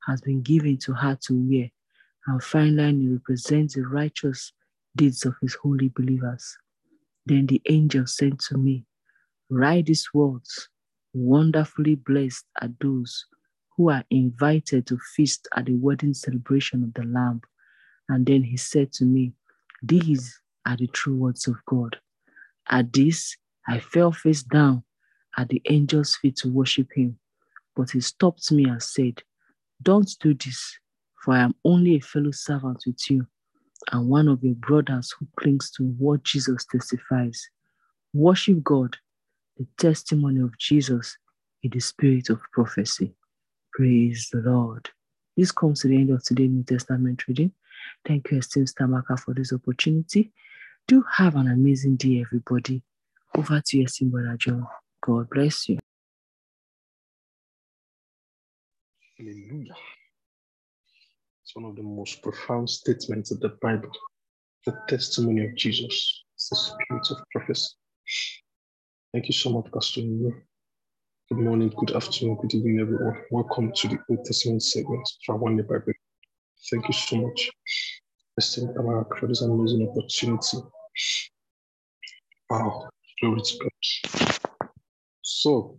has 0.06 0.20
been 0.20 0.42
given 0.42 0.78
to 0.78 0.92
her 0.92 1.18
to 1.22 1.34
wear, 1.34 1.70
and 2.26 2.42
fine 2.42 2.76
linen 2.76 3.12
represents 3.12 3.74
the 3.74 3.82
righteous 3.86 4.52
deeds 4.96 5.24
of 5.24 5.34
his 5.40 5.54
holy 5.54 5.88
believers. 5.88 6.56
Then 7.26 7.46
the 7.46 7.62
angel 7.68 8.06
said 8.06 8.38
to 8.48 8.58
me, 8.58 8.84
Write 9.50 9.86
these 9.86 10.08
words 10.12 10.68
Wonderfully 11.12 11.94
blessed 11.94 12.44
are 12.60 12.70
those 12.80 13.26
who 13.76 13.90
are 13.90 14.04
invited 14.10 14.86
to 14.88 14.98
feast 15.14 15.46
at 15.56 15.66
the 15.66 15.74
wedding 15.74 16.12
celebration 16.14 16.82
of 16.82 16.94
the 16.94 17.04
Lamb. 17.04 17.40
And 18.08 18.26
then 18.26 18.42
he 18.42 18.56
said 18.56 18.92
to 18.94 19.04
me, 19.04 19.32
These 19.82 20.40
are 20.66 20.76
the 20.76 20.86
true 20.88 21.16
words 21.16 21.46
of 21.48 21.56
God. 21.66 21.96
At 22.68 22.92
this, 22.92 23.36
I 23.66 23.80
fell 23.80 24.12
face 24.12 24.42
down 24.42 24.84
at 25.36 25.48
the 25.48 25.62
angel's 25.68 26.16
feet 26.16 26.36
to 26.36 26.48
worship 26.50 26.88
him. 26.94 27.18
But 27.76 27.90
he 27.90 28.00
stopped 28.00 28.50
me 28.52 28.64
and 28.64 28.82
said, 28.82 29.22
Don't 29.82 30.10
do 30.20 30.34
this, 30.34 30.78
for 31.22 31.34
I 31.34 31.40
am 31.40 31.54
only 31.64 31.96
a 31.96 32.00
fellow 32.00 32.30
servant 32.30 32.82
with 32.86 33.10
you 33.10 33.26
and 33.92 34.08
one 34.08 34.28
of 34.28 34.42
your 34.42 34.54
brothers 34.54 35.14
who 35.18 35.26
clings 35.38 35.70
to 35.72 35.84
what 35.98 36.22
Jesus 36.22 36.64
testifies. 36.70 37.48
Worship 38.12 38.62
God, 38.62 38.96
the 39.56 39.66
testimony 39.78 40.40
of 40.40 40.56
Jesus 40.58 41.16
in 41.62 41.70
the 41.70 41.80
spirit 41.80 42.30
of 42.30 42.40
prophecy. 42.52 43.14
Praise 43.72 44.28
the 44.32 44.38
Lord. 44.40 44.88
This 45.36 45.50
comes 45.50 45.80
to 45.80 45.88
the 45.88 45.96
end 45.96 46.10
of 46.10 46.22
today's 46.22 46.50
New 46.50 46.62
Testament 46.62 47.26
reading. 47.26 47.52
Thank 48.04 48.30
you, 48.30 48.38
esteemed 48.38 48.68
Stamaka, 48.68 49.18
for 49.18 49.34
this 49.34 49.52
opportunity. 49.52 50.32
Do 50.86 51.04
have 51.16 51.36
an 51.36 51.48
amazing 51.48 51.96
day, 51.96 52.20
everybody. 52.20 52.82
Over 53.36 53.60
to 53.64 53.78
you, 53.78 53.84
esteemed 53.84 54.38
John. 54.38 54.66
God 55.00 55.28
bless 55.30 55.68
you. 55.68 55.78
Hallelujah. 59.18 59.74
It's 61.42 61.54
one 61.54 61.64
of 61.66 61.76
the 61.76 61.82
most 61.82 62.22
profound 62.22 62.68
statements 62.68 63.30
of 63.30 63.40
the 63.40 63.50
Bible. 63.60 63.90
The 64.66 64.76
testimony 64.88 65.46
of 65.46 65.54
Jesus. 65.56 66.24
It's 66.34 66.48
the 66.48 66.56
spirit 66.56 67.10
of 67.10 67.18
prophecy. 67.32 67.74
Thank 69.12 69.26
you 69.26 69.32
so 69.32 69.50
much, 69.50 69.72
Pastor. 69.72 70.00
Good 70.00 71.38
morning, 71.38 71.72
good 71.76 71.96
afternoon, 71.96 72.36
good 72.42 72.54
evening, 72.54 72.80
everyone. 72.80 73.22
Welcome 73.30 73.72
to 73.76 73.88
the 73.88 73.98
Old 74.10 74.24
Testament 74.24 74.62
segment 74.62 75.08
from 75.24 75.40
One 75.40 75.56
Bible. 75.56 75.92
Thank 76.70 76.88
you 76.88 76.94
so 76.94 77.16
much, 77.16 77.50
Esteemed 78.38 78.74
Tamara, 78.74 79.04
for 79.18 79.26
this 79.26 79.42
amazing 79.42 79.86
opportunity. 79.86 80.58
Wow, 82.48 82.88
glory 83.20 83.42
to 83.42 83.58
God. 83.58 84.70
So, 85.20 85.78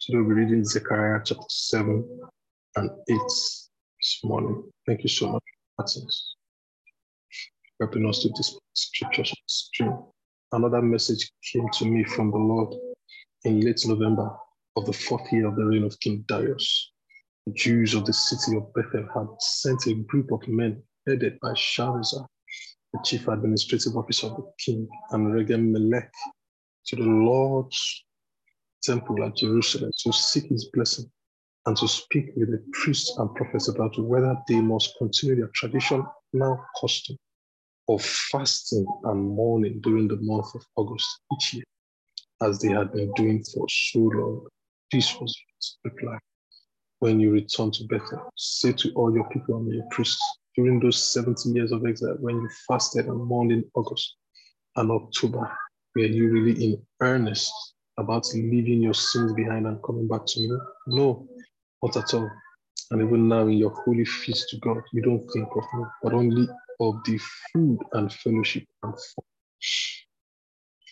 today 0.00 0.18
we'll 0.18 0.28
be 0.28 0.34
reading 0.34 0.64
Zechariah 0.64 1.20
chapter 1.24 1.44
7 1.48 2.20
and 2.76 2.90
8 3.08 3.18
this 3.18 4.20
morning. 4.24 4.64
Thank 4.84 5.04
you 5.04 5.08
so 5.08 5.28
much, 5.28 5.44
Martins, 5.78 6.34
helping 7.80 8.08
us 8.08 8.20
to 8.22 8.30
this 8.30 8.58
scriptures 8.74 9.32
stream. 9.46 9.96
Another 10.50 10.82
message 10.82 11.30
came 11.52 11.68
to 11.74 11.84
me 11.84 12.02
from 12.02 12.32
the 12.32 12.36
Lord 12.36 12.74
in 13.44 13.60
late 13.60 13.80
November 13.86 14.28
of 14.76 14.86
the 14.86 14.92
fourth 14.92 15.32
year 15.32 15.46
of 15.46 15.54
the 15.54 15.64
reign 15.64 15.84
of 15.84 15.98
King 16.00 16.24
Darius. 16.26 16.91
The 17.46 17.54
Jews 17.54 17.94
of 17.94 18.06
the 18.06 18.12
city 18.12 18.56
of 18.56 18.72
Bethel 18.72 19.08
had 19.12 19.26
sent 19.40 19.86
a 19.88 19.94
group 19.94 20.30
of 20.30 20.46
men 20.46 20.80
headed 21.08 21.40
by 21.40 21.54
Sharezer, 21.54 22.24
the 22.92 23.00
chief 23.04 23.26
administrative 23.26 23.96
officer 23.96 24.28
of 24.28 24.36
the 24.36 24.52
king, 24.64 24.88
and 25.10 25.26
Regem 25.26 25.72
Melech 25.72 26.12
to 26.86 26.96
the 26.96 27.02
Lord's 27.02 28.04
temple 28.84 29.24
at 29.24 29.36
Jerusalem 29.36 29.90
to 30.04 30.12
seek 30.12 30.44
his 30.44 30.70
blessing 30.72 31.10
and 31.66 31.76
to 31.78 31.88
speak 31.88 32.26
with 32.36 32.52
the 32.52 32.64
priests 32.72 33.16
and 33.18 33.34
prophets 33.34 33.68
about 33.68 33.98
whether 33.98 34.36
they 34.46 34.60
must 34.60 34.96
continue 34.98 35.34
their 35.34 35.50
traditional 35.54 36.06
now 36.32 36.64
custom 36.80 37.16
of 37.88 38.04
fasting 38.04 38.86
and 39.04 39.20
mourning 39.20 39.80
during 39.80 40.06
the 40.06 40.18
month 40.20 40.54
of 40.54 40.62
August 40.76 41.08
each 41.34 41.54
year, 41.54 41.64
as 42.40 42.60
they 42.60 42.68
had 42.68 42.92
been 42.92 43.12
doing 43.14 43.42
for 43.52 43.66
so 43.68 43.98
long. 43.98 44.46
This 44.92 45.18
was 45.20 45.36
his 45.58 45.78
reply. 45.84 46.18
When 47.02 47.18
you 47.18 47.32
return 47.32 47.72
to 47.72 47.84
Bethel, 47.88 48.30
say 48.36 48.70
to 48.74 48.92
all 48.92 49.12
your 49.12 49.28
people 49.30 49.56
and 49.56 49.74
your 49.74 49.82
priests, 49.90 50.22
during 50.54 50.78
those 50.78 51.02
70 51.12 51.48
years 51.48 51.72
of 51.72 51.84
exile, 51.84 52.14
when 52.20 52.36
you 52.36 52.48
fasted 52.68 53.06
and 53.06 53.24
mourned 53.24 53.50
in 53.50 53.64
August 53.74 54.14
and 54.76 54.88
October, 54.88 55.50
were 55.96 56.02
you 56.02 56.30
really 56.30 56.64
in 56.64 56.80
earnest 57.00 57.52
about 57.98 58.24
leaving 58.32 58.80
your 58.80 58.94
sins 58.94 59.32
behind 59.32 59.66
and 59.66 59.82
coming 59.82 60.06
back 60.06 60.20
to 60.26 60.40
me? 60.42 60.56
No, 60.86 61.26
not 61.82 61.96
at 61.96 62.14
all. 62.14 62.30
And 62.92 63.02
even 63.02 63.26
now 63.26 63.48
in 63.48 63.58
your 63.58 63.74
holy 63.84 64.04
feast 64.04 64.50
to 64.50 64.58
God, 64.58 64.80
you 64.92 65.02
don't 65.02 65.28
think 65.32 65.48
of 65.56 65.64
me, 65.74 65.84
but 66.04 66.14
only 66.14 66.46
of 66.78 67.02
the 67.04 67.18
food 67.52 67.80
and 67.94 68.12
fellowship 68.12 68.62
and 68.84 68.94
fun. 68.94 69.24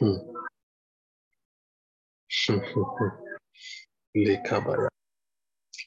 Hmm. 0.00 0.16
hmm, 2.48 2.58
hmm, 2.58 2.82
hmm. 2.98 3.08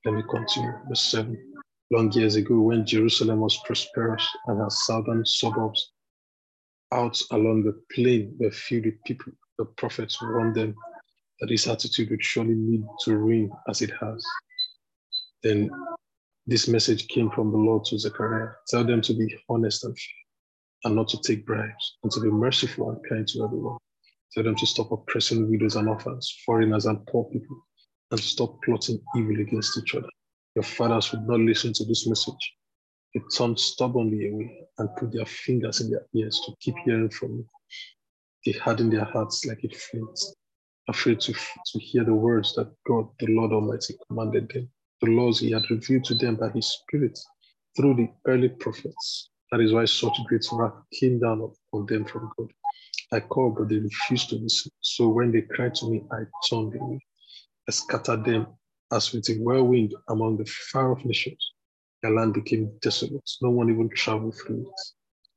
Let 0.05 0.15
me 0.15 0.23
continue. 0.29 0.73
Verse 0.87 1.01
7. 1.01 1.37
Long 1.91 2.11
years 2.11 2.35
ago, 2.35 2.59
when 2.59 2.85
Jerusalem 2.85 3.39
was 3.39 3.59
prosperous 3.65 4.27
and 4.47 4.57
her 4.59 4.69
southern 4.69 5.25
suburbs 5.25 5.91
out 6.91 7.19
along 7.31 7.63
the 7.63 7.81
plain 7.93 8.35
were 8.39 8.51
filled 8.51 8.85
with 8.85 9.03
people, 9.05 9.33
the 9.57 9.65
prophets 9.65 10.21
warned 10.21 10.55
them 10.55 10.75
that 11.39 11.47
this 11.47 11.67
attitude 11.67 12.09
would 12.09 12.23
surely 12.23 12.55
lead 12.55 12.83
to 13.03 13.17
ruin 13.17 13.51
as 13.69 13.81
it 13.81 13.91
has. 13.99 14.25
Then 15.43 15.69
this 16.47 16.67
message 16.67 17.07
came 17.07 17.29
from 17.31 17.51
the 17.51 17.57
Lord 17.57 17.85
to 17.85 17.99
Zechariah. 17.99 18.53
Tell 18.67 18.83
them 18.83 19.01
to 19.01 19.13
be 19.13 19.35
honest 19.49 19.83
and 19.83 19.97
fair, 19.97 20.85
and 20.85 20.95
not 20.95 21.07
to 21.09 21.19
take 21.21 21.45
bribes, 21.45 21.97
and 22.03 22.11
to 22.11 22.21
be 22.21 22.29
merciful 22.29 22.89
and 22.89 22.99
kind 23.09 23.27
to 23.27 23.43
everyone. 23.43 23.77
Tell 24.33 24.43
them 24.43 24.55
to 24.55 24.65
stop 24.65 24.91
oppressing 24.91 25.49
widows 25.49 25.75
and 25.75 25.87
orphans, 25.87 26.35
foreigners 26.45 26.85
and 26.85 27.05
poor 27.07 27.25
people, 27.25 27.65
and 28.13 28.21
stop 28.21 28.61
plotting 28.63 29.01
evil 29.17 29.41
against 29.41 29.75
each 29.77 29.95
other. 29.95 30.07
Your 30.55 30.63
fathers 30.63 31.11
would 31.11 31.27
not 31.27 31.39
listen 31.39 31.73
to 31.73 31.85
this 31.85 32.07
message. 32.07 32.53
They 33.15 33.21
turned 33.35 33.59
stubbornly 33.59 34.29
away 34.29 34.67
and 34.77 34.95
put 34.97 35.13
their 35.13 35.25
fingers 35.25 35.81
in 35.81 35.89
their 35.89 36.05
ears 36.15 36.39
to 36.45 36.53
keep 36.61 36.75
hearing 36.85 37.09
from 37.09 37.37
me. 37.37 37.43
They 38.45 38.51
hardened 38.51 38.93
their 38.93 39.05
hearts 39.05 39.45
like 39.47 39.63
a 39.63 39.69
flint, 39.69 40.19
afraid 40.87 41.21
to, 41.21 41.33
to 41.33 41.79
hear 41.79 42.03
the 42.03 42.13
words 42.13 42.53
that 42.53 42.71
God, 42.87 43.07
the 43.19 43.27
Lord 43.27 43.51
Almighty, 43.51 43.95
commanded 44.07 44.47
them 44.49 44.69
the 45.01 45.09
laws 45.09 45.39
he 45.39 45.51
had 45.51 45.63
revealed 45.71 46.05
to 46.05 46.15
them 46.15 46.35
by 46.35 46.49
his 46.49 46.67
spirit 46.67 47.17
through 47.75 47.95
the 47.95 48.09
early 48.27 48.49
prophets. 48.49 49.31
That 49.51 49.61
is 49.61 49.73
why 49.73 49.85
such 49.85 50.17
great 50.27 50.45
wrath 50.51 50.73
came 50.93 51.19
down 51.19 51.51
on 51.73 51.85
them 51.87 52.05
from 52.05 52.31
God. 52.37 52.51
I 53.11 53.21
called, 53.21 53.55
but 53.57 53.69
they 53.69 53.77
refused 53.77 54.29
to 54.29 54.35
listen. 54.35 54.71
So 54.81 55.09
when 55.09 55.31
they 55.31 55.41
cried 55.41 55.75
to 55.75 55.89
me, 55.89 56.03
I 56.11 56.19
turned 56.49 56.75
away. 56.75 56.99
Scattered 57.69 58.25
them 58.25 58.47
as 58.91 59.13
with 59.13 59.29
a 59.29 59.35
whirlwind 59.35 59.93
among 60.09 60.37
the 60.37 60.45
far 60.45 60.91
off 60.91 61.03
nations. 61.05 61.53
Their 62.01 62.11
land 62.11 62.33
became 62.33 62.77
desolate. 62.81 63.29
No 63.41 63.49
one 63.49 63.69
even 63.69 63.89
traveled 63.89 64.35
through 64.35 64.61
it. 64.61 64.81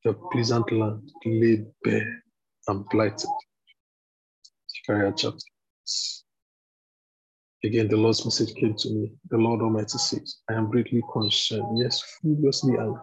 The 0.05 0.15
pleasant 0.33 0.71
land 0.73 1.11
lay 1.25 1.65
bare 1.85 2.23
and 2.69 2.89
blighted. 2.89 3.31
Zechariah 4.69 5.13
chapter 5.17 5.39
Again, 7.65 7.89
the 7.89 7.97
Lord's 7.97 8.25
message 8.25 8.55
came 8.55 8.75
to 8.77 8.91
me. 8.91 9.13
The 9.31 9.39
Lord 9.39 9.61
Almighty 9.63 9.99
says, 9.99 10.37
I 10.49 10.55
am 10.55 10.71
greatly 10.71 11.03
concerned, 11.13 11.79
yes, 11.79 12.03
furiously 12.21 12.77
angry, 12.79 13.01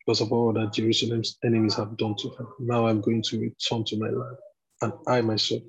because 0.00 0.20
of 0.20 0.32
all 0.32 0.52
that 0.52 0.72
Jerusalem's 0.72 1.36
enemies 1.44 1.74
have 1.74 1.96
done 1.96 2.14
to 2.20 2.28
her. 2.30 2.46
Now 2.60 2.86
I'm 2.86 3.00
going 3.00 3.22
to 3.22 3.40
return 3.40 3.84
to 3.84 3.98
my 3.98 4.08
land, 4.08 4.36
and 4.82 4.92
I 5.08 5.20
myself 5.22 5.62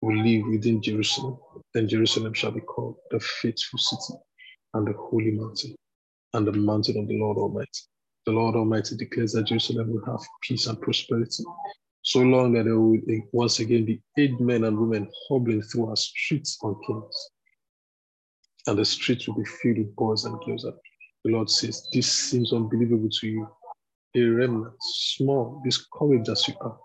will 0.00 0.16
live 0.16 0.46
within 0.46 0.82
Jerusalem. 0.82 1.38
Then 1.74 1.88
Jerusalem 1.88 2.34
shall 2.34 2.52
be 2.52 2.60
called 2.60 2.96
the 3.10 3.20
faithful 3.20 3.78
city 3.78 4.18
and 4.74 4.86
the 4.86 4.92
holy 4.92 5.32
mountain, 5.32 5.74
and 6.34 6.46
the 6.46 6.52
mountain 6.52 6.98
of 6.98 7.08
the 7.08 7.18
Lord 7.18 7.38
Almighty. 7.38 7.68
The 8.26 8.32
Lord 8.32 8.56
Almighty 8.56 8.96
declares 8.96 9.32
that 9.32 9.46
Jerusalem 9.46 9.92
will 9.92 10.04
have 10.06 10.20
peace 10.42 10.66
and 10.66 10.80
prosperity, 10.80 11.44
so 12.02 12.20
long 12.20 12.52
that 12.54 12.64
there 12.64 12.78
will 12.78 12.98
once 13.32 13.60
again 13.60 13.84
be 13.84 14.02
eight 14.18 14.38
men 14.40 14.64
and 14.64 14.78
women 14.78 15.10
hobbling 15.28 15.62
through 15.62 15.88
our 15.88 15.96
streets 15.96 16.58
on 16.62 16.78
kings. 16.86 17.28
And 18.66 18.78
the 18.78 18.84
streets 18.84 19.26
will 19.26 19.36
be 19.36 19.44
filled 19.44 19.78
with 19.78 19.96
boys 19.96 20.24
and 20.24 20.38
girls. 20.44 20.64
The 21.24 21.32
Lord 21.32 21.50
says, 21.50 21.88
This 21.92 22.10
seems 22.10 22.52
unbelievable 22.52 23.08
to 23.20 23.26
you. 23.26 23.48
A 24.16 24.22
remnant, 24.22 24.74
small, 24.80 25.62
discouraged 25.64 26.28
as 26.28 26.46
you 26.48 26.54
are, 26.60 26.78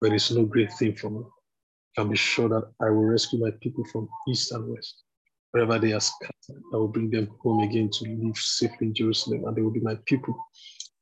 but 0.00 0.12
it's 0.12 0.30
no 0.30 0.44
great 0.44 0.72
thing 0.74 0.94
for 0.94 1.10
me. 1.10 1.22
Can 1.96 2.10
be 2.10 2.16
sure 2.16 2.48
that 2.48 2.72
I 2.80 2.90
will 2.90 3.04
rescue 3.04 3.38
my 3.38 3.50
people 3.60 3.84
from 3.92 4.08
east 4.28 4.52
and 4.52 4.68
west. 4.68 5.02
Wherever 5.52 5.78
they 5.78 5.92
are 5.92 6.00
scattered, 6.00 6.62
I 6.72 6.76
will 6.76 6.88
bring 6.88 7.10
them 7.10 7.28
home 7.40 7.60
again 7.60 7.88
to 7.92 8.04
live 8.04 8.36
safely 8.36 8.88
in 8.88 8.94
Jerusalem, 8.94 9.44
and 9.46 9.56
they 9.56 9.62
will 9.62 9.70
be 9.70 9.80
my 9.80 9.96
people, 10.06 10.36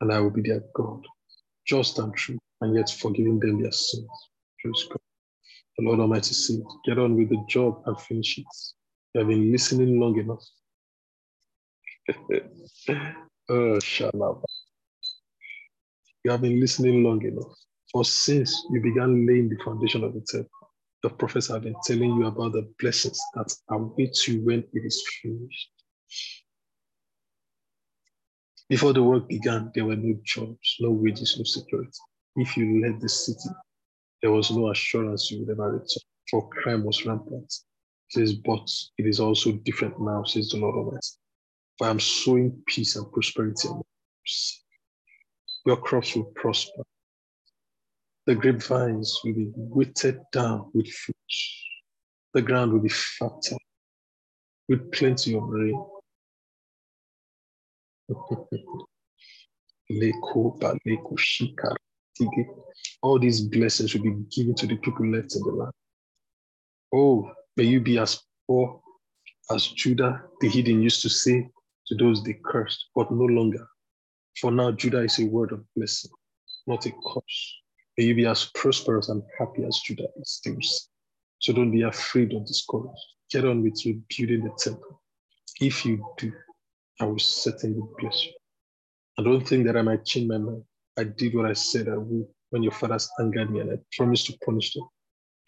and 0.01 0.13
I 0.13 0.21
will 0.21 0.31
be 0.31 0.43
their 0.43 0.63
God, 0.75 1.03
just 1.67 1.99
and 1.99 2.15
true 2.15 2.39
and 2.63 2.77
yet 2.77 2.89
forgiving 2.89 3.41
them 3.41 3.61
their 3.61 3.73
sins. 3.73 4.07
Praise 4.61 4.87
God. 4.89 4.99
The 5.79 5.85
Lord 5.85 6.01
Almighty 6.01 6.33
said, 6.35 6.61
Get 6.85 6.99
on 6.99 7.17
with 7.17 7.29
the 7.31 7.45
job 7.49 7.83
and 7.87 8.01
finish 8.01 8.39
it. 8.39 8.45
You 9.15 9.21
have 9.21 9.29
been 9.29 9.51
listening 9.51 9.99
long 9.99 10.19
enough. 10.19 10.45
oh, 13.49 13.81
shalom. 13.81 14.43
You 16.25 16.31
have 16.31 16.43
been 16.43 16.61
listening 16.61 17.03
long 17.03 17.25
enough. 17.25 17.53
For 17.91 18.05
since 18.05 18.65
you 18.71 18.81
began 18.81 19.27
laying 19.27 19.49
the 19.49 19.57
foundation 19.65 20.05
of 20.05 20.15
the 20.15 20.21
temple, 20.21 20.62
the 21.03 21.11
prophets 21.11 21.49
have 21.49 21.63
been 21.63 21.75
telling 21.85 22.15
you 22.15 22.27
about 22.27 22.53
the 22.53 22.69
blessings 22.79 23.21
that 23.35 23.53
await 23.71 24.27
you 24.29 24.41
when 24.45 24.61
it 24.61 24.85
is 24.85 25.03
finished. 25.21 25.71
Before 28.69 28.93
the 28.93 29.03
work 29.03 29.29
began, 29.29 29.71
there 29.75 29.85
were 29.85 29.97
no 29.97 30.19
jobs, 30.25 30.77
no 30.81 30.91
wages, 30.91 31.37
no 31.37 31.45
security. 31.45 31.91
If 32.37 32.57
you 32.57 32.81
left 32.81 33.03
the 33.03 33.09
city, 33.09 33.51
there 34.23 34.31
was 34.31 34.51
no 34.51 34.71
assurance 34.71 35.31
you 35.31 35.41
would 35.41 35.51
ever 35.51 35.73
return, 35.73 36.03
for 36.31 36.49
crime 36.49 36.85
was 36.85 37.05
rampant. 37.05 37.53
He 38.09 38.21
says, 38.21 38.35
but 38.35 38.67
it 38.99 39.07
is 39.07 39.21
also 39.21 39.53
different 39.53 40.01
now, 40.01 40.23
says 40.25 40.51
the 40.51 40.59
Lord 40.59 40.77
Almighty. 40.77 41.09
For 41.77 41.89
I 41.89 41.91
am 41.91 42.01
sowing 42.01 42.63
peace 42.67 42.97
and 42.97 43.11
prosperity 43.13 43.69
among 43.69 43.83
you. 44.25 44.33
Your 45.67 45.77
crops 45.77 46.15
will 46.15 46.33
prosper. 46.35 46.83
The 48.27 48.35
grapevines 48.37 49.21
will 49.25 49.35
be 49.35 49.51
weighted 49.55 50.21
down 50.33 50.71
with 50.75 50.89
fruit. 50.89 51.17
The 52.35 52.43
ground 52.43 52.73
will 52.73 52.81
be 52.81 52.89
fertile 52.89 53.59
with 54.69 54.93
plenty 54.93 55.35
of 55.35 55.43
rain. 55.49 55.85
All 63.03 63.19
these 63.19 63.41
blessings 63.41 63.95
will 63.95 64.03
be 64.03 64.15
given 64.31 64.55
to 64.55 64.67
the 64.67 64.77
people 64.77 65.07
left 65.07 65.35
in 65.35 65.43
the 65.43 65.51
land. 65.53 65.73
Oh, 66.95 67.31
may 67.57 67.65
you 67.65 67.81
be 67.81 67.99
as 67.99 68.23
poor 68.47 68.81
as 69.51 69.67
Judah, 69.69 70.23
the 70.41 70.49
hidden, 70.49 70.83
used 70.83 71.03
to 71.03 71.09
say 71.09 71.49
to 71.87 71.95
those 71.97 72.23
they 72.23 72.39
cursed, 72.45 72.87
but 72.95 73.11
no 73.11 73.25
longer. 73.25 73.67
For 74.41 74.51
now, 74.51 74.71
Judah 74.73 75.01
is 75.01 75.19
a 75.19 75.27
word 75.27 75.53
of 75.53 75.65
blessing, 75.75 76.11
not 76.67 76.87
a 76.87 76.93
curse. 76.93 77.62
May 77.97 78.05
you 78.05 78.15
be 78.15 78.27
as 78.27 78.51
prosperous 78.55 79.09
and 79.09 79.23
happy 79.39 79.65
as 79.65 79.81
Judah 79.85 80.09
is 80.17 80.31
still. 80.31 80.57
So 81.41 81.53
don't 81.53 81.71
be 81.71 81.83
afraid 81.83 82.33
or 82.33 82.41
discouraged. 82.41 82.99
Get 83.31 83.45
on 83.45 83.63
with 83.63 83.81
rebuilding 83.85 84.45
the 84.45 84.53
temple. 84.59 85.03
If 85.61 85.85
you 85.85 86.05
do, 86.17 86.33
I 87.01 87.07
will 87.07 87.19
certainly 87.19 87.81
bless 87.99 88.25
you. 88.25 88.33
I 89.19 89.23
don't 89.23 89.47
think 89.47 89.67
that 89.67 89.77
I 89.77 89.83
might 89.83 90.05
change 90.05 90.29
my 90.29 90.39
mind. 90.39 90.65
I 90.99 91.05
did 91.05 91.35
what 91.35 91.47
I 91.47 91.53
said 91.53 91.89
I 91.89 91.97
would 91.97 92.27
when 92.51 92.63
your 92.63 92.73
fathers 92.73 93.11
angered 93.21 93.51
me 93.51 93.61
and 93.61 93.73
I 93.73 93.77
promised 93.97 94.27
to 94.27 94.39
punish 94.45 94.75
them. 94.75 94.85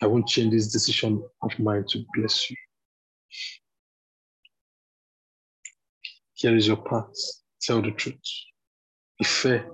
I 0.03 0.07
won't 0.07 0.26
change 0.26 0.53
this 0.53 0.72
decision 0.72 1.22
of 1.42 1.59
mine 1.59 1.84
to 1.90 2.05
bless 2.14 2.51
you. 2.51 2.57
Here 6.34 6.57
is 6.57 6.66
your 6.66 6.76
path. 6.76 7.12
Tell 7.62 7.80
the 7.80 7.92
truth. 7.92 8.16
Be 9.18 9.24
fair. 9.24 9.66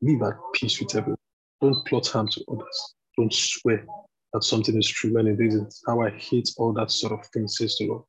Live 0.00 0.22
at 0.22 0.34
peace 0.54 0.80
with 0.80 0.94
everyone. 0.96 1.17
Don't 1.60 1.86
plot 1.86 2.06
harm 2.08 2.28
to 2.28 2.44
others. 2.52 2.94
Don't 3.16 3.32
swear 3.32 3.84
that 4.32 4.44
something 4.44 4.76
is 4.78 4.88
true 4.88 5.14
when 5.14 5.26
it 5.26 5.40
isn't. 5.40 5.74
How 5.86 6.02
I 6.02 6.10
hate 6.10 6.48
all 6.58 6.72
that 6.74 6.90
sort 6.90 7.12
of 7.12 7.26
thing, 7.28 7.48
says 7.48 7.76
the 7.78 7.88
Lord. 7.88 8.04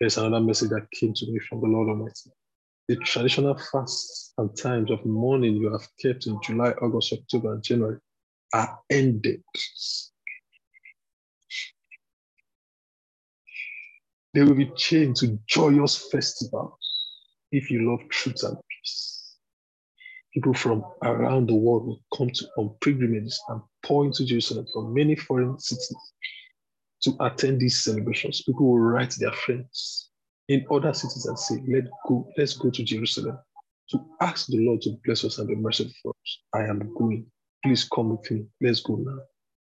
There's 0.00 0.18
another 0.18 0.44
message 0.44 0.70
that 0.70 0.90
came 0.92 1.14
to 1.14 1.26
me 1.30 1.38
from 1.48 1.60
the 1.60 1.68
Lord 1.68 1.88
Almighty. 1.88 2.30
The 2.88 2.96
traditional 2.96 3.56
fasts 3.72 4.32
and 4.38 4.56
times 4.56 4.90
of 4.90 5.04
mourning 5.04 5.56
you 5.56 5.72
have 5.72 5.86
kept 6.00 6.26
in 6.26 6.40
July, 6.42 6.70
August, 6.82 7.12
October, 7.12 7.54
and 7.54 7.62
January 7.62 7.98
are 8.54 8.78
ended. 8.90 9.42
They 14.34 14.42
will 14.42 14.54
be 14.54 14.72
changed 14.76 15.20
to 15.20 15.38
joyous 15.48 16.08
festivals 16.10 16.78
if 17.52 17.70
you 17.70 17.90
love 17.90 18.08
truth 18.10 18.42
and. 18.44 18.56
People 20.38 20.54
from 20.54 20.84
around 21.02 21.48
the 21.48 21.54
world 21.56 21.84
will 21.84 22.00
come 22.16 22.30
to 22.30 22.46
on 22.58 22.70
pilgrimages 22.80 23.42
and 23.48 23.60
pour 23.84 24.04
into 24.04 24.24
Jerusalem 24.24 24.66
from 24.72 24.94
many 24.94 25.16
foreign 25.16 25.58
cities 25.58 25.96
to 27.02 27.16
attend 27.18 27.58
these 27.58 27.82
celebrations. 27.82 28.42
People 28.42 28.70
will 28.70 28.78
write 28.78 29.16
their 29.18 29.32
friends 29.32 30.10
in 30.46 30.64
other 30.70 30.92
cities 30.92 31.26
and 31.26 31.36
say, 31.36 31.56
Let 31.66 31.90
go, 32.06 32.30
let's 32.38 32.56
go 32.56 32.70
to 32.70 32.84
Jerusalem 32.84 33.36
to 33.90 34.06
ask 34.20 34.46
the 34.46 34.64
Lord 34.64 34.80
to 34.82 34.96
bless 35.04 35.24
us 35.24 35.38
and 35.38 35.48
be 35.48 35.56
merciful 35.56 35.92
for 36.04 36.10
us. 36.12 36.38
I 36.54 36.70
am 36.70 36.94
going. 36.96 37.26
Please 37.64 37.88
come 37.92 38.10
with 38.10 38.30
me. 38.30 38.44
Let's 38.60 38.80
go 38.80 38.94
now. 38.94 39.18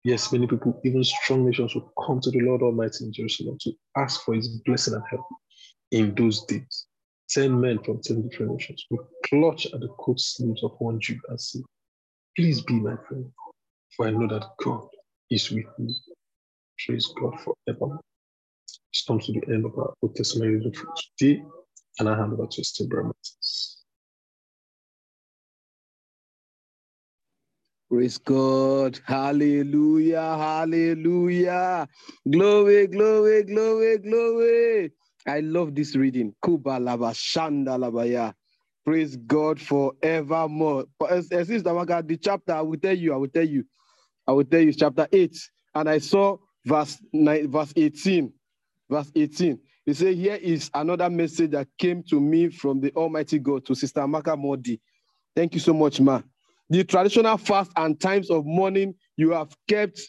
Yes, 0.03 0.31
many 0.31 0.45
people, 0.45 0.79
even 0.85 1.03
strong 1.03 1.43
nations, 1.43 1.73
will 1.73 1.91
come 2.05 2.19
to 2.21 2.29
the 2.29 2.41
Lord 2.41 2.61
Almighty 2.61 3.05
in 3.05 3.13
Jerusalem 3.13 3.57
to 3.61 3.71
ask 3.97 4.21
for 4.21 4.35
his 4.35 4.47
blessing 4.63 4.93
and 4.93 5.03
help 5.09 5.25
in 5.89 6.13
those 6.13 6.45
days. 6.45 6.85
Ten 7.31 7.61
men 7.61 7.79
from 7.83 8.01
ten 8.01 8.27
different 8.27 8.53
nations 8.53 8.85
will 8.89 9.07
clutch 9.25 9.65
at 9.67 9.79
the 9.79 9.87
coat 9.99 10.19
sleeves 10.19 10.63
of 10.63 10.73
one 10.79 10.99
Jew 10.99 11.17
and 11.29 11.39
say, 11.39 11.59
Please 12.35 12.61
be 12.61 12.73
my 12.73 12.95
friend, 13.07 13.31
for 13.95 14.07
I 14.07 14.11
know 14.11 14.27
that 14.27 14.49
God 14.61 14.87
is 15.29 15.49
with 15.49 15.65
me. 15.79 15.95
Praise 16.85 17.07
God 17.19 17.39
forever. 17.39 17.99
This 18.91 19.03
comes 19.07 19.27
to 19.27 19.33
the 19.33 19.53
end 19.53 19.65
of 19.65 19.77
our 19.77 19.93
Old 20.01 20.15
Testament 20.15 20.51
reading 20.51 20.73
for 20.73 20.93
today, 21.17 21.41
and 21.99 22.09
I 22.09 22.17
hand 22.17 22.33
over 22.33 22.47
to 22.47 22.61
esteemed 22.61 22.91
Martins. 22.91 23.77
Praise 27.89 28.17
God. 28.17 28.99
Hallelujah. 29.05 30.21
Hallelujah. 30.37 31.87
Glory, 32.29 32.87
glory, 32.87 33.43
glory, 33.43 33.97
glory. 33.99 34.91
I 35.27 35.41
love 35.41 35.75
this 35.75 35.95
reading. 35.95 36.33
Kuba 36.43 36.79
lava 36.79 37.11
shanda 37.13 37.77
labaya. 37.77 38.33
Praise 38.85 39.15
God 39.15 39.59
forevermore. 39.61 40.85
Since 41.09 41.63
the 41.63 42.19
chapter, 42.21 42.53
I 42.53 42.61
will 42.61 42.77
tell 42.79 42.97
you, 42.97 43.13
I 43.13 43.17
will 43.17 43.27
tell 43.27 43.47
you, 43.47 43.63
I 44.27 44.31
will 44.33 44.45
tell 44.45 44.61
you, 44.61 44.73
chapter 44.73 45.07
8. 45.11 45.35
And 45.75 45.89
I 45.89 45.99
saw 45.99 46.37
verse 46.65 46.99
9, 47.13 47.51
verse 47.51 47.73
18. 47.75 48.33
Verse 48.89 49.11
18. 49.15 49.59
He 49.85 49.93
said, 49.93 50.15
Here 50.15 50.35
is 50.35 50.69
another 50.73 51.09
message 51.09 51.51
that 51.51 51.67
came 51.77 52.03
to 52.09 52.19
me 52.19 52.49
from 52.49 52.81
the 52.81 52.91
Almighty 52.93 53.39
God 53.39 53.65
to 53.67 53.75
Sister 53.75 54.07
Maka 54.07 54.35
Modi. 54.37 54.79
Thank 55.35 55.53
you 55.53 55.59
so 55.59 55.73
much, 55.73 56.01
ma 56.01 56.21
the 56.71 56.85
traditional 56.85 57.37
fast 57.37 57.71
and 57.75 57.99
times 57.99 58.29
of 58.31 58.45
mourning 58.45 58.95
you 59.17 59.31
have 59.31 59.53
kept 59.67 60.01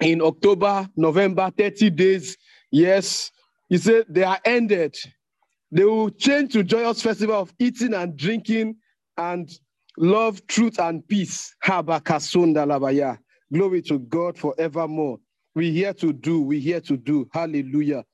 in 0.00 0.20
October, 0.20 0.88
November, 0.96 1.50
30 1.56 1.90
days. 1.90 2.36
Yes, 2.72 3.30
he 3.68 3.78
said 3.78 4.06
they 4.08 4.24
are 4.24 4.40
ended. 4.44 4.96
They 5.72 5.84
will 5.84 6.10
change 6.10 6.52
to 6.54 6.64
joyous 6.64 7.02
festival 7.02 7.36
of 7.36 7.52
eating 7.58 7.94
and 7.94 8.16
drinking 8.16 8.76
and 9.18 9.50
love, 9.98 10.46
truth, 10.46 10.78
and 10.80 11.06
peace. 11.08 11.54
Glory 13.52 13.82
to 13.82 13.98
God 14.00 14.38
forevermore. 14.38 15.18
we 15.54 15.72
here 15.72 15.94
to 15.94 16.12
do, 16.12 16.42
we 16.42 16.60
here 16.60 16.80
to 16.82 16.96
do. 16.96 17.28
Hallelujah. 17.32 18.04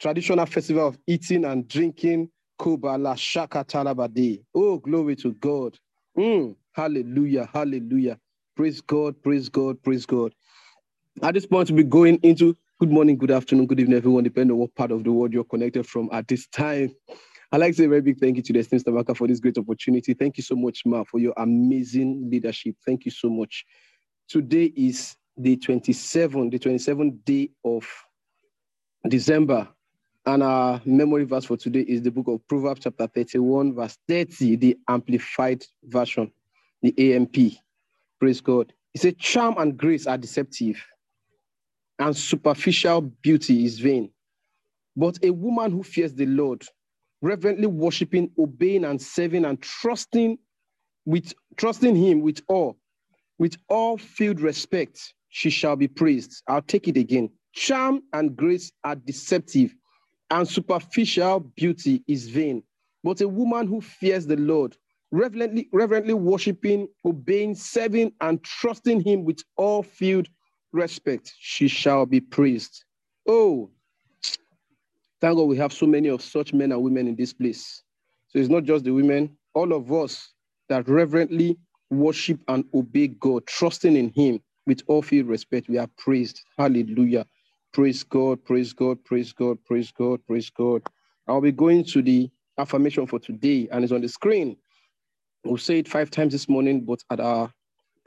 Traditional 0.00 0.46
festival 0.46 0.88
of 0.88 0.98
eating 1.06 1.44
and 1.44 1.68
drinking. 1.68 2.30
Kubala 2.60 3.16
Shakatalabadi. 3.16 4.42
Oh, 4.54 4.78
glory 4.78 5.16
to 5.16 5.32
God. 5.34 5.78
Mm. 6.18 6.56
Hallelujah. 6.72 7.48
Hallelujah. 7.52 8.18
Praise 8.56 8.80
God. 8.80 9.22
Praise 9.22 9.48
God. 9.48 9.82
Praise 9.82 10.06
God. 10.06 10.34
At 11.22 11.34
this 11.34 11.46
point, 11.46 11.70
we'll 11.70 11.78
be 11.78 11.84
going 11.84 12.18
into 12.22 12.56
good 12.80 12.92
morning, 12.92 13.18
good 13.18 13.32
afternoon, 13.32 13.66
good 13.66 13.80
evening, 13.80 13.96
everyone, 13.96 14.22
depending 14.22 14.52
on 14.52 14.58
what 14.58 14.72
part 14.76 14.92
of 14.92 15.02
the 15.02 15.10
world 15.10 15.32
you're 15.32 15.42
connected 15.42 15.84
from 15.84 16.08
at 16.12 16.28
this 16.28 16.46
time. 16.46 16.94
I'd 17.50 17.58
like 17.58 17.72
to 17.72 17.78
say 17.78 17.84
a 17.86 17.88
very 17.88 18.02
big 18.02 18.20
thank 18.20 18.36
you 18.36 18.42
to 18.44 18.52
the 18.52 18.60
esteemed 18.60 18.84
Stamaka 18.84 19.16
for 19.16 19.26
this 19.26 19.40
great 19.40 19.58
opportunity. 19.58 20.14
Thank 20.14 20.36
you 20.36 20.44
so 20.44 20.54
much, 20.54 20.86
Ma, 20.86 21.02
for 21.02 21.18
your 21.18 21.34
amazing 21.38 22.30
leadership. 22.30 22.76
Thank 22.86 23.04
you 23.04 23.10
so 23.10 23.30
much. 23.30 23.64
Today 24.28 24.72
is 24.76 25.16
the 25.36 25.56
27th, 25.56 26.52
the 26.52 26.58
27th 26.60 27.24
day 27.24 27.50
of 27.64 27.84
December. 29.08 29.66
And 30.24 30.44
our 30.44 30.80
memory 30.84 31.24
verse 31.24 31.46
for 31.46 31.56
today 31.56 31.80
is 31.80 32.02
the 32.02 32.12
book 32.12 32.28
of 32.28 32.46
Proverbs, 32.46 32.82
chapter 32.84 33.08
31, 33.08 33.74
verse 33.74 33.98
30, 34.06 34.54
the 34.54 34.78
amplified 34.88 35.64
version 35.82 36.30
the 36.82 37.14
AMP. 37.14 37.54
Praise 38.20 38.40
God. 38.40 38.72
He 38.92 39.00
said, 39.00 39.18
Charm 39.18 39.56
and 39.58 39.76
grace 39.76 40.06
are 40.06 40.18
deceptive, 40.18 40.80
and 41.98 42.16
superficial 42.16 43.00
beauty 43.00 43.64
is 43.64 43.78
vain. 43.80 44.10
But 44.96 45.18
a 45.24 45.30
woman 45.30 45.72
who 45.72 45.82
fears 45.82 46.14
the 46.14 46.26
Lord, 46.26 46.64
reverently 47.22 47.66
worshiping, 47.66 48.30
obeying, 48.38 48.84
and 48.84 49.00
serving, 49.00 49.44
and 49.44 49.60
trusting 49.60 50.38
with 51.06 51.32
trusting 51.56 51.96
him 51.96 52.20
with 52.20 52.42
all, 52.48 52.76
with 53.38 53.56
all 53.68 53.96
filled 53.98 54.40
respect, 54.40 55.14
she 55.28 55.50
shall 55.50 55.76
be 55.76 55.88
praised. 55.88 56.42
I'll 56.48 56.62
take 56.62 56.88
it 56.88 56.96
again. 56.96 57.30
Charm 57.54 58.02
and 58.12 58.36
grace 58.36 58.72
are 58.84 58.96
deceptive, 58.96 59.74
and 60.30 60.46
superficial 60.46 61.40
beauty 61.40 62.02
is 62.06 62.28
vain. 62.28 62.62
But 63.02 63.20
a 63.20 63.28
woman 63.28 63.66
who 63.66 63.80
fears 63.80 64.26
the 64.26 64.36
Lord, 64.36 64.76
reverently, 65.10 65.68
reverently 65.72 66.14
worshiping, 66.14 66.88
obeying, 67.04 67.54
serving, 67.54 68.12
and 68.20 68.42
trusting 68.44 69.00
him 69.00 69.24
with 69.24 69.42
all 69.56 69.82
filled 69.82 70.28
respect, 70.72 71.34
she 71.38 71.68
shall 71.68 72.06
be 72.06 72.20
praised. 72.20 72.84
Oh, 73.26 73.70
thank 75.20 75.36
God 75.36 75.44
we 75.44 75.56
have 75.58 75.72
so 75.72 75.86
many 75.86 76.08
of 76.08 76.22
such 76.22 76.52
men 76.52 76.72
and 76.72 76.82
women 76.82 77.08
in 77.08 77.16
this 77.16 77.32
place. 77.32 77.82
So 78.28 78.38
it's 78.38 78.48
not 78.50 78.64
just 78.64 78.84
the 78.84 78.92
women, 78.92 79.36
all 79.54 79.72
of 79.72 79.92
us 79.92 80.32
that 80.68 80.88
reverently 80.88 81.58
worship 81.90 82.40
and 82.48 82.64
obey 82.74 83.08
God, 83.08 83.46
trusting 83.46 83.96
in 83.96 84.10
Him 84.10 84.40
with 84.66 84.82
all 84.86 85.02
due 85.02 85.24
respect. 85.24 85.68
We 85.68 85.78
are 85.78 85.88
praised. 85.98 86.42
Hallelujah. 86.58 87.26
Praise 87.72 88.02
God, 88.04 88.44
praise 88.44 88.72
God, 88.72 89.04
praise 89.04 89.32
God, 89.32 89.58
praise 89.64 89.92
God, 89.92 90.20
praise 90.26 90.50
God. 90.50 90.82
I'll 91.28 91.40
be 91.40 91.52
going 91.52 91.84
to 91.84 92.02
the 92.02 92.30
affirmation 92.58 93.06
for 93.06 93.18
today, 93.18 93.68
and 93.70 93.84
it's 93.84 93.92
on 93.92 94.00
the 94.00 94.08
screen. 94.08 94.56
We'll 95.44 95.58
say 95.58 95.78
it 95.78 95.88
five 95.88 96.10
times 96.10 96.32
this 96.32 96.48
morning, 96.48 96.82
but 96.82 97.02
at 97.10 97.20
our 97.20 97.52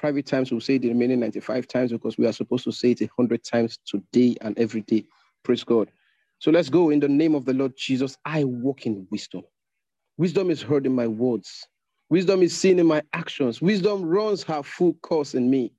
private 0.01 0.25
times, 0.25 0.51
we'll 0.51 0.59
say 0.59 0.79
the 0.79 0.89
remaining 0.89 1.19
95 1.19 1.67
times 1.67 1.91
because 1.91 2.17
we 2.17 2.25
are 2.25 2.33
supposed 2.33 2.63
to 2.63 2.71
say 2.71 2.91
it 2.91 3.01
100 3.01 3.43
times 3.43 3.77
today 3.85 4.35
and 4.41 4.57
every 4.57 4.81
day. 4.81 5.05
Praise 5.43 5.63
God. 5.63 5.91
So 6.39 6.49
let's 6.49 6.69
go 6.69 6.89
in 6.89 6.99
the 6.99 7.07
name 7.07 7.35
of 7.35 7.45
the 7.45 7.53
Lord 7.53 7.73
Jesus. 7.77 8.17
I 8.25 8.43
walk 8.43 8.87
in 8.87 9.07
wisdom. 9.11 9.43
Wisdom 10.17 10.49
is 10.49 10.59
heard 10.59 10.87
in 10.87 10.95
my 10.95 11.05
words. 11.05 11.67
Wisdom 12.09 12.41
is 12.41 12.57
seen 12.57 12.79
in 12.79 12.87
my 12.87 13.03
actions. 13.13 13.61
Wisdom 13.61 14.01
runs 14.01 14.41
her 14.43 14.63
full 14.63 14.93
course 15.03 15.35
in 15.35 15.51
me. 15.51 15.71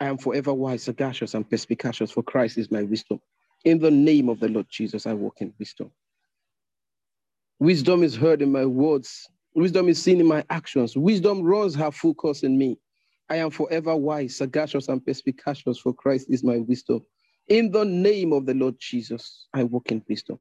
I 0.00 0.06
am 0.06 0.18
forever 0.18 0.52
wise, 0.52 0.82
sagacious, 0.82 1.34
and 1.34 1.48
perspicacious, 1.48 2.10
for 2.10 2.24
Christ 2.24 2.58
is 2.58 2.72
my 2.72 2.82
wisdom. 2.82 3.20
In 3.64 3.78
the 3.78 3.92
name 3.92 4.28
of 4.28 4.40
the 4.40 4.48
Lord 4.48 4.66
Jesus, 4.68 5.06
I 5.06 5.14
walk 5.14 5.36
in 5.38 5.54
wisdom. 5.60 5.92
Wisdom 7.60 8.02
is 8.02 8.16
heard 8.16 8.42
in 8.42 8.50
my 8.50 8.66
words. 8.66 9.28
Wisdom 9.54 9.88
is 9.88 10.02
seen 10.02 10.18
in 10.20 10.26
my 10.26 10.44
actions. 10.50 10.96
Wisdom 10.96 11.42
runs 11.42 11.76
her 11.76 11.92
full 11.92 12.14
course 12.14 12.42
in 12.42 12.58
me. 12.58 12.76
I 13.28 13.36
am 13.36 13.50
forever 13.50 13.96
wise, 13.96 14.36
sagacious, 14.36 14.88
and 14.88 15.04
perspicacious, 15.04 15.78
for 15.78 15.92
Christ 15.94 16.28
is 16.30 16.44
my 16.44 16.58
wisdom. 16.58 17.02
In 17.48 17.70
the 17.72 17.84
name 17.84 18.32
of 18.32 18.46
the 18.46 18.54
Lord 18.54 18.76
Jesus, 18.78 19.48
I 19.54 19.64
walk 19.64 19.92
in 19.92 20.02
wisdom. 20.08 20.38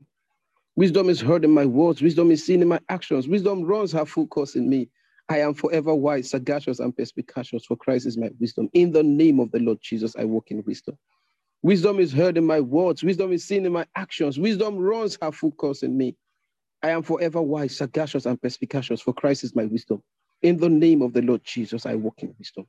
Wisdom 0.76 1.10
is 1.10 1.22
heard 1.22 1.46
in 1.46 1.52
my 1.52 1.66
words. 1.66 2.02
Wisdom 2.02 2.32
is 2.32 2.46
seen 2.46 2.62
in 2.62 2.68
my 2.68 2.80
actions. 2.90 3.28
Wisdom 3.28 3.64
runs 3.64 3.92
her 3.94 4.06
full 4.06 4.28
course 4.28 4.56
in 4.56 4.70
me. 4.70 4.90
I 5.30 5.40
am 5.40 5.54
forever 5.54 5.96
wise, 5.96 6.32
sagacious, 6.32 6.80
and 6.80 6.96
perspicacious, 6.96 7.66
for 7.66 7.78
Christ 7.78 8.08
is 8.08 8.18
my 8.18 8.32
wisdom. 8.40 8.70
In 8.74 8.92
the 8.92 9.04
name 9.04 9.40
of 9.40 9.52
the 9.52 9.60
Lord 9.60 9.80
Jesus, 9.82 10.16
I 10.18 10.26
walk 10.26 10.52
in 10.52 10.64
wisdom. 10.66 10.98
Wisdom 11.64 12.00
is 12.00 12.14
heard 12.14 12.38
in 12.38 12.46
my 12.46 12.62
words. 12.62 13.04
Wisdom 13.04 13.34
is 13.34 13.46
seen 13.46 13.66
in 13.66 13.74
my 13.74 13.86
actions. 13.96 14.40
Wisdom 14.40 14.78
runs 14.78 15.18
her 15.22 15.32
full 15.32 15.52
course 15.52 15.84
in 15.84 15.98
me. 15.98 16.16
I 16.84 16.92
am 16.92 17.04
forever 17.04 17.42
wise, 17.42 17.78
sagacious, 17.78 18.26
and 18.26 18.42
perspicacious, 18.42 19.02
for 19.02 19.14
Christ 19.14 19.44
is 19.44 19.56
my 19.56 19.66
wisdom. 19.66 20.04
In 20.46 20.58
the 20.58 20.70
name 20.70 21.02
of 21.02 21.12
the 21.12 21.24
Lord 21.24 21.44
Jesus, 21.44 21.88
I 21.88 21.96
walk 21.96 22.22
in 22.22 22.36
wisdom. 22.38 22.68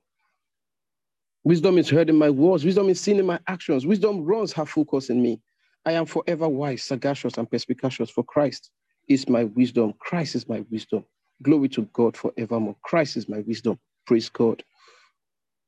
Wisdom 1.45 1.77
is 1.77 1.91
heard 1.91 2.09
in 2.09 2.17
my 2.17 2.31
words. 2.31 2.65
Wisdom 2.65 2.89
is 2.89 2.99
seen 2.99 3.19
in 3.19 3.27
my 3.27 3.39
actions. 3.49 3.85
Wisdom 3.85 4.25
runs 4.25 4.51
her 4.55 4.65
full 4.65 4.87
course 4.87 5.11
in 5.11 5.21
me. 5.21 5.43
I 5.85 5.93
am 5.93 6.07
forever 6.07 6.49
wise, 6.49 6.83
sagacious, 6.83 7.37
and 7.37 7.51
perspicacious, 7.51 8.09
for 8.09 8.25
Christ 8.25 8.71
is 9.09 9.29
my 9.29 9.45
wisdom. 9.45 9.93
Christ 9.99 10.37
is 10.37 10.49
my 10.49 10.65
wisdom. 10.71 11.05
Glory 11.43 11.69
to 11.69 11.83
God 11.93 12.17
forevermore. 12.17 12.77
Christ 12.83 13.19
is 13.19 13.29
my 13.29 13.41
wisdom. 13.41 13.79
Praise 14.07 14.31
God. 14.31 14.65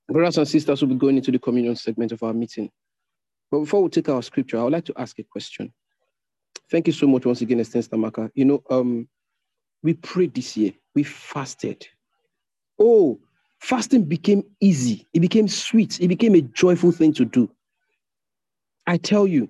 Brothers 0.09 0.39
and 0.39 0.49
sisters, 0.49 0.81
we'll 0.81 0.89
be 0.89 0.95
going 0.95 1.19
into 1.19 1.31
the 1.31 1.39
communion 1.39 1.77
segment 1.77 2.13
of 2.13 2.23
our 2.23 2.33
meeting. 2.33 2.71
But 3.51 3.61
before 3.61 3.83
we 3.83 3.91
take 3.91 4.09
our 4.09 4.23
scripture, 4.23 4.61
I 4.61 4.63
would 4.63 4.73
like 4.73 4.87
to 4.87 4.95
ask 4.97 5.19
a 5.19 5.25
question. 5.25 5.75
Thank 6.71 6.87
you 6.87 6.95
so 6.95 7.07
much 7.07 7.27
once 7.27 7.43
again, 7.43 7.61
Esther 7.61 7.81
Stamaka. 7.81 8.31
You 8.35 8.47
know, 8.47 8.63
um, 8.71 9.09
we 9.83 9.93
prayed 9.93 10.33
this 10.33 10.57
year, 10.57 10.73
we 10.95 11.03
fasted. 11.03 11.87
Oh, 12.79 13.20
fasting 13.61 14.05
became 14.05 14.45
easy, 14.61 15.07
it 15.14 15.20
became 15.20 15.49
sweet, 15.49 16.01
it 16.01 16.09
became 16.09 16.35
a 16.35 16.43
joyful 16.43 16.93
thing 16.93 17.12
to 17.14 17.24
do. 17.24 17.51
I 18.87 18.99
tell 18.99 19.26
you, 19.26 19.49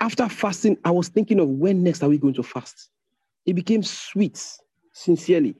after 0.00 0.28
fasting, 0.28 0.78
I 0.84 0.90
was 0.92 1.08
thinking 1.08 1.40
of 1.40 1.48
when 1.48 1.82
next 1.84 2.02
are 2.02 2.08
we 2.08 2.18
going 2.18 2.34
to 2.34 2.42
fast? 2.42 2.90
It 3.46 3.54
became 3.54 3.82
sweet 3.82 4.42
sincerely. 4.92 5.56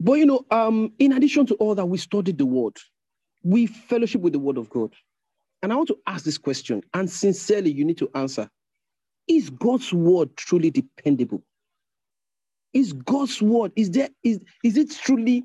But 0.00 0.14
you 0.14 0.26
know, 0.26 0.44
um, 0.50 0.92
in 0.98 1.12
addition 1.12 1.46
to 1.46 1.54
all 1.56 1.74
that, 1.76 1.86
we 1.86 1.98
studied 1.98 2.38
the 2.38 2.46
word, 2.46 2.76
we 3.44 3.66
fellowship 3.66 4.22
with 4.22 4.34
the 4.34 4.40
word 4.40 4.58
of 4.58 4.70
God. 4.70 4.94
And 5.62 5.72
I 5.72 5.76
want 5.76 5.88
to 5.88 5.98
ask 6.06 6.24
this 6.24 6.38
question, 6.38 6.82
and 6.94 7.10
sincerely, 7.10 7.72
you 7.72 7.84
need 7.84 7.98
to 7.98 8.10
answer 8.14 8.50
Is 9.28 9.50
God's 9.50 9.92
word 9.92 10.36
truly 10.36 10.70
dependable? 10.70 11.42
Is 12.72 12.92
God's 12.92 13.42
word, 13.42 13.72
is 13.76 13.90
there, 13.90 14.08
is, 14.22 14.40
is 14.62 14.76
it 14.76 14.90
truly 14.92 15.44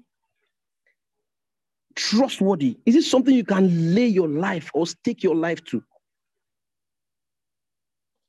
trustworthy? 1.95 2.77
Is 2.85 2.95
it 2.95 3.03
something 3.03 3.33
you 3.33 3.45
can 3.45 3.95
lay 3.95 4.07
your 4.07 4.27
life 4.27 4.69
or 4.73 4.85
stake 4.85 5.23
your 5.23 5.35
life 5.35 5.63
to? 5.65 5.83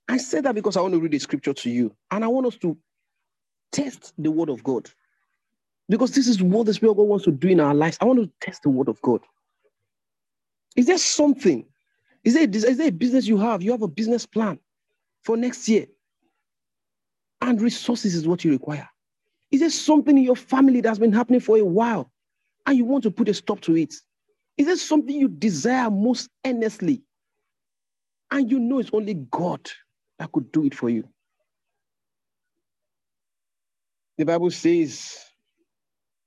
I 0.09 0.19
said 0.19 0.45
that 0.45 0.55
because 0.55 0.77
I 0.77 0.81
want 0.81 0.95
to 0.95 1.01
read 1.01 1.13
the 1.13 1.19
scripture 1.19 1.53
to 1.53 1.71
you, 1.71 1.95
and 2.11 2.25
I 2.25 2.29
want 2.29 2.47
us 2.47 2.57
to 2.59 2.77
test 3.73 4.15
the 4.19 4.31
word 4.31 4.49
of 4.49 4.63
God. 4.63 4.89
Because 5.89 6.13
this 6.13 6.29
is 6.29 6.43
what 6.43 6.67
the 6.67 6.75
Spirit 6.75 6.93
of 6.93 6.97
God 6.99 7.05
wants 7.05 7.25
to 7.27 7.33
do 7.33 7.49
in 7.49 7.61
our 7.61 7.75
lives. 7.75 7.99
I 8.01 8.05
want 8.07 8.21
to 8.21 8.31
test 8.41 8.63
the 8.63 8.71
word 8.71 8.89
of 8.89 9.01
God. 9.03 9.21
Is 10.77 10.87
there 10.87 10.99
something? 10.99 11.65
Is 12.25 12.35
there, 12.35 12.49
is 12.49 12.77
there 12.79 12.89
a 12.89 12.93
business 12.93 13.27
you 13.27 13.39
have? 13.39 13.63
You 13.63 13.73
have 13.73 13.83
a 13.83 13.89
business 13.89 14.27
plan 14.27 14.59
for 15.25 15.37
next 15.37 15.69
year. 15.69 15.87
And 17.41 17.61
resources 17.61 18.15
is 18.15 18.27
what 18.27 18.45
you 18.45 18.53
require. 18.53 18.89
Is 19.51 19.61
there 19.61 19.71
something 19.71 20.17
in 20.17 20.25
your 20.25 20.37
family 20.37 20.81
that's 20.81 20.99
been 20.99 21.13
happening 21.13 21.41
for 21.41 21.59
a 21.59 21.65
while 21.65 22.11
and 22.67 22.77
you 22.77 22.85
want 22.85 23.05
to 23.05 23.11
put 23.11 23.29
a 23.29 23.35
stop 23.35 23.61
to 23.63 23.77
it? 23.77 23.95
Is 24.57 24.67
there 24.67 24.77
something 24.77 25.15
you 25.15 25.29
desire 25.29 25.91
most 25.91 26.31
earnestly 26.45 27.03
and 28.31 28.51
you 28.51 28.59
know 28.59 28.79
it's 28.79 28.91
only 28.93 29.15
God 29.15 29.61
that 30.19 30.33
could 30.33 30.51
do 30.51 30.65
it 30.65 30.75
for 30.75 30.89
you? 30.89 31.09
The 34.19 34.25
Bible 34.25 34.51
says 34.51 35.17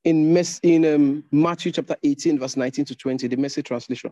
in, 0.03 0.37
in 0.63 0.85
um, 0.85 1.23
Matthew 1.31 1.71
chapter 1.71 1.95
18, 2.03 2.39
verse 2.39 2.55
19 2.55 2.85
to 2.85 2.95
20, 2.95 3.27
the 3.27 3.35
message 3.35 3.65
translation. 3.65 4.11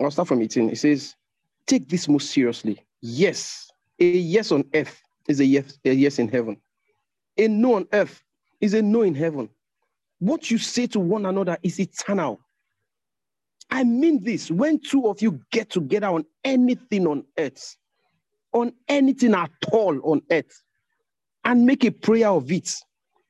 I'll 0.00 0.10
start 0.10 0.28
from 0.28 0.42
18. 0.42 0.70
It 0.70 0.78
says, 0.78 1.14
Take 1.66 1.88
this 1.88 2.08
most 2.08 2.30
seriously. 2.30 2.84
Yes, 3.00 3.70
a 3.98 4.04
yes 4.04 4.52
on 4.52 4.64
earth 4.74 5.03
is 5.28 5.40
a 5.40 5.44
yes, 5.44 5.78
a 5.84 5.92
yes 5.92 6.18
in 6.18 6.28
heaven. 6.28 6.56
A 7.38 7.48
no 7.48 7.74
on 7.74 7.86
earth 7.92 8.22
is 8.60 8.74
a 8.74 8.82
no 8.82 9.02
in 9.02 9.14
heaven. 9.14 9.48
What 10.18 10.50
you 10.50 10.58
say 10.58 10.86
to 10.88 11.00
one 11.00 11.26
another 11.26 11.58
is 11.62 11.80
eternal. 11.80 12.40
I 13.70 13.84
mean 13.84 14.22
this 14.22 14.50
when 14.50 14.78
two 14.78 15.08
of 15.08 15.20
you 15.22 15.40
get 15.50 15.70
together 15.70 16.08
on 16.08 16.24
anything 16.44 17.06
on 17.06 17.24
earth, 17.38 17.76
on 18.52 18.72
anything 18.88 19.34
at 19.34 19.50
all 19.72 19.98
on 20.04 20.22
earth, 20.30 20.62
and 21.44 21.66
make 21.66 21.84
a 21.84 21.90
prayer 21.90 22.28
of 22.28 22.50
it, 22.52 22.72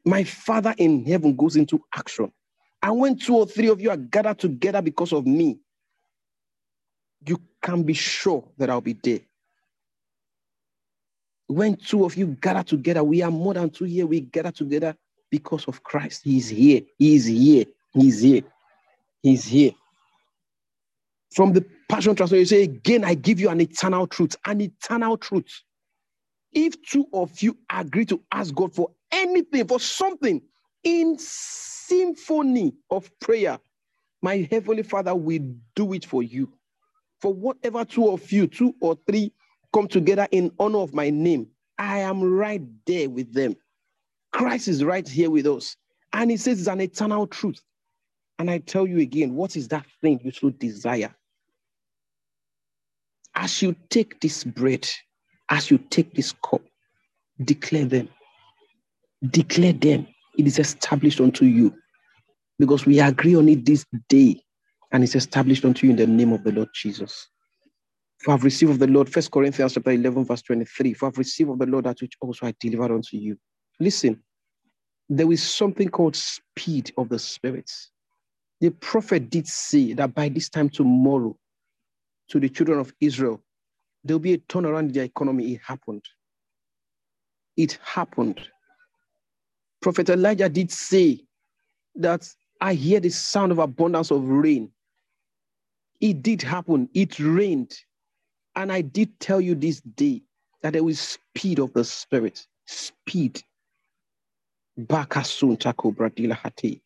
my 0.04 0.24
Father 0.24 0.74
in 0.78 1.04
heaven 1.04 1.34
goes 1.34 1.56
into 1.56 1.80
action. 1.96 2.30
And 2.82 2.98
when 2.98 3.16
two 3.16 3.36
or 3.36 3.46
three 3.46 3.68
of 3.68 3.80
you 3.80 3.90
are 3.90 3.96
gathered 3.96 4.38
together 4.38 4.82
because 4.82 5.12
of 5.12 5.26
me, 5.26 5.58
you 7.26 7.40
can 7.62 7.82
be 7.82 7.94
sure 7.94 8.46
that 8.58 8.68
I'll 8.68 8.82
be 8.82 8.92
there. 8.92 9.20
When 11.46 11.76
two 11.76 12.04
of 12.04 12.16
you 12.16 12.26
gather 12.40 12.62
together, 12.62 13.04
we 13.04 13.22
are 13.22 13.30
more 13.30 13.54
than 13.54 13.70
two 13.70 13.84
here, 13.84 14.06
we 14.06 14.20
gather 14.20 14.50
together 14.50 14.96
because 15.30 15.66
of 15.66 15.82
Christ. 15.82 16.22
He's 16.24 16.48
here. 16.48 16.82
He's 16.98 17.26
here. 17.26 17.66
He's 17.92 18.20
here. 18.20 18.42
He's 19.22 19.44
here. 19.44 19.72
From 21.34 21.52
the 21.52 21.64
Passion 21.88 22.14
Translation, 22.14 22.40
you 22.40 22.46
say, 22.46 22.62
Again, 22.62 23.04
I 23.04 23.14
give 23.14 23.40
you 23.40 23.48
an 23.50 23.60
eternal 23.60 24.06
truth, 24.06 24.36
an 24.46 24.60
eternal 24.60 25.16
truth. 25.16 25.62
If 26.52 26.80
two 26.82 27.06
of 27.12 27.42
you 27.42 27.58
agree 27.70 28.06
to 28.06 28.20
ask 28.30 28.54
God 28.54 28.72
for 28.72 28.90
anything, 29.10 29.66
for 29.66 29.80
something 29.80 30.40
in 30.84 31.16
symphony 31.18 32.74
of 32.90 33.10
prayer, 33.20 33.58
my 34.22 34.46
heavenly 34.50 34.84
Father 34.84 35.14
will 35.14 35.42
do 35.74 35.92
it 35.92 36.04
for 36.06 36.22
you. 36.22 36.52
For 37.20 37.32
whatever 37.32 37.84
two 37.84 38.08
of 38.08 38.30
you, 38.30 38.46
two 38.46 38.74
or 38.80 38.96
three, 39.06 39.32
come 39.74 39.88
together 39.88 40.28
in 40.30 40.52
honor 40.60 40.78
of 40.78 40.94
my 40.94 41.10
name, 41.10 41.48
I 41.78 41.98
am 41.98 42.22
right 42.22 42.62
there 42.86 43.10
with 43.10 43.34
them. 43.34 43.56
Christ 44.32 44.68
is 44.68 44.84
right 44.84 45.06
here 45.06 45.30
with 45.30 45.46
us. 45.46 45.76
And 46.12 46.30
he 46.30 46.36
says 46.36 46.60
it's 46.60 46.68
an 46.68 46.80
eternal 46.80 47.26
truth. 47.26 47.60
And 48.38 48.50
I 48.50 48.58
tell 48.58 48.86
you 48.86 49.00
again, 49.00 49.34
what 49.34 49.56
is 49.56 49.68
that 49.68 49.84
thing 50.00 50.20
you 50.24 50.30
should 50.30 50.58
desire? 50.58 51.14
As 53.34 53.60
you 53.62 53.74
take 53.90 54.20
this 54.20 54.44
bread, 54.44 54.88
as 55.50 55.70
you 55.70 55.78
take 55.90 56.14
this 56.14 56.32
cup, 56.32 56.62
declare 57.44 57.84
them. 57.84 58.08
Declare 59.28 59.72
them. 59.74 60.06
It 60.38 60.46
is 60.46 60.60
established 60.60 61.20
unto 61.20 61.44
you. 61.44 61.74
Because 62.60 62.86
we 62.86 63.00
agree 63.00 63.34
on 63.34 63.48
it 63.48 63.66
this 63.66 63.84
day, 64.08 64.40
and 64.92 65.02
it's 65.02 65.16
established 65.16 65.64
unto 65.64 65.86
you 65.86 65.90
in 65.90 65.96
the 65.96 66.06
name 66.06 66.32
of 66.32 66.44
the 66.44 66.52
Lord 66.52 66.68
Jesus. 66.72 67.28
For 68.24 68.32
I've 68.32 68.42
received 68.42 68.72
of 68.72 68.78
the 68.78 68.86
Lord, 68.86 69.06
First 69.06 69.30
Corinthians 69.30 69.74
chapter 69.74 69.90
11, 69.90 70.24
verse 70.24 70.40
23. 70.40 70.94
For 70.94 71.08
I've 71.08 71.18
received 71.18 71.50
of 71.50 71.58
the 71.58 71.66
Lord 71.66 71.84
that 71.84 72.00
which 72.00 72.14
also 72.22 72.46
I 72.46 72.54
delivered 72.58 72.90
unto 72.90 73.18
you. 73.18 73.36
Listen, 73.78 74.22
there 75.10 75.30
is 75.30 75.42
something 75.42 75.90
called 75.90 76.16
speed 76.16 76.90
of 76.96 77.10
the 77.10 77.18
spirits. 77.18 77.90
The 78.62 78.70
prophet 78.70 79.28
did 79.28 79.46
say 79.46 79.92
that 79.92 80.14
by 80.14 80.30
this 80.30 80.48
time 80.48 80.70
tomorrow, 80.70 81.36
to 82.28 82.40
the 82.40 82.48
children 82.48 82.78
of 82.78 82.94
Israel, 82.98 83.42
there'll 84.02 84.18
be 84.18 84.32
a 84.32 84.38
turnaround 84.38 84.86
in 84.86 84.92
their 84.92 85.04
economy. 85.04 85.52
It 85.52 85.60
happened. 85.62 86.04
It 87.58 87.78
happened. 87.82 88.40
Prophet 89.82 90.08
Elijah 90.08 90.48
did 90.48 90.72
say 90.72 91.20
that 91.96 92.26
I 92.58 92.72
hear 92.72 93.00
the 93.00 93.10
sound 93.10 93.52
of 93.52 93.58
abundance 93.58 94.10
of 94.10 94.24
rain. 94.24 94.70
It 96.00 96.22
did 96.22 96.40
happen. 96.40 96.88
It 96.94 97.18
rained. 97.18 97.76
And 98.56 98.72
I 98.72 98.80
did 98.82 99.18
tell 99.20 99.40
you 99.40 99.54
this 99.54 99.80
day 99.80 100.22
that 100.62 100.72
there 100.72 100.84
was 100.84 101.00
speed 101.00 101.58
of 101.58 101.72
the 101.72 101.84
spirit. 101.84 102.46
Speed. 102.66 103.42
Bakasun 104.78 105.56
bradila 105.56 106.34
hati. 106.34 106.82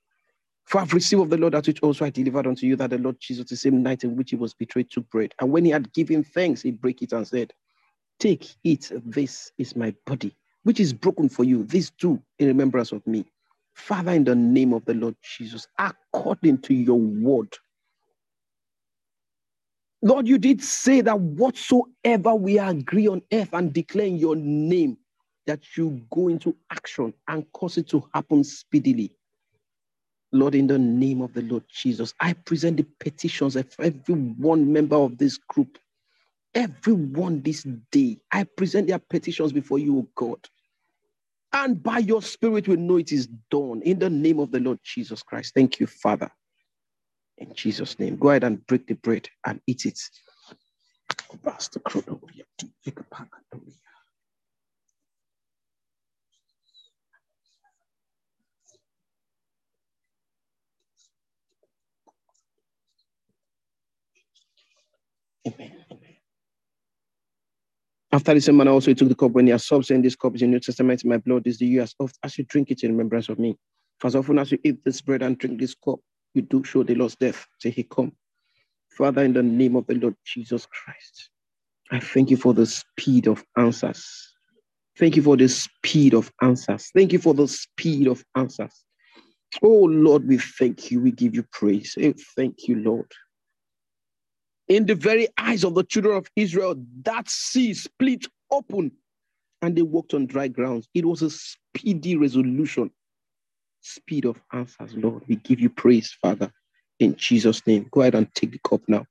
For 0.64 0.80
I've 0.80 0.92
received 0.92 1.22
of 1.22 1.30
the 1.30 1.38
Lord 1.38 1.54
that 1.54 1.66
which 1.66 1.80
also 1.80 2.04
I 2.04 2.10
delivered 2.10 2.46
unto 2.46 2.66
you, 2.66 2.76
that 2.76 2.90
the 2.90 2.98
Lord 2.98 3.16
Jesus, 3.20 3.48
the 3.48 3.56
same 3.56 3.82
night 3.82 4.04
in 4.04 4.16
which 4.16 4.30
he 4.30 4.36
was 4.36 4.52
betrayed, 4.52 4.90
took 4.90 5.08
bread. 5.08 5.34
And 5.40 5.50
when 5.50 5.64
he 5.64 5.70
had 5.70 5.92
given 5.94 6.22
thanks, 6.22 6.60
he 6.60 6.72
broke 6.72 7.00
it 7.00 7.12
and 7.12 7.26
said, 7.26 7.54
Take, 8.18 8.46
eat, 8.64 8.92
this 9.06 9.50
is 9.56 9.76
my 9.76 9.94
body, 10.04 10.36
which 10.64 10.80
is 10.80 10.92
broken 10.92 11.28
for 11.28 11.44
you. 11.44 11.64
This 11.64 11.90
too 11.90 12.22
in 12.38 12.48
remembrance 12.48 12.92
of 12.92 13.06
me. 13.06 13.24
Father, 13.74 14.12
in 14.12 14.24
the 14.24 14.34
name 14.34 14.74
of 14.74 14.84
the 14.84 14.94
Lord 14.94 15.14
Jesus, 15.22 15.66
according 15.78 16.58
to 16.62 16.74
your 16.74 16.98
word. 16.98 17.56
Lord, 20.02 20.28
you 20.28 20.38
did 20.38 20.62
say 20.62 21.00
that 21.02 21.20
whatsoever 21.20 22.34
we 22.34 22.58
agree 22.58 23.08
on 23.08 23.22
earth 23.32 23.50
and 23.52 23.72
declare 23.72 24.06
in 24.06 24.16
your 24.16 24.36
name, 24.36 24.98
that 25.46 25.76
you 25.76 26.02
go 26.10 26.28
into 26.28 26.56
action 26.70 27.14
and 27.28 27.50
cause 27.52 27.78
it 27.78 27.88
to 27.88 28.08
happen 28.14 28.44
speedily. 28.44 29.12
Lord, 30.32 30.54
in 30.54 30.66
the 30.66 30.78
name 30.78 31.22
of 31.22 31.32
the 31.32 31.42
Lord 31.42 31.64
Jesus, 31.68 32.14
I 32.20 32.34
present 32.34 32.76
the 32.76 32.86
petitions 33.00 33.56
of 33.56 33.66
every 33.80 34.14
one 34.14 34.72
member 34.72 34.96
of 34.96 35.18
this 35.18 35.38
group. 35.38 35.78
Everyone 36.54 37.42
this 37.42 37.66
day, 37.92 38.18
I 38.32 38.44
present 38.44 38.88
their 38.88 38.98
petitions 38.98 39.52
before 39.52 39.78
you, 39.78 40.08
God. 40.16 40.38
And 41.52 41.82
by 41.82 41.98
your 41.98 42.22
spirit, 42.22 42.68
we 42.68 42.76
know 42.76 42.96
it 42.98 43.12
is 43.12 43.28
done 43.50 43.82
in 43.84 43.98
the 43.98 44.10
name 44.10 44.38
of 44.38 44.50
the 44.52 44.60
Lord 44.60 44.80
Jesus 44.84 45.22
Christ. 45.22 45.54
Thank 45.54 45.80
you, 45.80 45.86
Father. 45.86 46.30
In 47.38 47.54
Jesus' 47.54 47.98
name, 47.98 48.16
go 48.16 48.30
ahead 48.30 48.44
and 48.44 48.66
break 48.66 48.86
the 48.86 48.94
bread 48.94 49.28
and 49.46 49.60
eat 49.66 49.86
it. 49.86 49.98
After 68.10 68.34
the 68.34 68.40
same 68.40 68.56
manner, 68.56 68.70
also 68.70 68.90
he 68.90 68.94
took 68.94 69.08
the 69.08 69.14
cup 69.14 69.32
when 69.32 69.46
he 69.46 69.52
had 69.52 69.60
supped, 69.60 69.86
saying, 69.86 70.02
This 70.02 70.16
cup 70.16 70.34
is 70.34 70.40
the 70.40 70.46
New 70.46 70.60
Testament 70.60 71.04
in 71.04 71.10
my 71.10 71.18
blood. 71.18 71.44
This 71.44 71.58
do 71.58 71.66
you 71.66 71.82
as 71.82 71.94
oft 72.00 72.18
as 72.22 72.38
you 72.38 72.44
drink 72.44 72.70
it 72.70 72.82
in 72.82 72.92
remembrance 72.92 73.28
of 73.28 73.38
me. 73.38 73.56
For 74.00 74.08
as 74.08 74.16
often 74.16 74.38
as 74.38 74.50
you 74.50 74.58
eat 74.64 74.82
this 74.84 75.00
bread 75.00 75.22
and 75.22 75.36
drink 75.38 75.60
this 75.60 75.74
cup, 75.74 76.00
you 76.34 76.42
do 76.42 76.64
show 76.64 76.82
the 76.82 76.94
Lord's 76.94 77.16
death 77.16 77.46
till 77.60 77.72
he 77.72 77.82
come. 77.84 78.12
Father, 78.90 79.22
in 79.22 79.32
the 79.32 79.42
name 79.42 79.76
of 79.76 79.86
the 79.86 79.94
Lord 79.94 80.14
Jesus 80.24 80.66
Christ, 80.66 81.30
I 81.90 82.00
thank 82.00 82.30
you 82.30 82.36
for 82.36 82.54
the 82.54 82.66
speed 82.66 83.26
of 83.26 83.44
answers. 83.56 84.34
Thank 84.98 85.16
you 85.16 85.22
for 85.22 85.36
the 85.36 85.48
speed 85.48 86.14
of 86.14 86.32
answers. 86.42 86.90
Thank 86.94 87.12
you 87.12 87.18
for 87.18 87.34
the 87.34 87.46
speed 87.46 88.08
of 88.08 88.24
answers. 88.34 88.84
Oh 89.62 89.84
Lord, 89.84 90.26
we 90.26 90.38
thank 90.38 90.90
you. 90.90 91.00
We 91.00 91.12
give 91.12 91.34
you 91.34 91.44
praise. 91.52 91.96
Oh, 92.02 92.12
thank 92.36 92.68
you, 92.68 92.76
Lord 92.76 93.10
in 94.68 94.84
the 94.86 94.94
very 94.94 95.28
eyes 95.38 95.64
of 95.64 95.74
the 95.74 95.82
children 95.82 96.16
of 96.16 96.30
Israel, 96.36 96.74
that 97.02 97.28
sea 97.28 97.74
split 97.74 98.26
open 98.50 98.92
and 99.62 99.76
they 99.76 99.82
walked 99.82 100.14
on 100.14 100.26
dry 100.26 100.48
grounds. 100.48 100.88
It 100.94 101.04
was 101.04 101.22
a 101.22 101.30
speedy 101.30 102.16
resolution, 102.16 102.90
speed 103.80 104.24
of 104.24 104.40
answers, 104.52 104.94
Lord. 104.94 105.22
We 105.28 105.36
give 105.36 105.60
you 105.60 105.70
praise, 105.70 106.16
Father, 106.20 106.50
in 106.98 107.16
Jesus' 107.16 107.66
name. 107.66 107.88
Go 107.90 108.02
ahead 108.02 108.14
and 108.14 108.32
take 108.34 108.52
the 108.52 108.60
cup 108.66 108.82
now. 108.88 109.06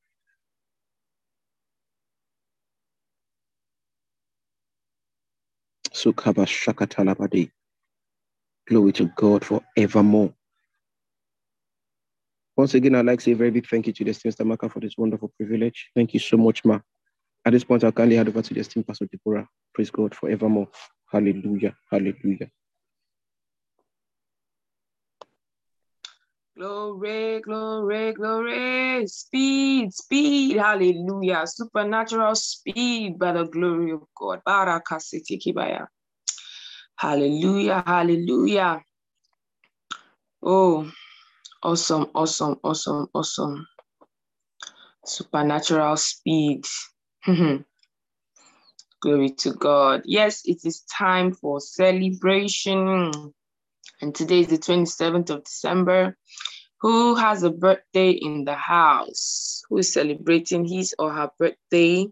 Sukaba 5.94 6.46
Shakatalabade. 6.46 7.52
Glory 8.68 8.92
to 8.94 9.06
God 9.16 9.46
forevermore. 9.46 10.34
Once 12.58 12.74
again, 12.74 12.96
I'd 12.96 13.06
like 13.06 13.20
to 13.20 13.26
say 13.26 13.32
a 13.32 13.36
very 13.36 13.52
big 13.52 13.68
thank 13.68 13.88
you 13.88 13.94
to 13.94 14.04
the 14.04 14.12
esteemed 14.12 14.36
Mr. 14.36 14.46
Maka 14.46 14.70
for 14.70 14.80
this 14.80 14.96
wonderful 14.98 15.32
privilege. 15.38 15.90
Thank 15.96 16.14
you 16.14 16.20
so 16.20 16.38
much, 16.38 16.66
Ma. 16.66 16.80
At 17.46 17.54
this 17.54 17.64
point, 17.64 17.84
I'll 17.84 17.92
kindly 17.92 18.16
hand 18.18 18.30
over 18.30 18.42
to 18.42 18.54
the 18.54 18.60
esteemed 18.60 18.88
Pastor 18.88 19.08
Deborah. 19.12 19.48
Praise 19.74 19.92
God 19.92 20.16
forevermore. 20.16 20.68
Hallelujah. 21.12 21.76
Hallelujah. 21.92 22.50
Glory, 26.58 27.42
glory, 27.42 28.14
glory. 28.14 29.08
Speed, 29.08 29.94
speed. 29.94 30.58
Hallelujah. 30.58 31.44
Supernatural 31.46 32.36
speed 32.36 33.20
by 33.20 33.34
the 33.34 33.46
glory 33.46 33.92
of 33.92 34.02
God. 34.20 34.42
Hallelujah. 36.98 37.84
Hallelujah. 37.86 38.82
Oh, 40.44 40.92
Awesome, 41.62 42.10
awesome, 42.16 42.58
awesome, 42.64 43.08
awesome. 43.14 43.68
Supernatural 45.06 45.98
speed. 45.98 46.66
Glory 49.02 49.30
to 49.32 49.54
God. 49.54 50.04
Yes, 50.06 50.42
it 50.46 50.60
is 50.64 50.84
time 50.98 51.34
for 51.34 51.60
celebration. 51.60 53.12
And 54.02 54.14
today 54.14 54.42
is 54.42 54.48
the 54.48 54.58
27th 54.58 55.30
of 55.32 55.44
December. 55.44 56.18
Who 56.82 57.16
has 57.16 57.42
a 57.42 57.50
birthday 57.50 58.12
in 58.12 58.46
the 58.46 58.54
house? 58.54 59.64
Who 59.70 59.80
is 59.80 59.92
celebrating 59.92 60.66
his 60.66 60.94
or 61.00 61.12
her 61.12 61.32
birthday? 61.40 62.08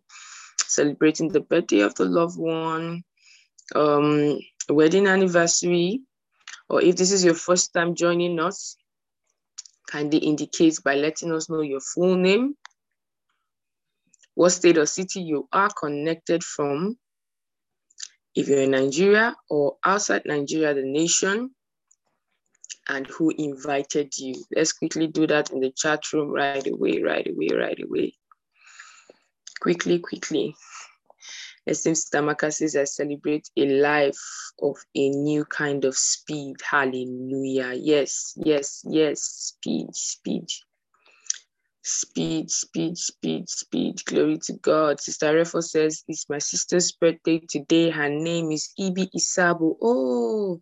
Celebrating 0.65 1.29
the 1.29 1.41
birthday 1.41 1.81
of 1.81 1.93
the 1.93 2.05
loved 2.05 2.39
one, 2.39 3.03
um, 3.75 4.39
wedding 4.67 5.05
anniversary, 5.05 6.01
or 6.69 6.81
if 6.81 6.95
this 6.95 7.11
is 7.11 7.23
your 7.23 7.35
first 7.35 7.71
time 7.73 7.93
joining 7.93 8.39
us, 8.39 8.75
kindly 9.87 10.17
indicate 10.17 10.79
by 10.83 10.95
letting 10.95 11.31
us 11.31 11.49
know 11.49 11.61
your 11.61 11.81
full 11.81 12.15
name, 12.15 12.55
what 14.33 14.49
state 14.49 14.77
or 14.79 14.87
city 14.87 15.21
you 15.21 15.47
are 15.53 15.69
connected 15.69 16.43
from, 16.43 16.97
if 18.33 18.47
you're 18.49 18.61
in 18.61 18.71
Nigeria 18.71 19.35
or 19.49 19.77
outside 19.85 20.23
Nigeria, 20.25 20.73
the 20.73 20.83
nation, 20.83 21.51
and 22.87 23.07
who 23.07 23.31
invited 23.37 24.17
you. 24.17 24.35
Let's 24.55 24.73
quickly 24.73 25.07
do 25.07 25.27
that 25.27 25.51
in 25.51 25.59
the 25.59 25.71
chat 25.71 26.01
room 26.13 26.31
right 26.31 26.65
away, 26.67 27.01
right 27.01 27.27
away, 27.27 27.49
right 27.55 27.79
away. 27.81 28.13
Quickly, 29.61 29.99
quickly. 29.99 30.55
Esteemed 31.67 31.95
Stamaka 31.95 32.53
says, 32.53 32.75
I 32.75 32.83
celebrate 32.83 33.49
a 33.57 33.65
life 33.65 34.19
of 34.61 34.77
a 34.95 35.09
new 35.09 35.45
kind 35.45 35.83
of 35.85 35.97
speed. 35.97 36.57
Hallelujah. 36.61 37.73
Yes, 37.73 38.33
yes, 38.37 38.83
yes. 38.87 39.21
Speed, 39.21 39.87
speed. 39.95 40.47
Speed, 41.85 42.51
speed, 42.51 42.97
speed, 42.97 43.49
speed. 43.49 44.05
Glory 44.05 44.39
to 44.45 44.53
God. 44.55 45.01
Sister 45.01 45.33
Refo 45.33 45.63
says, 45.63 46.03
It's 46.09 46.29
my 46.29 46.39
sister's 46.39 46.93
birthday 46.93 47.41
today. 47.49 47.91
Her 47.91 48.09
name 48.09 48.51
is 48.53 48.71
Ibi 48.79 49.11
Isabu. 49.17 49.77
Oh, 49.83 50.61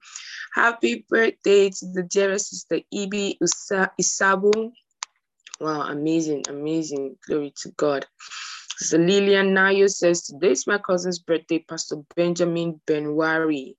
happy 0.56 1.06
birthday 1.10 1.72
to 1.72 1.88
the 1.94 2.04
dearest 2.04 2.52
sister 2.52 2.82
Ibi 2.94 3.40
Isabu. 3.44 4.74
Wow, 5.62 5.84
amazing, 5.84 6.44
amazing. 6.50 7.18
Glory 7.28 7.54
to 7.64 7.72
God. 7.78 8.06
So 8.78 8.98
Lillian 8.98 9.56
Nayo 9.56 9.90
says, 9.90 10.24
Today's 10.24 10.68
my 10.68 10.80
cousin's 10.80 11.20
birthday, 11.20 11.60
Pastor 11.60 11.98
Benjamin 12.16 12.82
Benwari. 12.88 13.76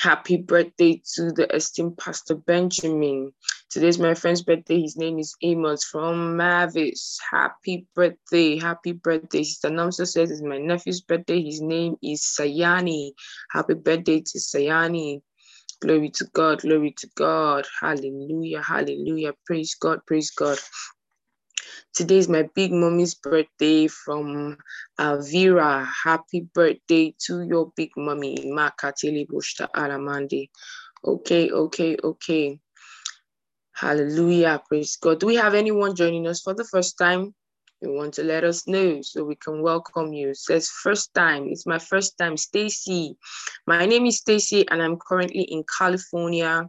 Happy 0.00 0.36
birthday 0.36 1.02
to 1.14 1.32
the 1.32 1.52
esteemed 1.54 1.98
Pastor 1.98 2.36
Benjamin. 2.36 3.32
Today's 3.70 3.98
my 3.98 4.14
friend's 4.14 4.42
birthday. 4.42 4.80
His 4.82 4.96
name 4.96 5.18
is 5.18 5.34
Amos 5.42 5.84
from 5.84 6.36
Mavis. 6.36 7.18
Happy 7.30 7.86
birthday. 7.94 8.58
Happy 8.58 8.92
birthday. 8.92 9.42
Sister 9.42 9.70
Namsa 9.70 10.06
says 10.06 10.30
it's 10.30 10.42
my 10.42 10.58
nephew's 10.58 11.00
birthday. 11.00 11.42
His 11.42 11.60
name 11.60 11.96
is 12.02 12.22
Sayani. 12.22 13.12
Happy 13.50 13.74
birthday 13.74 14.20
to 14.20 14.38
Sayani. 14.38 15.20
Glory 15.80 16.10
to 16.10 16.26
God. 16.32 16.62
Glory 16.62 16.94
to 16.98 17.08
God. 17.16 17.66
Hallelujah. 17.80 18.62
Hallelujah. 18.62 19.32
Praise 19.46 19.74
God. 19.74 20.00
Praise 20.06 20.30
God. 20.30 20.58
Today 21.94 22.18
is 22.18 22.28
my 22.28 22.48
big 22.54 22.72
mommy's 22.72 23.14
birthday 23.14 23.88
from 23.88 24.56
Avira. 24.98 25.86
Happy 26.04 26.48
birthday 26.54 27.14
to 27.26 27.42
your 27.42 27.72
big 27.76 27.90
mommy, 27.96 28.36
Makatili 28.36 29.26
Bushta 29.26 29.68
Alamande. 29.74 30.48
Okay, 31.04 31.50
okay, 31.50 31.96
okay. 32.02 32.60
Hallelujah. 33.72 34.60
Praise 34.68 34.96
God. 34.96 35.20
Do 35.20 35.26
we 35.26 35.36
have 35.36 35.54
anyone 35.54 35.94
joining 35.94 36.26
us 36.26 36.40
for 36.40 36.54
the 36.54 36.64
first 36.64 36.98
time? 36.98 37.34
You 37.80 37.92
want 37.92 38.14
to 38.14 38.24
let 38.24 38.42
us 38.42 38.66
know 38.66 39.02
so 39.02 39.22
we 39.22 39.36
can 39.36 39.62
welcome 39.62 40.12
you. 40.12 40.30
It 40.30 40.36
says 40.38 40.68
first 40.68 41.14
time. 41.14 41.46
It's 41.48 41.64
my 41.64 41.78
first 41.78 42.18
time. 42.18 42.36
Stacy. 42.36 43.16
My 43.68 43.86
name 43.86 44.06
is 44.06 44.16
Stacy 44.18 44.68
and 44.68 44.82
I'm 44.82 44.96
currently 44.96 45.42
in 45.42 45.62
California. 45.78 46.68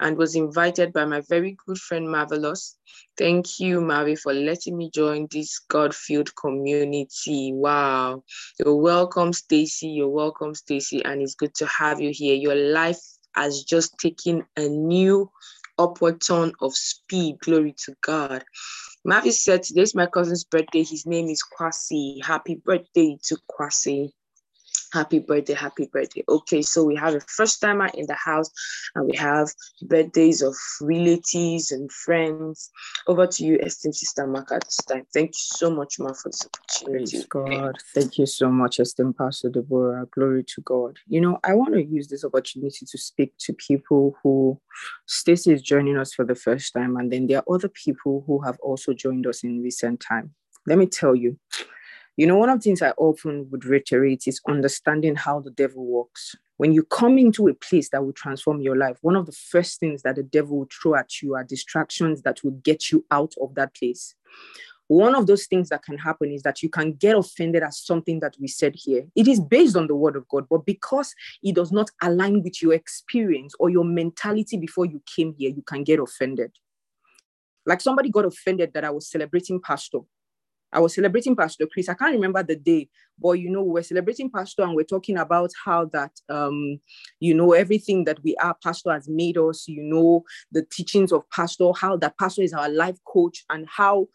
And 0.00 0.16
was 0.16 0.34
invited 0.34 0.92
by 0.92 1.04
my 1.04 1.22
very 1.28 1.56
good 1.66 1.78
friend 1.78 2.10
Marvelous. 2.10 2.76
Thank 3.16 3.60
you, 3.60 3.80
Mavi, 3.80 4.18
for 4.18 4.32
letting 4.32 4.76
me 4.76 4.90
join 4.90 5.28
this 5.30 5.60
God-filled 5.68 6.34
community. 6.36 7.52
Wow. 7.52 8.24
You're 8.58 8.76
welcome, 8.76 9.32
Stacy. 9.32 9.88
You're 9.88 10.08
welcome, 10.08 10.54
Stacy, 10.54 11.04
and 11.04 11.22
it's 11.22 11.34
good 11.34 11.54
to 11.56 11.66
have 11.66 12.00
you 12.00 12.10
here. 12.12 12.34
Your 12.34 12.56
life 12.56 13.00
has 13.34 13.62
just 13.62 13.96
taken 13.98 14.44
a 14.56 14.68
new 14.68 15.30
upward 15.78 16.20
turn 16.20 16.52
of 16.60 16.74
speed. 16.74 17.38
Glory 17.40 17.74
to 17.84 17.94
God. 18.00 18.44
Mavi 19.06 19.32
said, 19.32 19.62
Today's 19.62 19.94
my 19.94 20.06
cousin's 20.06 20.44
birthday. 20.44 20.82
His 20.82 21.06
name 21.06 21.28
is 21.28 21.42
Kwasi. 21.42 22.24
Happy 22.24 22.56
birthday 22.56 23.18
to 23.24 23.36
Kwasi. 23.50 24.12
Happy 24.94 25.18
birthday, 25.18 25.54
happy 25.54 25.90
birthday. 25.92 26.22
Okay, 26.28 26.62
so 26.62 26.84
we 26.84 26.94
have 26.94 27.16
a 27.16 27.20
first 27.20 27.60
timer 27.60 27.90
in 27.94 28.06
the 28.06 28.14
house 28.14 28.48
and 28.94 29.08
we 29.10 29.16
have 29.16 29.48
birthdays 29.82 30.40
of 30.40 30.54
relatives 30.80 31.72
and 31.72 31.90
friends. 31.90 32.70
Over 33.08 33.26
to 33.26 33.44
you, 33.44 33.56
esteemed 33.56 33.96
sister 33.96 34.24
Mark 34.24 34.52
at 34.52 34.62
this 34.64 34.76
time. 34.76 35.04
Thank 35.12 35.30
you 35.30 35.58
so 35.58 35.68
much, 35.68 35.98
Ma, 35.98 36.12
for 36.12 36.28
this 36.28 36.46
opportunity. 36.46 37.16
Praise 37.16 37.26
God. 37.26 37.76
Thank 37.92 38.18
you 38.18 38.26
so 38.26 38.48
much, 38.48 38.78
esteemed 38.78 39.16
Pastor 39.18 39.48
Deborah. 39.48 40.06
Glory 40.12 40.44
to 40.54 40.60
God. 40.60 40.96
You 41.08 41.20
know, 41.20 41.40
I 41.42 41.54
want 41.54 41.74
to 41.74 41.82
use 41.82 42.06
this 42.06 42.24
opportunity 42.24 42.86
to 42.86 42.96
speak 42.96 43.34
to 43.40 43.52
people 43.52 44.14
who 44.22 44.60
Stacy 45.06 45.52
is 45.52 45.60
joining 45.60 45.96
us 45.96 46.14
for 46.14 46.24
the 46.24 46.36
first 46.36 46.72
time, 46.72 46.96
and 46.96 47.12
then 47.12 47.26
there 47.26 47.38
are 47.38 47.54
other 47.54 47.68
people 47.68 48.22
who 48.28 48.40
have 48.42 48.60
also 48.60 48.92
joined 48.92 49.26
us 49.26 49.42
in 49.42 49.60
recent 49.60 49.98
time. 49.98 50.34
Let 50.68 50.78
me 50.78 50.86
tell 50.86 51.16
you, 51.16 51.36
you 52.16 52.26
know, 52.28 52.36
one 52.36 52.48
of 52.48 52.60
the 52.60 52.62
things 52.62 52.80
I 52.80 52.90
often 52.90 53.48
would 53.50 53.64
reiterate 53.64 54.28
is 54.28 54.40
understanding 54.48 55.16
how 55.16 55.40
the 55.40 55.50
devil 55.50 55.84
works. 55.84 56.36
When 56.58 56.72
you 56.72 56.84
come 56.84 57.18
into 57.18 57.48
a 57.48 57.54
place 57.54 57.90
that 57.90 58.04
will 58.04 58.12
transform 58.12 58.60
your 58.60 58.76
life, 58.76 58.98
one 59.02 59.16
of 59.16 59.26
the 59.26 59.32
first 59.32 59.80
things 59.80 60.02
that 60.02 60.14
the 60.14 60.22
devil 60.22 60.58
will 60.58 60.68
throw 60.70 60.94
at 60.94 61.20
you 61.20 61.34
are 61.34 61.42
distractions 61.42 62.22
that 62.22 62.44
will 62.44 62.52
get 62.52 62.92
you 62.92 63.04
out 63.10 63.34
of 63.40 63.56
that 63.56 63.74
place. 63.74 64.14
One 64.86 65.16
of 65.16 65.26
those 65.26 65.46
things 65.46 65.70
that 65.70 65.82
can 65.82 65.98
happen 65.98 66.30
is 66.30 66.42
that 66.42 66.62
you 66.62 66.68
can 66.68 66.92
get 66.92 67.16
offended 67.16 67.64
at 67.64 67.74
something 67.74 68.20
that 68.20 68.36
we 68.38 68.46
said 68.46 68.74
here. 68.76 69.06
It 69.16 69.26
is 69.26 69.40
based 69.40 69.76
on 69.76 69.88
the 69.88 69.96
word 69.96 70.14
of 70.14 70.28
God, 70.28 70.46
but 70.48 70.66
because 70.66 71.14
it 71.42 71.56
does 71.56 71.72
not 71.72 71.90
align 72.02 72.42
with 72.42 72.62
your 72.62 72.74
experience 72.74 73.54
or 73.58 73.70
your 73.70 73.84
mentality 73.84 74.56
before 74.56 74.84
you 74.84 75.02
came 75.16 75.34
here, 75.36 75.50
you 75.50 75.62
can 75.62 75.82
get 75.82 75.98
offended. 75.98 76.52
Like 77.66 77.80
somebody 77.80 78.10
got 78.10 78.26
offended 78.26 78.72
that 78.74 78.84
I 78.84 78.90
was 78.90 79.10
celebrating 79.10 79.60
pastor 79.60 80.00
I 80.74 80.80
was 80.80 80.94
celebrating 80.94 81.36
Pastor 81.36 81.66
Chris. 81.66 81.88
I 81.88 81.94
can't 81.94 82.14
remember 82.14 82.42
the 82.42 82.56
day, 82.56 82.88
but 83.18 83.32
you 83.32 83.48
know, 83.48 83.62
we're 83.62 83.82
celebrating 83.82 84.30
Pastor 84.30 84.62
and 84.62 84.74
we're 84.74 84.82
talking 84.82 85.16
about 85.16 85.50
how 85.64 85.86
that, 85.86 86.10
um, 86.28 86.80
you 87.20 87.32
know, 87.32 87.52
everything 87.52 88.04
that 88.04 88.22
we 88.24 88.34
are, 88.36 88.56
Pastor 88.62 88.92
has 88.92 89.08
made 89.08 89.38
us, 89.38 89.68
you 89.68 89.82
know, 89.82 90.24
the 90.50 90.66
teachings 90.70 91.12
of 91.12 91.28
Pastor, 91.30 91.70
how 91.80 91.96
that 91.98 92.18
Pastor 92.18 92.42
is 92.42 92.52
our 92.52 92.68
life 92.68 92.98
coach 93.06 93.44
and 93.48 93.68
how 93.68 94.08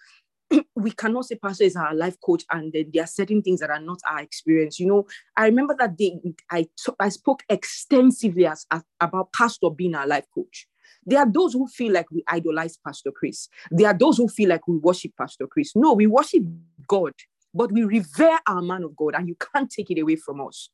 we 0.75 0.91
cannot 0.91 1.25
say 1.25 1.35
pastor 1.35 1.63
is 1.63 1.75
our 1.75 1.93
life 1.93 2.15
coach 2.25 2.43
and 2.51 2.73
then 2.73 2.89
there 2.91 3.03
are 3.03 3.07
certain 3.07 3.41
things 3.41 3.59
that 3.59 3.69
are 3.69 3.79
not 3.79 3.99
our 4.09 4.19
experience 4.19 4.79
you 4.79 4.87
know 4.87 5.05
i 5.37 5.45
remember 5.45 5.75
that 5.77 5.95
day 5.95 6.19
i, 6.49 6.63
t- 6.63 6.93
I 6.99 7.09
spoke 7.09 7.43
extensively 7.49 8.47
as, 8.47 8.65
as, 8.71 8.81
about 8.99 9.31
pastor 9.31 9.69
being 9.69 9.93
our 9.93 10.07
life 10.07 10.25
coach 10.33 10.67
there 11.09 11.19
are 11.19 11.31
those 11.31 11.53
who 11.53 11.67
feel 11.67 11.93
like 11.93 12.09
we 12.11 12.23
idolize 12.27 12.77
Pastor 12.85 13.11
Chris. 13.11 13.47
There 13.71 13.87
are 13.87 13.97
those 13.97 14.17
who 14.17 14.27
feel 14.27 14.49
like 14.49 14.67
we 14.67 14.77
worship 14.77 15.11
Pastor 15.17 15.47
Chris. 15.47 15.71
No, 15.75 15.93
we 15.93 16.07
worship 16.07 16.43
God, 16.87 17.13
but 17.53 17.71
we 17.71 17.83
revere 17.83 18.39
our 18.47 18.61
man 18.61 18.83
of 18.83 18.95
God, 18.95 19.15
and 19.15 19.27
you 19.27 19.35
can't 19.35 19.69
take 19.69 19.91
it 19.91 19.99
away 19.99 20.15
from 20.15 20.41
us. 20.41 20.69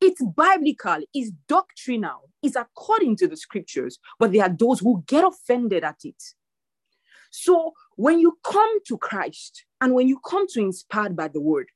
It's 0.00 0.22
biblical, 0.22 0.98
it's 1.12 1.30
doctrinal, 1.46 2.30
it's 2.42 2.56
according 2.56 3.16
to 3.16 3.28
the 3.28 3.36
scriptures, 3.36 3.98
but 4.18 4.32
there 4.32 4.42
are 4.42 4.56
those 4.56 4.80
who 4.80 5.04
get 5.06 5.24
offended 5.24 5.84
at 5.84 5.98
it. 6.04 6.22
So 7.30 7.72
when 7.96 8.18
you 8.18 8.38
come 8.42 8.82
to 8.86 8.98
Christ 8.98 9.64
and 9.80 9.94
when 9.94 10.08
you 10.08 10.18
come 10.26 10.46
to 10.48 10.60
inspired 10.60 11.14
by 11.14 11.28
the 11.28 11.40
word, 11.40 11.66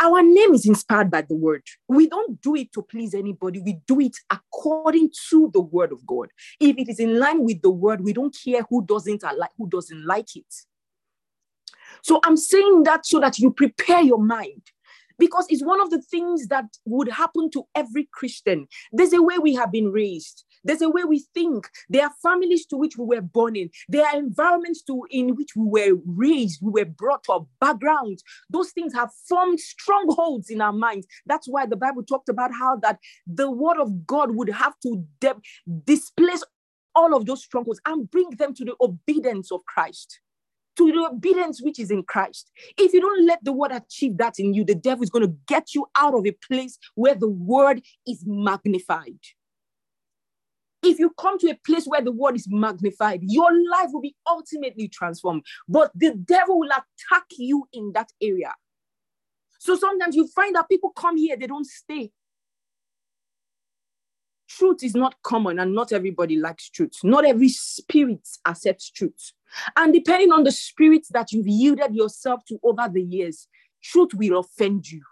our 0.00 0.22
name 0.22 0.54
is 0.54 0.66
inspired 0.66 1.10
by 1.10 1.22
the 1.22 1.34
word. 1.34 1.62
We 1.86 2.08
don't 2.08 2.40
do 2.40 2.56
it 2.56 2.72
to 2.72 2.82
please 2.82 3.14
anybody. 3.14 3.60
We 3.60 3.80
do 3.86 4.00
it 4.00 4.16
according 4.30 5.10
to 5.30 5.50
the 5.52 5.60
word 5.60 5.92
of 5.92 6.06
God. 6.06 6.30
If 6.60 6.76
it 6.78 6.88
is 6.88 6.98
in 6.98 7.18
line 7.18 7.44
with 7.44 7.62
the 7.62 7.70
word, 7.70 8.02
we 8.02 8.12
don't 8.12 8.36
care 8.44 8.62
who 8.68 8.84
doesn't 8.84 9.22
like 9.22 9.50
who 9.56 9.68
doesn't 9.68 10.04
like 10.04 10.34
it. 10.36 10.52
So 12.02 12.20
I'm 12.24 12.36
saying 12.36 12.84
that 12.84 13.06
so 13.06 13.20
that 13.20 13.38
you 13.38 13.50
prepare 13.50 14.02
your 14.02 14.22
mind 14.22 14.62
because 15.18 15.46
it's 15.48 15.64
one 15.64 15.80
of 15.80 15.90
the 15.90 16.00
things 16.00 16.46
that 16.48 16.64
would 16.84 17.08
happen 17.08 17.50
to 17.52 17.64
every 17.74 18.08
Christian. 18.12 18.66
There's 18.92 19.12
a 19.12 19.22
way 19.22 19.38
we 19.38 19.54
have 19.54 19.72
been 19.72 19.92
raised. 19.92 20.44
There's 20.64 20.82
a 20.82 20.88
way 20.88 21.04
we 21.04 21.24
think. 21.34 21.68
There 21.88 22.04
are 22.04 22.12
families 22.22 22.66
to 22.66 22.76
which 22.76 22.96
we 22.96 23.04
were 23.04 23.22
born 23.22 23.56
in. 23.56 23.70
There 23.88 24.06
are 24.06 24.16
environments 24.16 24.82
to 24.84 25.06
in 25.10 25.34
which 25.36 25.50
we 25.56 25.64
were 25.66 26.00
raised, 26.06 26.60
we 26.62 26.82
were 26.82 26.88
brought 26.88 27.24
up, 27.30 27.46
backgrounds. 27.60 28.22
Those 28.50 28.70
things 28.70 28.94
have 28.94 29.10
formed 29.28 29.60
strongholds 29.60 30.50
in 30.50 30.60
our 30.60 30.72
minds. 30.72 31.06
That's 31.26 31.48
why 31.48 31.66
the 31.66 31.76
Bible 31.76 32.02
talked 32.02 32.28
about 32.28 32.52
how 32.52 32.76
that 32.82 32.98
the 33.26 33.50
word 33.50 33.78
of 33.78 34.06
God 34.06 34.34
would 34.34 34.50
have 34.50 34.74
to 34.82 35.04
de- 35.20 35.40
displace 35.84 36.44
all 36.94 37.14
of 37.14 37.26
those 37.26 37.44
strongholds 37.44 37.80
and 37.86 38.10
bring 38.10 38.30
them 38.30 38.54
to 38.54 38.64
the 38.64 38.74
obedience 38.80 39.52
of 39.52 39.64
Christ 39.66 40.20
to 40.78 40.92
the 40.92 41.08
obedience 41.10 41.60
which 41.60 41.78
is 41.78 41.90
in 41.90 42.02
Christ. 42.04 42.50
If 42.76 42.92
you 42.92 43.00
don't 43.00 43.26
let 43.26 43.44
the 43.44 43.52
word 43.52 43.72
achieve 43.72 44.16
that 44.18 44.38
in 44.38 44.54
you, 44.54 44.64
the 44.64 44.74
devil 44.74 45.02
is 45.02 45.10
going 45.10 45.26
to 45.26 45.34
get 45.46 45.74
you 45.74 45.86
out 45.96 46.14
of 46.14 46.26
a 46.26 46.32
place 46.46 46.78
where 46.94 47.14
the 47.14 47.28
word 47.28 47.82
is 48.06 48.22
magnified. 48.24 49.18
If 50.82 51.00
you 51.00 51.10
come 51.18 51.38
to 51.40 51.50
a 51.50 51.58
place 51.66 51.86
where 51.86 52.00
the 52.00 52.12
word 52.12 52.36
is 52.36 52.46
magnified, 52.48 53.20
your 53.22 53.50
life 53.70 53.88
will 53.92 54.00
be 54.00 54.14
ultimately 54.28 54.88
transformed. 54.88 55.42
But 55.68 55.90
the 55.94 56.14
devil 56.14 56.60
will 56.60 56.70
attack 56.70 57.24
you 57.36 57.68
in 57.72 57.92
that 57.94 58.10
area. 58.22 58.54
So 59.58 59.76
sometimes 59.76 60.14
you 60.14 60.28
find 60.28 60.54
that 60.54 60.68
people 60.68 60.90
come 60.90 61.16
here, 61.16 61.36
they 61.36 61.48
don't 61.48 61.66
stay. 61.66 62.12
Truth 64.48 64.82
is 64.82 64.94
not 64.94 65.14
common, 65.22 65.58
and 65.58 65.74
not 65.74 65.92
everybody 65.92 66.36
likes 66.36 66.70
truth. 66.70 66.94
Not 67.04 67.26
every 67.26 67.50
spirit 67.50 68.26
accepts 68.46 68.90
truth. 68.90 69.32
And 69.76 69.92
depending 69.92 70.32
on 70.32 70.44
the 70.44 70.52
spirit 70.52 71.06
that 71.10 71.32
you've 71.32 71.46
yielded 71.46 71.94
yourself 71.94 72.44
to 72.46 72.58
over 72.62 72.88
the 72.90 73.02
years, 73.02 73.46
truth 73.82 74.14
will 74.14 74.38
offend 74.38 74.90
you. 74.90 75.02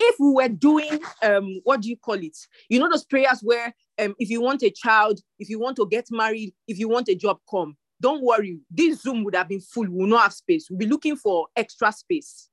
If 0.00 0.16
we 0.18 0.30
were 0.30 0.48
doing, 0.48 1.00
um, 1.22 1.60
what 1.64 1.82
do 1.82 1.88
you 1.88 1.96
call 1.96 2.14
it? 2.14 2.36
You 2.68 2.80
know, 2.80 2.90
those 2.90 3.04
prayers 3.04 3.40
where 3.42 3.72
um, 4.00 4.14
if 4.18 4.30
you 4.30 4.40
want 4.40 4.62
a 4.62 4.70
child, 4.70 5.20
if 5.38 5.48
you 5.48 5.60
want 5.60 5.76
to 5.76 5.86
get 5.86 6.06
married, 6.10 6.54
if 6.66 6.78
you 6.78 6.88
want 6.88 7.08
a 7.08 7.14
job, 7.14 7.38
come. 7.48 7.76
Don't 8.00 8.24
worry, 8.24 8.58
this 8.68 9.02
Zoom 9.02 9.22
would 9.22 9.36
have 9.36 9.48
been 9.48 9.60
full. 9.60 9.84
We 9.84 9.90
will 9.90 10.06
not 10.08 10.22
have 10.22 10.32
space. 10.32 10.68
We'll 10.68 10.78
be 10.78 10.86
looking 10.86 11.14
for 11.14 11.46
extra 11.54 11.92
space 11.92 12.48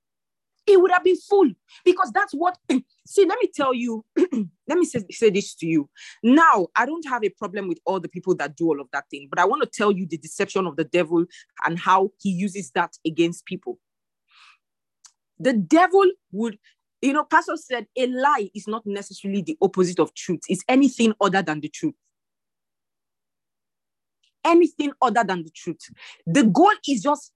it 0.70 0.82
would 0.82 0.92
have 0.92 1.04
been 1.04 1.18
full 1.18 1.50
because 1.84 2.12
that's 2.12 2.34
what 2.34 2.58
see 3.06 3.26
let 3.26 3.40
me 3.42 3.50
tell 3.54 3.74
you 3.74 4.06
let 4.68 4.78
me 4.78 4.86
say, 4.86 5.04
say 5.12 5.30
this 5.30 5.56
to 5.56 5.66
you. 5.66 5.90
Now 6.24 6.68
i 6.76 6.86
don't 6.86 7.08
have 7.08 7.24
a 7.24 7.30
problem 7.30 7.68
with 7.68 7.80
all 7.86 8.00
the 8.00 8.10
people 8.10 8.36
that 8.36 8.56
do 8.56 8.68
all 8.68 8.80
of 8.80 8.88
that 8.94 9.06
thing 9.10 9.28
but 9.30 9.40
i 9.40 9.46
want 9.46 9.62
to 9.64 9.70
tell 9.70 9.92
you 9.92 10.06
the 10.06 10.18
deception 10.18 10.66
of 10.68 10.76
the 10.76 10.84
devil 10.84 11.26
and 11.66 11.80
how 11.80 12.12
he 12.22 12.30
uses 12.30 12.72
that 12.72 12.98
against 13.06 13.46
people. 13.46 13.80
The 15.40 15.54
devil 15.54 16.06
would 16.32 16.58
you 17.02 17.14
know 17.14 17.24
pastor 17.24 17.56
said 17.58 17.88
a 17.98 18.08
lie 18.08 18.50
is 18.54 18.68
not 18.68 18.84
necessarily 18.86 19.42
the 19.42 19.58
opposite 19.62 20.00
of 20.00 20.14
truth. 20.14 20.42
It's 20.50 20.64
anything 20.68 21.14
other 21.20 21.42
than 21.42 21.62
the 21.62 21.70
truth. 21.70 21.96
Anything 24.46 24.92
other 25.02 25.24
than 25.24 25.44
the 25.44 25.52
truth. 25.52 25.82
The 26.26 26.44
goal 26.44 26.72
is 26.88 27.04
just 27.04 27.32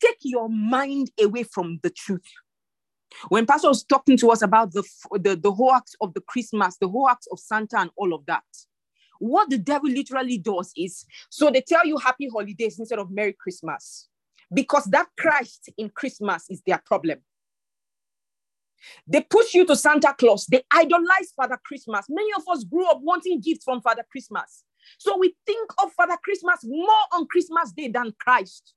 take 0.00 0.18
your 0.22 0.48
mind 0.48 1.10
away 1.20 1.42
from 1.42 1.80
the 1.82 1.90
truth 1.90 2.22
when 3.28 3.46
Pastor 3.46 3.68
was 3.68 3.84
talking 3.84 4.16
to 4.18 4.30
us 4.30 4.42
about 4.42 4.72
the, 4.72 4.82
the, 5.12 5.36
the 5.36 5.52
hoax 5.52 5.94
of 6.00 6.14
the 6.14 6.20
Christmas, 6.22 6.76
the 6.78 6.88
hoax 6.88 7.26
of 7.30 7.38
Santa, 7.38 7.78
and 7.78 7.90
all 7.96 8.14
of 8.14 8.26
that, 8.26 8.44
what 9.18 9.48
the 9.48 9.58
devil 9.58 9.90
literally 9.90 10.38
does 10.38 10.72
is 10.76 11.06
so 11.30 11.50
they 11.50 11.62
tell 11.62 11.86
you 11.86 11.96
happy 11.96 12.28
holidays 12.28 12.78
instead 12.78 12.98
of 12.98 13.10
Merry 13.10 13.34
Christmas 13.38 14.08
because 14.52 14.84
that 14.86 15.08
Christ 15.18 15.70
in 15.78 15.88
Christmas 15.90 16.44
is 16.50 16.62
their 16.66 16.80
problem. 16.84 17.18
They 19.06 19.22
push 19.22 19.54
you 19.54 19.64
to 19.66 19.74
Santa 19.74 20.14
Claus. 20.16 20.46
They 20.46 20.62
idolize 20.70 21.32
Father 21.34 21.58
Christmas. 21.64 22.06
Many 22.08 22.30
of 22.36 22.44
us 22.48 22.62
grew 22.64 22.88
up 22.88 23.00
wanting 23.00 23.40
gifts 23.40 23.64
from 23.64 23.80
Father 23.80 24.04
Christmas. 24.10 24.64
So 24.98 25.16
we 25.16 25.34
think 25.46 25.70
of 25.82 25.92
Father 25.92 26.16
Christmas 26.22 26.60
more 26.62 26.90
on 27.12 27.26
Christmas 27.26 27.72
Day 27.72 27.88
than 27.88 28.14
Christ. 28.20 28.74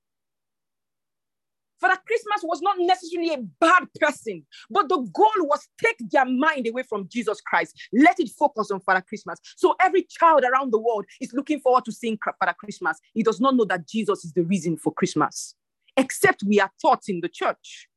Father 1.80 1.98
Christmas 2.06 2.42
was 2.44 2.62
not 2.62 2.78
necessarily 2.80 3.34
a 3.34 3.38
bad 3.60 3.88
person, 4.00 4.46
but 4.70 4.90
the 4.90 4.98
goal 5.14 5.32
was 5.42 5.68
take 5.84 5.98
their 6.12 6.26
mind 6.26 6.68
away 6.68 6.84
from 6.84 7.08
Jesus 7.10 7.42
Christ. 7.42 7.76
Let 7.94 8.20
it 8.20 8.30
focus 8.30 8.72
on 8.72 8.80
Father 8.82 9.02
Christmas. 9.02 9.40
So 9.56 9.76
every 9.82 10.04
child 10.04 10.44
around 10.44 10.72
the 10.72 10.80
world 10.80 11.06
is 11.22 11.34
looking 11.34 11.60
forward 11.60 11.86
to 11.86 11.92
seeing 11.92 12.18
Father 12.40 12.56
Christmas. 12.58 13.00
He 13.14 13.24
does 13.24 13.40
not 13.40 13.56
know 13.56 13.66
that 13.66 13.88
Jesus 13.88 14.26
is 14.26 14.34
the 14.34 14.44
reason 14.44 14.78
for 14.78 14.94
Christmas, 14.94 15.56
except 15.98 16.44
we 16.44 16.60
are 16.60 16.72
taught 16.82 17.04
in 17.08 17.22
the 17.22 17.30
church. 17.30 17.89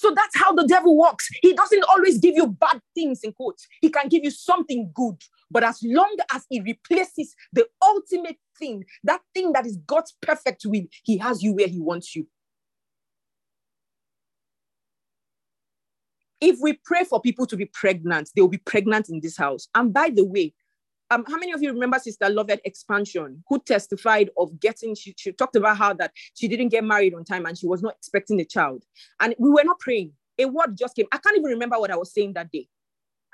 So 0.00 0.10
that's 0.16 0.34
how 0.34 0.54
the 0.54 0.66
devil 0.66 0.96
works. 0.96 1.28
He 1.42 1.52
doesn't 1.52 1.84
always 1.92 2.16
give 2.16 2.34
you 2.34 2.46
bad 2.46 2.80
things 2.94 3.20
in 3.22 3.34
quotes. 3.34 3.66
He 3.82 3.90
can 3.90 4.08
give 4.08 4.24
you 4.24 4.30
something 4.30 4.90
good. 4.94 5.22
But 5.50 5.62
as 5.62 5.78
long 5.82 6.16
as 6.32 6.46
he 6.48 6.62
replaces 6.62 7.34
the 7.52 7.66
ultimate 7.82 8.38
thing, 8.58 8.86
that 9.04 9.20
thing 9.34 9.52
that 9.52 9.66
is 9.66 9.76
God's 9.86 10.16
perfect 10.22 10.62
will, 10.64 10.84
he 11.02 11.18
has 11.18 11.42
you 11.42 11.52
where 11.52 11.66
he 11.66 11.80
wants 11.80 12.16
you. 12.16 12.26
If 16.40 16.56
we 16.62 16.80
pray 16.82 17.04
for 17.04 17.20
people 17.20 17.44
to 17.44 17.56
be 17.58 17.66
pregnant, 17.66 18.30
they 18.34 18.40
will 18.40 18.48
be 18.48 18.56
pregnant 18.56 19.10
in 19.10 19.20
this 19.20 19.36
house. 19.36 19.68
And 19.74 19.92
by 19.92 20.08
the 20.08 20.24
way, 20.24 20.54
um, 21.10 21.24
how 21.26 21.36
many 21.36 21.52
of 21.52 21.62
you 21.62 21.72
remember 21.72 21.98
Sister 21.98 22.28
Lovett 22.28 22.60
Expansion, 22.64 23.42
who 23.48 23.58
testified 23.60 24.30
of 24.38 24.58
getting, 24.60 24.94
she, 24.94 25.14
she 25.16 25.32
talked 25.32 25.56
about 25.56 25.76
how 25.76 25.92
that 25.94 26.12
she 26.34 26.46
didn't 26.46 26.68
get 26.68 26.84
married 26.84 27.14
on 27.14 27.24
time 27.24 27.46
and 27.46 27.58
she 27.58 27.66
was 27.66 27.82
not 27.82 27.94
expecting 27.96 28.40
a 28.40 28.44
child. 28.44 28.84
And 29.20 29.34
we 29.38 29.50
were 29.50 29.64
not 29.64 29.80
praying. 29.80 30.12
A 30.38 30.46
word 30.46 30.76
just 30.78 30.94
came. 30.94 31.06
I 31.12 31.18
can't 31.18 31.36
even 31.36 31.50
remember 31.50 31.78
what 31.78 31.90
I 31.90 31.96
was 31.96 32.14
saying 32.14 32.34
that 32.34 32.50
day. 32.50 32.68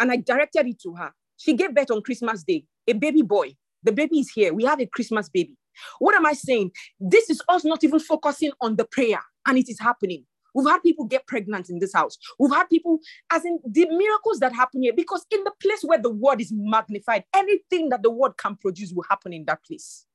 And 0.01 0.11
I 0.11 0.17
directed 0.17 0.67
it 0.67 0.81
to 0.83 0.95
her. 0.95 1.13
She 1.37 1.53
gave 1.53 1.75
birth 1.75 1.91
on 1.91 2.03
Christmas 2.03 2.43
Day, 2.43 2.65
a 2.89 2.95
baby 2.95 3.23
boy. 3.23 3.55
The 3.83 3.93
baby 3.93 4.21
is 4.21 4.31
here. 4.31 4.55
We 4.55 4.65
have 4.65 4.81
a 4.81 4.87
Christmas 4.87 5.29
baby. 5.29 5.57
What 5.99 6.15
am 6.15 6.25
I 6.25 6.33
saying? 6.33 6.73
This 6.99 7.29
is 7.29 7.43
us 7.49 7.65
not 7.65 7.85
even 7.85 8.01
focusing 8.01 8.53
on 8.61 8.77
the 8.77 8.87
prayer, 8.87 9.21
and 9.47 9.59
it 9.59 9.69
is 9.69 9.79
happening. 9.79 10.25
We've 10.57 10.67
had 10.67 10.83
people 10.83 11.05
get 11.05 11.27
pregnant 11.27 11.69
in 11.69 11.81
this 11.81 11.93
house. 11.93 12.17
We've 12.39 12.51
had 12.51 12.71
people, 12.71 12.99
as 13.31 13.45
in 13.45 13.59
the 13.63 13.87
miracles 13.91 14.39
that 14.39 14.55
happen 14.55 14.83
here, 14.83 14.95
because 14.97 15.27
in 15.31 15.45
the 15.45 15.53
place 15.61 15.83
where 15.83 16.01
the 16.01 16.11
word 16.11 16.41
is 16.41 16.51
magnified, 16.51 17.25
anything 17.35 17.91
that 17.91 18.03
the 18.03 18.11
word 18.11 18.39
can 18.39 18.57
produce 18.57 18.91
will 18.91 19.05
happen 19.11 19.35
in 19.35 19.45
that 19.45 19.63
place. 19.63 20.07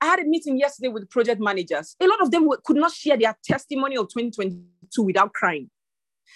I 0.00 0.06
had 0.06 0.20
a 0.20 0.24
meeting 0.24 0.58
yesterday 0.58 0.88
with 0.88 1.10
project 1.10 1.38
managers. 1.38 1.96
A 2.00 2.06
lot 2.06 2.22
of 2.22 2.30
them 2.30 2.48
could 2.64 2.76
not 2.76 2.92
share 2.92 3.18
their 3.18 3.36
testimony 3.44 3.98
of 3.98 4.08
2022 4.08 5.02
without 5.02 5.34
crying. 5.34 5.68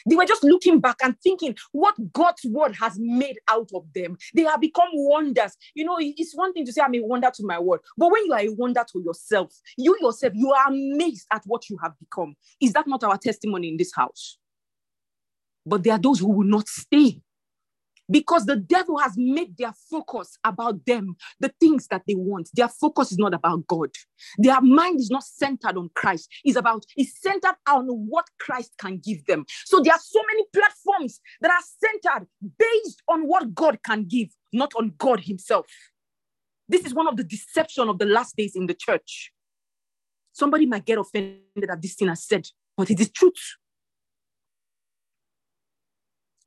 They 0.09 0.17
were 0.17 0.25
just 0.25 0.45
looking 0.45 0.81
back 0.81 0.97
and 1.03 1.19
thinking 1.21 1.57
what 1.73 1.95
God's 2.13 2.45
word 2.45 2.75
has 2.77 2.99
made 2.99 3.39
out 3.49 3.71
of 3.75 3.85
them. 3.95 4.17
They 4.35 4.43
have 4.43 4.61
become 4.61 4.89
wonders. 4.93 5.57
You 5.75 5.85
know, 5.85 5.97
it's 5.99 6.35
one 6.35 6.53
thing 6.53 6.67
to 6.67 6.73
say, 6.73 6.83
I'm 6.83 6.95
a 6.95 7.01
wonder 7.01 7.31
to 7.35 7.47
my 7.47 7.59
word. 7.59 7.81
But 7.97 8.11
when 8.11 8.27
you 8.27 8.33
are 8.33 8.41
a 8.41 8.49
wonder 8.49 8.85
to 8.93 9.03
yourself, 9.03 9.53
you 9.77 9.97
yourself, 10.01 10.33
you 10.35 10.53
are 10.53 10.69
amazed 10.69 11.27
at 11.33 11.43
what 11.47 11.69
you 11.69 11.79
have 11.83 11.93
become. 11.99 12.35
Is 12.61 12.73
that 12.73 12.87
not 12.87 13.05
our 13.05 13.19
testimony 13.19 13.69
in 13.69 13.77
this 13.77 13.93
house? 13.95 14.39
But 15.67 15.83
there 15.83 15.95
are 15.95 15.99
those 15.99 16.19
who 16.19 16.31
will 16.31 16.47
not 16.47 16.69
stay 16.69 17.21
because 18.11 18.47
the 18.47 18.57
devil 18.57 18.99
has 18.99 19.13
made 19.17 19.57
their 19.57 19.73
focus 19.91 20.39
about 20.45 20.85
them, 20.87 21.17
the 21.41 21.53
things 21.61 21.87
that 21.89 22.03
they 22.07 22.15
want. 22.15 22.51
Their 22.55 22.69
focus 22.69 23.13
is 23.13 23.19
not 23.19 23.35
about 23.35 23.67
God. 23.67 23.91
Their 24.39 24.61
mind 24.61 25.01
is 25.01 25.11
not 25.11 25.25
centered 25.25 25.77
on 25.77 25.91
Christ. 25.95 26.29
It's 26.45 26.57
about, 26.57 26.85
it's 26.97 27.21
centered 27.21 27.57
on 27.69 27.87
what 27.87 28.27
Christ 28.39 28.73
can 28.79 28.99
give 28.99 29.25
them. 29.27 29.45
So 29.65 29.81
there 29.81 29.95
are 29.95 30.01
so 30.03 30.21
many 30.29 30.45
platforms 30.53 31.21
that 31.41 31.51
are 31.51 31.65
centered 31.81 32.29
based 32.59 33.03
on 33.09 33.23
what 33.23 33.55
God 33.55 33.79
can 33.85 34.05
give, 34.05 34.29
not 34.53 34.73
on 34.79 34.93
God 34.99 35.21
Himself. 35.21 35.67
This 36.69 36.85
is 36.85 36.95
one 36.95 37.09
of 37.09 37.17
the 37.17 37.25
deception 37.25 37.89
of 37.89 37.99
the 37.99 38.07
last 38.07 38.37
days 38.37 38.57
in 38.57 38.67
the 38.67 38.75
church. 38.75 39.33
Somebody 40.33 40.67
might 40.67 40.85
get 40.85 40.99
offended 40.99 41.71
at 41.71 41.81
this 41.81 41.95
thing 41.95 42.09
I 42.09 42.15
said, 42.15 42.47
but 42.77 42.91
it 42.91 42.99
is 42.99 43.11
truth. 43.11 43.57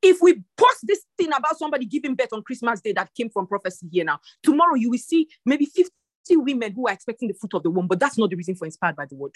If 0.02 0.22
we 0.22 0.36
post 0.57 0.80
this 0.84 1.03
thing 1.18 1.34
about 1.34 1.57
somebody 1.57 1.86
giving 1.86 2.15
birth 2.15 2.34
on 2.34 2.44
Christmas 2.44 2.82
Day 2.82 2.94
that 2.94 3.14
came 3.15 3.30
from 3.30 3.48
prophecy 3.48 3.88
here 3.91 4.06
now, 4.06 4.19
tomorrow 4.44 4.76
you 4.76 4.91
will 4.91 4.98
see 4.99 5.28
maybe 5.45 5.65
50 5.65 5.91
women 6.32 6.74
who 6.74 6.88
are 6.88 6.94
expecting 6.94 7.28
the 7.28 7.34
fruit 7.34 7.53
of 7.53 7.64
the 7.64 7.69
womb, 7.69 7.88
but 7.88 7.99
that's 7.99 8.18
not 8.18 8.30
the 8.30 8.36
reason 8.36 8.56
for 8.56 8.65
inspired 8.65 8.95
by 8.95 9.06
the 9.06 9.15
word. 9.15 9.34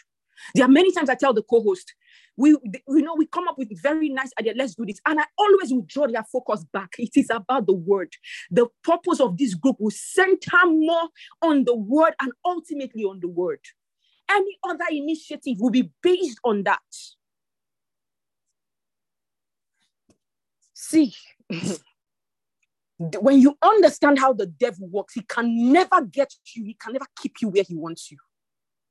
There 0.55 0.65
are 0.65 0.69
many 0.69 0.91
times 0.91 1.09
I 1.09 1.15
tell 1.15 1.33
the 1.33 1.43
co-host, 1.43 1.93
we 2.37 2.49
you 2.51 3.01
know 3.01 3.15
we 3.15 3.25
come 3.27 3.47
up 3.47 3.57
with 3.57 3.69
very 3.81 4.09
nice 4.09 4.31
idea, 4.39 4.53
let's 4.55 4.75
do 4.75 4.85
this, 4.85 4.99
and 5.05 5.19
I 5.19 5.23
always 5.37 5.71
will 5.71 5.85
draw 5.87 6.07
their 6.07 6.23
focus 6.31 6.65
back. 6.71 6.89
It 6.97 7.11
is 7.15 7.29
about 7.29 7.67
the 7.67 7.73
word. 7.73 8.13
The 8.49 8.67
purpose 8.83 9.19
of 9.19 9.37
this 9.37 9.53
group 9.55 9.77
will 9.79 9.91
center 9.91 10.65
more 10.65 11.09
on 11.41 11.65
the 11.65 11.75
word 11.75 12.13
and 12.21 12.31
ultimately 12.45 13.03
on 13.03 13.19
the 13.19 13.27
word. 13.27 13.59
Any 14.29 14.57
other 14.63 14.85
initiative 14.89 15.57
will 15.59 15.71
be 15.71 15.91
based 16.01 16.39
on 16.43 16.63
that. 16.63 16.79
See, 20.81 21.13
when 22.97 23.39
you 23.39 23.55
understand 23.61 24.17
how 24.17 24.33
the 24.33 24.47
devil 24.47 24.87
works, 24.87 25.13
he 25.13 25.21
can 25.21 25.71
never 25.71 26.01
get 26.01 26.33
you, 26.55 26.63
he 26.65 26.73
can 26.73 26.93
never 26.93 27.05
keep 27.21 27.35
you 27.39 27.49
where 27.49 27.63
he 27.67 27.75
wants 27.75 28.09
you. 28.09 28.17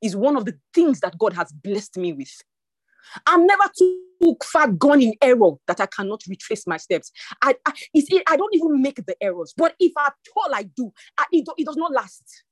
Is 0.01 0.15
one 0.15 0.37
of 0.37 0.45
the 0.45 0.57
things 0.73 1.01
that 1.01 1.19
God 1.19 1.33
has 1.33 1.53
blessed 1.53 1.97
me 1.97 2.13
with. 2.13 2.33
I'm 3.27 3.45
never 3.45 3.65
too 3.77 4.37
far 4.45 4.69
gone 4.69 5.03
in 5.03 5.15
error 5.21 5.55
that 5.67 5.81
I 5.81 5.87
cannot 5.87 6.23
retrace 6.29 6.65
my 6.65 6.77
steps. 6.77 7.11
I, 7.43 7.57
I, 7.67 7.73
I 8.29 8.37
don't 8.37 8.55
even 8.55 8.81
make 8.81 9.05
the 9.05 9.17
errors, 9.21 9.53
but 9.57 9.75
if 9.81 9.93
at 9.99 10.15
all 10.37 10.55
I 10.55 10.63
do, 10.63 10.93
I, 11.19 11.25
it, 11.33 11.49
it 11.59 11.67
does 11.67 11.77
not 11.77 11.91
last. 11.91 12.45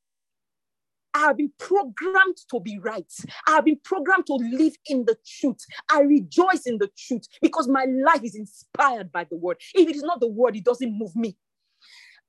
I 1.19 1.23
have 1.23 1.37
been 1.37 1.53
programmed 1.59 2.37
to 2.49 2.61
be 2.61 2.79
right. 2.79 3.13
I 3.49 3.57
have 3.57 3.65
been 3.65 3.81
programmed 3.83 4.27
to 4.27 4.35
live 4.35 4.75
in 4.87 5.05
the 5.05 5.17
truth. 5.27 5.59
I 5.91 6.03
rejoice 6.03 6.63
in 6.65 6.79
the 6.79 6.89
truth 6.97 7.25
because 7.43 7.67
my 7.67 7.87
life 7.87 8.23
is 8.23 8.37
inspired 8.37 9.11
by 9.11 9.25
the 9.25 9.37
word. 9.37 9.57
If 9.75 9.89
it 9.89 9.97
is 9.97 10.03
not 10.05 10.21
the 10.21 10.29
word, 10.29 10.55
it 10.55 10.65
doesn't 10.65 10.97
move 10.97 11.17
me. 11.17 11.37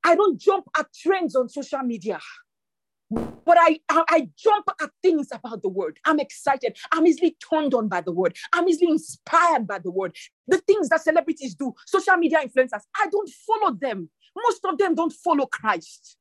I 0.03 0.15
don't 0.15 0.41
jump 0.41 0.65
at 0.75 0.87
trends 0.91 1.35
on 1.35 1.49
social 1.49 1.83
media, 1.83 2.19
but 3.11 3.57
I, 3.59 3.79
I, 3.89 4.03
I 4.09 4.29
jump 4.35 4.65
at 4.81 4.89
things 5.03 5.27
about 5.31 5.61
the 5.61 5.69
word. 5.69 5.99
I'm 6.05 6.19
excited. 6.19 6.75
I'm 6.91 7.05
easily 7.05 7.37
turned 7.47 7.75
on 7.75 7.89
by 7.89 8.01
the 8.01 8.11
word. 8.11 8.35
I'm 8.53 8.67
easily 8.67 8.89
inspired 8.89 9.67
by 9.67 9.79
the 9.79 9.91
word. 9.91 10.15
The 10.47 10.57
things 10.57 10.89
that 10.89 11.01
celebrities 11.03 11.53
do, 11.53 11.75
social 11.85 12.17
media 12.17 12.39
influencers, 12.39 12.81
I 12.99 13.07
don't 13.11 13.29
follow 13.45 13.77
them. 13.79 14.09
Most 14.35 14.65
of 14.65 14.79
them 14.79 14.95
don't 14.95 15.13
follow 15.13 15.45
Christ. 15.45 16.17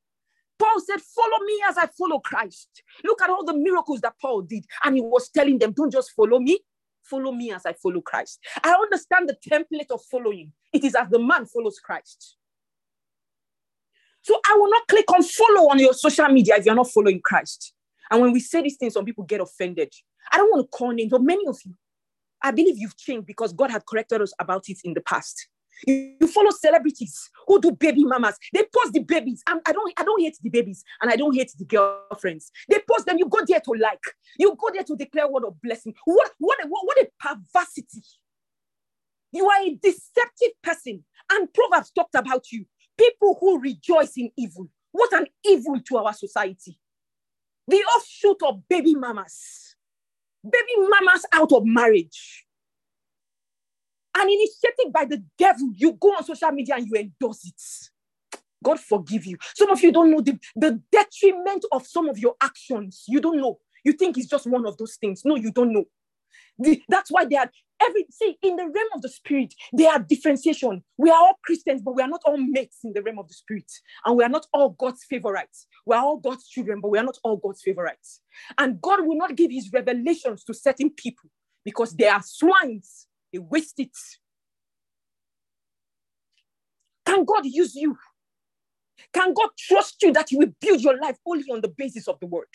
Paul 0.58 0.80
said, 0.80 1.00
Follow 1.00 1.44
me 1.44 1.60
as 1.68 1.78
I 1.78 1.86
follow 1.86 2.18
Christ. 2.18 2.82
Look 3.04 3.22
at 3.22 3.30
all 3.30 3.44
the 3.44 3.54
miracles 3.54 4.00
that 4.00 4.14
Paul 4.20 4.42
did. 4.42 4.64
And 4.84 4.96
he 4.96 5.00
was 5.00 5.28
telling 5.28 5.58
them, 5.58 5.72
Don't 5.72 5.92
just 5.92 6.12
follow 6.12 6.38
me, 6.40 6.58
follow 7.02 7.32
me 7.32 7.52
as 7.52 7.64
I 7.64 7.72
follow 7.74 8.00
Christ. 8.00 8.40
I 8.62 8.72
understand 8.72 9.28
the 9.28 9.36
template 9.48 9.90
of 9.90 10.02
following. 10.10 10.52
It 10.72 10.84
is 10.84 10.94
as 10.94 11.08
the 11.08 11.18
man 11.18 11.46
follows 11.46 11.78
Christ. 11.78 12.36
So 14.22 14.38
I 14.48 14.56
will 14.56 14.70
not 14.70 14.86
click 14.88 15.10
on 15.12 15.22
follow 15.22 15.70
on 15.70 15.78
your 15.78 15.94
social 15.94 16.28
media 16.28 16.56
if 16.56 16.66
you're 16.66 16.74
not 16.74 16.90
following 16.90 17.20
Christ. 17.22 17.72
And 18.10 18.20
when 18.20 18.32
we 18.32 18.40
say 18.40 18.62
these 18.62 18.76
things, 18.76 18.94
some 18.94 19.04
people 19.04 19.24
get 19.24 19.40
offended. 19.40 19.92
I 20.30 20.36
don't 20.38 20.50
want 20.50 20.64
to 20.64 20.76
call 20.76 20.90
names, 20.90 21.10
but 21.10 21.22
many 21.22 21.46
of 21.46 21.58
you, 21.64 21.74
I 22.42 22.50
believe 22.50 22.76
you've 22.78 22.96
changed 22.96 23.26
because 23.26 23.52
God 23.52 23.70
had 23.70 23.86
corrected 23.86 24.20
us 24.20 24.32
about 24.38 24.64
it 24.68 24.78
in 24.84 24.94
the 24.94 25.00
past. 25.00 25.48
You 25.86 26.26
follow 26.26 26.50
celebrities 26.50 27.30
who 27.46 27.60
do 27.60 27.72
baby 27.72 28.04
mamas. 28.04 28.36
They 28.52 28.64
post 28.74 28.92
the 28.92 29.00
babies. 29.00 29.42
I'm, 29.46 29.60
I 29.66 29.72
don't, 29.72 29.92
I 29.96 30.04
don't 30.04 30.20
hate 30.20 30.36
the 30.42 30.50
babies 30.50 30.84
and 31.00 31.10
I 31.10 31.16
don't 31.16 31.34
hate 31.34 31.52
the 31.58 31.64
girlfriends. 31.64 32.50
They 32.68 32.80
post 32.90 33.06
them. 33.06 33.18
You 33.18 33.28
go 33.28 33.38
there 33.46 33.60
to 33.60 33.70
like. 33.72 34.02
You 34.38 34.56
go 34.58 34.70
there 34.72 34.84
to 34.84 34.96
declare 34.96 35.28
word 35.28 35.44
of 35.44 35.60
blessing. 35.60 35.94
What, 36.04 36.32
what, 36.38 36.58
what, 36.66 36.86
what 36.86 36.98
a 36.98 37.08
perversity. 37.20 38.02
You 39.32 39.46
are 39.46 39.62
a 39.62 39.78
deceptive 39.82 40.52
person. 40.62 41.04
And 41.30 41.52
Proverbs 41.52 41.90
talked 41.90 42.14
about 42.14 42.50
you. 42.50 42.64
People 42.96 43.36
who 43.40 43.60
rejoice 43.60 44.12
in 44.16 44.30
evil. 44.36 44.68
What 44.90 45.12
an 45.12 45.26
evil 45.44 45.78
to 45.88 45.96
our 45.98 46.12
society. 46.12 46.78
The 47.68 47.76
offshoot 47.76 48.42
of 48.42 48.66
baby 48.68 48.94
mamas. 48.94 49.76
Baby 50.42 50.88
mamas 50.88 51.26
out 51.32 51.52
of 51.52 51.64
marriage 51.64 52.46
an 54.18 54.28
initiative 54.28 54.92
by 54.92 55.04
the 55.04 55.22
devil, 55.38 55.70
you 55.74 55.92
go 55.92 56.08
on 56.08 56.24
social 56.24 56.50
media 56.52 56.76
and 56.76 56.86
you 56.86 56.94
endorse 56.94 57.46
it. 57.46 57.90
God 58.62 58.80
forgive 58.80 59.26
you. 59.26 59.36
Some 59.54 59.70
of 59.70 59.82
you 59.82 59.92
don't 59.92 60.10
know 60.10 60.20
the, 60.20 60.38
the 60.56 60.80
detriment 60.90 61.64
of 61.72 61.86
some 61.86 62.08
of 62.08 62.18
your 62.18 62.34
actions. 62.42 63.04
You 63.06 63.20
don't 63.20 63.40
know. 63.40 63.58
You 63.84 63.92
think 63.92 64.18
it's 64.18 64.28
just 64.28 64.46
one 64.46 64.66
of 64.66 64.76
those 64.76 64.96
things. 65.00 65.22
No, 65.24 65.36
you 65.36 65.52
don't 65.52 65.72
know. 65.72 65.84
The, 66.58 66.82
that's 66.88 67.10
why 67.10 67.24
they 67.24 67.36
are 67.36 67.50
every 67.80 68.06
see 68.10 68.36
in 68.42 68.56
the 68.56 68.64
realm 68.64 68.88
of 68.94 69.02
the 69.02 69.08
spirit, 69.08 69.54
there 69.72 69.92
are 69.92 70.00
differentiation. 70.00 70.82
We 70.96 71.10
are 71.10 71.16
all 71.16 71.38
Christians, 71.44 71.82
but 71.82 71.94
we 71.94 72.02
are 72.02 72.08
not 72.08 72.22
all 72.24 72.36
mates 72.36 72.78
in 72.82 72.92
the 72.92 73.02
realm 73.02 73.20
of 73.20 73.28
the 73.28 73.34
spirit, 73.34 73.70
and 74.04 74.16
we 74.16 74.24
are 74.24 74.28
not 74.28 74.46
all 74.52 74.70
God's 74.70 75.04
favorites. 75.04 75.66
We 75.86 75.94
are 75.94 76.02
all 76.02 76.16
God's 76.16 76.48
children, 76.48 76.80
but 76.80 76.88
we 76.88 76.98
are 76.98 77.04
not 77.04 77.18
all 77.22 77.36
God's 77.36 77.62
favorites. 77.62 78.20
And 78.58 78.80
God 78.80 79.06
will 79.06 79.16
not 79.16 79.36
give 79.36 79.52
his 79.52 79.70
revelations 79.72 80.42
to 80.44 80.54
certain 80.54 80.90
people 80.90 81.30
because 81.64 81.94
they 81.94 82.08
are 82.08 82.22
swines 82.22 83.06
they 83.32 83.38
waste 83.38 83.78
it. 83.78 83.96
Can 87.06 87.24
God 87.24 87.44
use 87.46 87.74
you? 87.74 87.96
Can 89.12 89.32
God 89.32 89.50
trust 89.58 90.02
you 90.02 90.12
that 90.12 90.30
you 90.30 90.38
will 90.38 90.54
build 90.60 90.80
your 90.80 90.98
life 91.00 91.16
only 91.26 91.44
on 91.50 91.60
the 91.60 91.68
basis 91.68 92.08
of 92.08 92.18
the 92.20 92.26
word? 92.26 92.48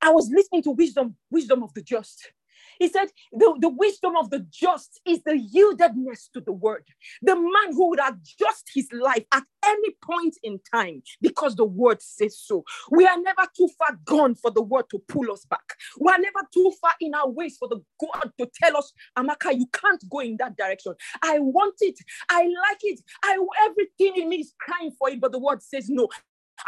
I 0.00 0.10
was 0.10 0.30
listening 0.32 0.62
to 0.64 0.70
wisdom, 0.72 1.16
wisdom 1.30 1.62
of 1.62 1.72
the 1.74 1.82
just. 1.82 2.32
He 2.78 2.88
said, 2.88 3.08
the, 3.32 3.56
the 3.60 3.68
wisdom 3.68 4.16
of 4.16 4.30
the 4.30 4.46
just 4.50 5.00
is 5.06 5.20
the 5.24 5.32
yieldedness 5.32 6.30
to 6.34 6.40
the 6.40 6.52
word. 6.52 6.84
The 7.22 7.36
man 7.36 7.72
who 7.72 7.90
would 7.90 8.00
adjust 8.00 8.70
his 8.74 8.88
life 8.92 9.24
at 9.32 9.44
any 9.64 9.96
point 10.02 10.36
in 10.42 10.60
time 10.72 11.02
because 11.20 11.56
the 11.56 11.64
word 11.64 12.02
says 12.02 12.38
so. 12.38 12.64
We 12.90 13.06
are 13.06 13.20
never 13.20 13.42
too 13.56 13.68
far 13.78 13.98
gone 14.04 14.34
for 14.34 14.50
the 14.50 14.62
word 14.62 14.86
to 14.90 14.98
pull 15.08 15.32
us 15.32 15.44
back. 15.44 15.74
We 15.98 16.10
are 16.12 16.18
never 16.18 16.46
too 16.52 16.72
far 16.80 16.92
in 17.00 17.14
our 17.14 17.28
ways 17.28 17.56
for 17.58 17.68
the 17.68 17.80
God 18.00 18.30
to 18.38 18.50
tell 18.62 18.76
us, 18.76 18.92
Amaka, 19.18 19.56
you 19.56 19.66
can't 19.72 20.02
go 20.10 20.20
in 20.20 20.36
that 20.38 20.56
direction. 20.56 20.94
I 21.22 21.38
want 21.38 21.76
it. 21.80 21.98
I 22.30 22.42
like 22.42 22.80
it. 22.82 23.00
I 23.24 23.38
everything 23.64 24.22
in 24.22 24.28
me 24.28 24.36
is 24.36 24.54
crying 24.60 24.92
for 24.98 25.10
it, 25.10 25.20
but 25.20 25.32
the 25.32 25.38
word 25.38 25.62
says 25.62 25.88
no. 25.88 26.08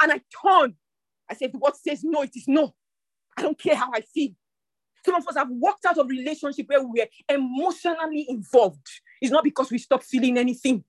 And 0.02 0.12
I 0.12 0.20
turn. 0.44 0.74
I 1.30 1.35
say, 1.35 1.48
the 1.48 1.59
word 1.59 1.76
says 1.76 2.02
no, 2.05 2.22
it 2.22 2.32
is 2.35 2.44
no. 2.48 2.74
I 3.36 3.43
don't 3.43 3.59
care 3.59 3.76
how 3.76 3.90
I 3.94 4.01
feel. 4.01 4.30
Some 5.04 5.14
of 5.14 5.26
us 5.26 5.36
have 5.36 5.48
walked 5.50 5.86
out 5.86 5.98
of 5.98 6.08
relationship 6.08 6.68
where 6.68 6.82
we 6.82 7.00
were 7.00 7.34
emotionally 7.34 8.26
involved. 8.28 8.86
It's 9.20 9.32
not 9.32 9.44
because 9.44 9.70
we 9.70 9.78
stopped 9.78 10.04
feeling 10.04 10.38
anything. 10.38 10.84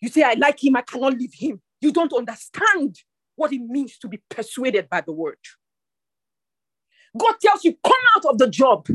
You 0.00 0.08
say, 0.08 0.22
I 0.22 0.34
like 0.34 0.62
him, 0.62 0.76
I 0.76 0.82
cannot 0.82 1.18
leave 1.18 1.34
him. 1.34 1.60
You 1.80 1.92
don't 1.92 2.12
understand 2.12 2.96
what 3.36 3.52
it 3.52 3.60
means 3.60 3.98
to 3.98 4.08
be 4.08 4.20
persuaded 4.28 4.88
by 4.88 5.00
the 5.00 5.12
word. 5.12 5.38
God 7.16 7.34
tells 7.40 7.64
you, 7.64 7.76
come 7.84 7.92
out 8.16 8.24
of 8.26 8.38
the 8.38 8.48
job. 8.48 8.86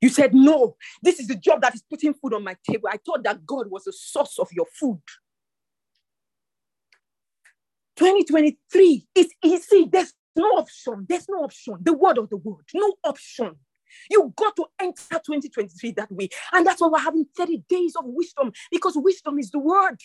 You 0.00 0.08
said, 0.08 0.34
no, 0.34 0.76
this 1.02 1.20
is 1.20 1.28
the 1.28 1.34
job 1.34 1.60
that 1.62 1.74
is 1.74 1.82
putting 1.82 2.14
food 2.14 2.34
on 2.34 2.42
my 2.42 2.56
table. 2.68 2.88
I 2.90 2.98
thought 3.04 3.22
that 3.24 3.44
God 3.44 3.70
was 3.70 3.84
the 3.84 3.92
source 3.92 4.38
of 4.38 4.48
your 4.52 4.66
food. 4.72 5.00
2023 7.96 9.06
is 9.14 9.28
easy. 9.44 9.88
There's 9.92 10.14
no 10.40 10.58
option. 10.58 11.06
There's 11.08 11.28
no 11.28 11.44
option. 11.44 11.76
The 11.80 11.92
word 11.92 12.18
of 12.18 12.30
the 12.30 12.36
word. 12.36 12.64
No 12.74 12.94
option. 13.04 13.56
You 14.10 14.32
got 14.36 14.56
to 14.56 14.66
enter 14.80 15.20
2023 15.24 15.92
that 15.92 16.12
way. 16.12 16.28
And 16.52 16.66
that's 16.66 16.80
why 16.80 16.88
we're 16.88 16.98
having 17.00 17.26
30 17.36 17.64
days 17.68 17.94
of 17.96 18.04
wisdom 18.06 18.52
because 18.70 18.94
wisdom 18.96 19.38
is 19.38 19.50
the 19.50 19.58
word. 19.58 20.00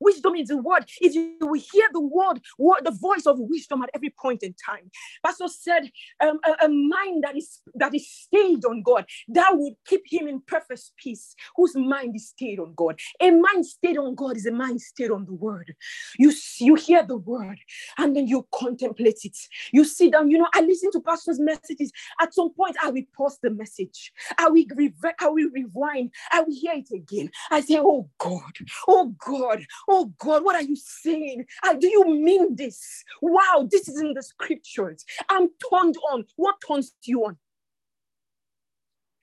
Wisdom 0.00 0.34
is 0.34 0.48
the 0.48 0.56
word. 0.56 0.84
If 1.00 1.14
you 1.14 1.36
will 1.40 1.60
hear 1.60 1.88
the 1.92 2.00
word, 2.00 2.40
word, 2.58 2.80
the 2.84 2.90
voice 2.90 3.26
of 3.26 3.38
wisdom 3.38 3.82
at 3.82 3.90
every 3.94 4.14
point 4.20 4.42
in 4.42 4.54
time. 4.54 4.90
Pastor 5.24 5.48
said, 5.48 5.90
um, 6.20 6.38
a, 6.44 6.66
a, 6.66 6.68
mind 6.68 7.24
that 7.24 7.36
is 7.36 7.60
that 7.74 7.94
is 7.94 8.10
stayed 8.10 8.64
on 8.64 8.82
God, 8.82 9.04
that 9.28 9.50
would 9.52 9.74
keep 9.86 10.02
him 10.06 10.28
in 10.28 10.40
perfect 10.46 10.92
peace, 10.96 11.34
whose 11.56 11.74
mind 11.76 12.16
is 12.16 12.28
stayed 12.28 12.58
on 12.58 12.74
God. 12.74 12.98
A 13.20 13.30
mind 13.30 13.66
stayed 13.66 13.98
on 13.98 14.14
God 14.14 14.36
is 14.36 14.46
a 14.46 14.52
mind 14.52 14.80
stayed 14.80 15.10
on 15.10 15.26
the 15.26 15.34
word. 15.34 15.74
You, 16.18 16.32
you 16.58 16.74
hear 16.74 17.04
the 17.04 17.16
word 17.16 17.58
and 17.98 18.16
then 18.16 18.26
you 18.26 18.46
contemplate 18.54 19.20
it. 19.24 19.36
You 19.72 19.84
sit 19.84 20.12
down, 20.12 20.30
you 20.30 20.38
know, 20.38 20.48
I 20.54 20.60
listen 20.60 20.90
to 20.92 21.00
pastor's 21.00 21.40
messages. 21.40 21.92
At 22.20 22.34
some 22.34 22.52
point, 22.52 22.76
I 22.82 22.90
will 22.90 23.02
pause 23.16 23.38
the 23.42 23.50
message. 23.50 24.12
I 24.38 24.48
will, 24.48 24.64
rev- 24.74 25.14
I 25.20 25.28
will 25.28 25.50
rewind. 25.52 26.10
I 26.32 26.40
will 26.40 26.54
hear 26.54 26.74
it 26.74 26.88
again. 26.94 27.30
I 27.50 27.60
say, 27.60 27.78
oh 27.78 28.08
God, 28.18 28.52
oh 28.88 29.14
God, 29.18 29.64
Oh 29.88 30.12
God, 30.18 30.44
what 30.44 30.56
are 30.56 30.62
you 30.62 30.76
saying? 30.76 31.46
Uh, 31.62 31.74
do 31.74 31.88
you 31.88 32.04
mean 32.06 32.56
this? 32.56 33.04
Wow, 33.20 33.66
this 33.70 33.88
is 33.88 34.00
in 34.00 34.14
the 34.14 34.22
scriptures. 34.22 35.04
I'm 35.28 35.48
turned 35.70 35.96
on. 36.12 36.24
What 36.36 36.56
turns 36.66 36.92
you 37.04 37.26
on? 37.26 37.36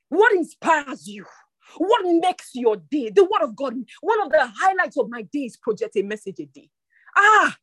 What 0.09 0.33
inspires 0.33 1.07
you? 1.07 1.25
What 1.77 2.05
makes 2.05 2.51
your 2.53 2.77
day? 2.77 3.09
The 3.09 3.23
word 3.23 3.41
of 3.43 3.55
God. 3.55 3.75
One 4.01 4.21
of 4.21 4.31
the 4.31 4.51
highlights 4.55 4.97
of 4.97 5.09
my 5.09 5.23
day 5.23 5.45
is 5.45 5.57
project 5.57 5.97
a 5.97 6.01
message 6.01 6.39
a 6.39 6.45
day. 6.45 6.69
Ah, 7.15 7.57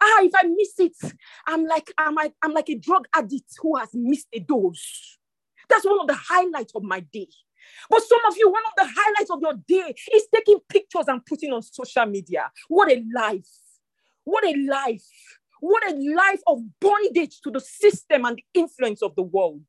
ah, 0.00 0.22
if 0.22 0.32
I 0.34 0.44
miss 0.48 0.78
it, 0.78 1.12
I'm 1.46 1.64
like 1.66 1.92
I'm 1.96 2.14
like, 2.14 2.32
I'm 2.42 2.52
like 2.52 2.68
a 2.68 2.76
drug 2.76 3.06
addict 3.14 3.52
who 3.60 3.76
has 3.76 3.90
missed 3.94 4.28
a 4.32 4.40
dose. 4.40 5.18
That's 5.68 5.84
one 5.84 6.00
of 6.00 6.06
the 6.06 6.14
highlights 6.14 6.72
of 6.74 6.82
my 6.82 7.00
day. 7.00 7.28
But 7.88 8.02
some 8.02 8.20
of 8.28 8.36
you, 8.36 8.50
one 8.50 8.62
of 8.66 8.72
the 8.76 8.92
highlights 8.94 9.30
of 9.30 9.40
your 9.40 9.54
day 9.66 9.94
is 10.12 10.26
taking 10.34 10.58
pictures 10.68 11.06
and 11.08 11.24
putting 11.24 11.52
on 11.52 11.62
social 11.62 12.06
media. 12.06 12.50
What 12.68 12.90
a 12.90 13.02
life! 13.14 13.48
What 14.24 14.44
a 14.44 14.54
life! 14.68 15.06
What 15.60 15.90
a 15.90 15.94
life 15.94 16.42
of 16.46 16.60
bondage 16.80 17.40
to 17.42 17.50
the 17.50 17.60
system 17.60 18.24
and 18.24 18.36
the 18.36 18.44
influence 18.60 19.02
of 19.02 19.14
the 19.16 19.22
world. 19.22 19.64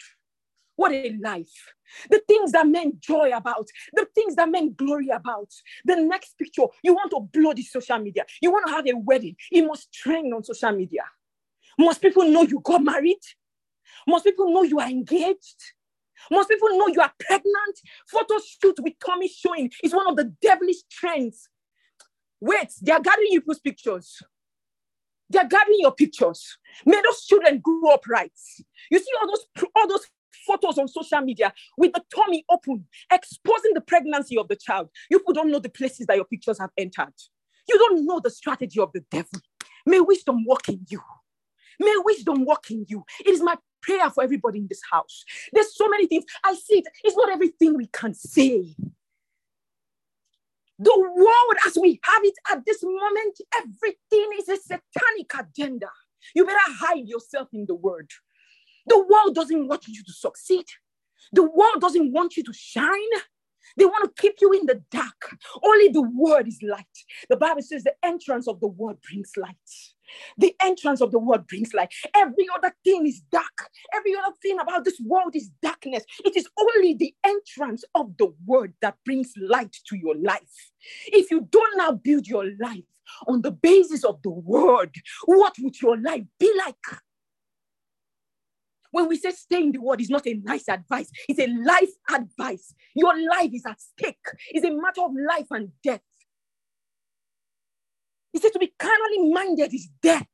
What 0.76 0.92
a 0.92 1.18
life. 1.22 1.74
The 2.10 2.22
things 2.28 2.52
that 2.52 2.68
men 2.68 2.94
joy 3.00 3.32
about, 3.34 3.68
the 3.94 4.06
things 4.14 4.36
that 4.36 4.50
men 4.50 4.74
glory 4.74 5.10
about. 5.10 5.52
The 5.86 5.96
next 5.96 6.38
picture, 6.38 6.68
you 6.84 6.94
want 6.94 7.12
to 7.12 7.22
blow 7.22 7.54
the 7.54 7.64
social 7.64 7.98
media. 7.98 8.26
You 8.42 8.52
want 8.52 8.68
to 8.68 8.74
have 8.74 8.86
a 8.86 8.96
wedding. 8.96 9.36
It 9.52 9.66
must 9.66 9.92
trend 9.92 10.34
on 10.34 10.44
social 10.44 10.72
media. 10.72 11.04
Most 11.80 12.02
people 12.02 12.26
know 12.26 12.44
you 12.44 12.60
got 12.60 12.84
married. 12.84 13.22
Most 14.08 14.24
people 14.24 14.54
know 14.54 14.64
you 14.64 14.80
are 14.80 14.90
engaged. 14.90 15.62
Most 16.32 16.50
people 16.50 16.70
know 16.78 16.88
you 16.88 17.02
are 17.02 17.12
pregnant. 17.20 17.80
Photo 18.08 18.36
shoot 18.40 18.76
with 18.80 18.94
tummy 19.06 19.28
showing 19.28 19.72
is 19.84 19.94
one 19.94 20.08
of 20.08 20.16
the 20.16 20.34
devilish 20.42 20.84
trends. 20.92 21.50
Wait, 22.40 22.72
they 22.82 22.92
are 22.92 23.02
gathering 23.02 23.28
you, 23.32 23.42
people's 23.42 23.60
pictures. 23.60 24.22
They 25.30 25.40
are 25.40 25.48
gathering 25.48 25.80
your 25.80 25.94
pictures. 25.94 26.58
May 26.86 27.02
those 27.02 27.26
children 27.26 27.60
grow 27.60 27.92
up 27.94 28.08
right. 28.08 28.32
You 28.90 29.00
see 29.00 29.12
all 29.20 29.28
those 29.28 29.66
all 29.76 29.88
those 29.88 30.06
photos 30.46 30.78
on 30.78 30.88
social 30.88 31.22
media 31.22 31.54
with 31.78 31.92
the 31.94 32.04
tummy 32.16 32.46
open, 32.50 32.86
exposing 33.12 33.74
the 33.74 33.82
pregnancy 33.82 34.38
of 34.38 34.48
the 34.48 34.56
child. 34.56 34.90
You 35.10 35.20
people 35.20 35.34
don't 35.34 35.52
know 35.52 35.60
the 35.60 35.70
places 35.70 36.06
that 36.08 36.16
your 36.16 36.26
pictures 36.26 36.60
have 36.60 36.70
entered. 36.78 37.14
You 37.68 37.78
don't 37.78 38.06
know 38.06 38.22
the 38.24 38.30
strategy 38.30 38.80
of 38.80 38.92
the 38.94 39.04
devil. 39.12 39.42
May 39.86 40.00
wisdom 40.00 40.46
walk 40.46 40.70
in 40.70 40.86
you. 40.90 41.02
May 41.80 41.96
wisdom 42.06 42.46
walk 42.46 42.72
in 42.72 42.86
you. 42.88 43.04
It 43.26 43.30
is 43.30 43.42
my 43.42 43.58
prayer 43.82 44.10
for 44.10 44.24
everybody 44.24 44.60
in 44.60 44.68
this 44.68 44.82
house. 44.92 45.24
There's 45.54 45.76
so 45.76 45.88
many 45.88 46.08
things. 46.08 46.26
I 46.44 46.56
see 46.56 46.80
it. 46.80 46.88
It's 47.04 47.16
not 47.16 47.30
everything 47.30 47.76
we 47.76 47.88
can 47.88 48.14
say. 48.14 48.76
The 50.80 51.12
world 51.16 51.58
as 51.66 51.78
we 51.82 52.00
have 52.04 52.24
it 52.24 52.36
at 52.52 52.66
this 52.66 52.84
moment, 52.84 53.40
everything 53.56 54.30
is 54.40 54.50
a 54.50 54.58
satanic 54.58 55.34
agenda. 55.40 55.90
You 56.36 56.46
better 56.46 56.60
hide 56.60 57.08
yourself 57.08 57.50
in 57.54 57.66
the 57.68 57.76
word. 57.76 58.10
The 58.86 58.98
world 58.98 59.36
doesn't 59.36 59.68
want 59.68 59.88
you 59.88 60.04
to 60.04 60.14
succeed. 60.14 60.66
The 61.34 61.44
world 61.44 61.82
doesn't 61.82 62.12
want 62.12 62.38
you 62.38 62.44
to 62.44 62.54
shine. 62.54 62.88
They 63.76 63.86
want 63.86 64.16
to 64.16 64.22
keep 64.22 64.36
you 64.40 64.52
in 64.54 64.66
the 64.66 64.82
dark. 64.92 65.36
Only 65.64 65.90
the 65.90 66.02
word 66.02 66.48
is 66.48 66.60
light. 66.62 66.86
The 67.30 67.38
Bible 67.38 67.62
says 67.62 67.84
the 67.84 67.94
entrance 68.04 68.48
of 68.48 68.60
the 68.60 68.68
word 68.68 68.98
brings 69.02 69.32
light. 69.36 69.56
The 70.38 70.56
entrance 70.62 71.02
of 71.02 71.12
the 71.12 71.20
word 71.20 71.48
brings 71.48 71.74
light. 71.74 71.94
Every 72.16 72.48
other 72.56 72.74
thing 72.84 73.08
is 73.08 73.22
dark. 73.32 73.70
Every 73.94 74.16
other 74.16 74.36
thing 74.42 74.60
about 74.60 74.86
this 74.86 75.00
world 75.00 75.36
is 75.36 75.50
darkness. 75.62 76.04
It 76.24 76.36
is 76.36 76.48
only 76.60 76.94
the 76.94 77.14
entrance 77.24 77.84
of 77.96 78.18
the 78.18 78.34
word 78.46 78.74
that 78.82 78.98
brings 79.06 79.34
light 79.40 79.76
to 79.88 79.98
your 79.98 80.16
life. 80.16 80.72
If 81.08 81.32
you 81.32 81.48
don't 81.50 81.78
now 81.78 81.94
build 81.94 82.28
your 82.28 82.46
life 82.60 82.84
on 83.28 83.42
the 83.42 83.52
basis 83.52 84.04
of 84.04 84.22
the 84.22 84.30
word, 84.30 84.94
what 85.26 85.56
would 85.60 85.82
your 85.82 85.98
life 85.98 86.24
be 86.40 86.52
like? 86.66 86.76
When 88.92 89.08
we 89.08 89.18
say 89.18 89.32
stay 89.32 89.62
in 89.62 89.72
the 89.72 89.82
word, 89.82 90.02
it's 90.02 90.10
not 90.10 90.28
a 90.28 90.34
nice 90.34 90.68
advice, 90.70 91.12
it's 91.28 91.40
a 91.40 91.48
life 91.48 91.92
advice. 92.10 92.74
Your 92.96 93.14
life 93.30 93.52
is 93.54 93.66
at 93.66 93.80
stake, 93.82 94.16
it's 94.50 94.66
a 94.66 94.72
matter 94.72 95.02
of 95.02 95.12
life 95.28 95.48
and 95.52 95.72
death. 95.84 96.02
He 98.34 98.40
said 98.40 98.54
to 98.54 98.60
be 98.60 98.74
carnally 98.78 99.32
minded 99.32 99.74
is 99.74 99.90
death. 100.02 100.28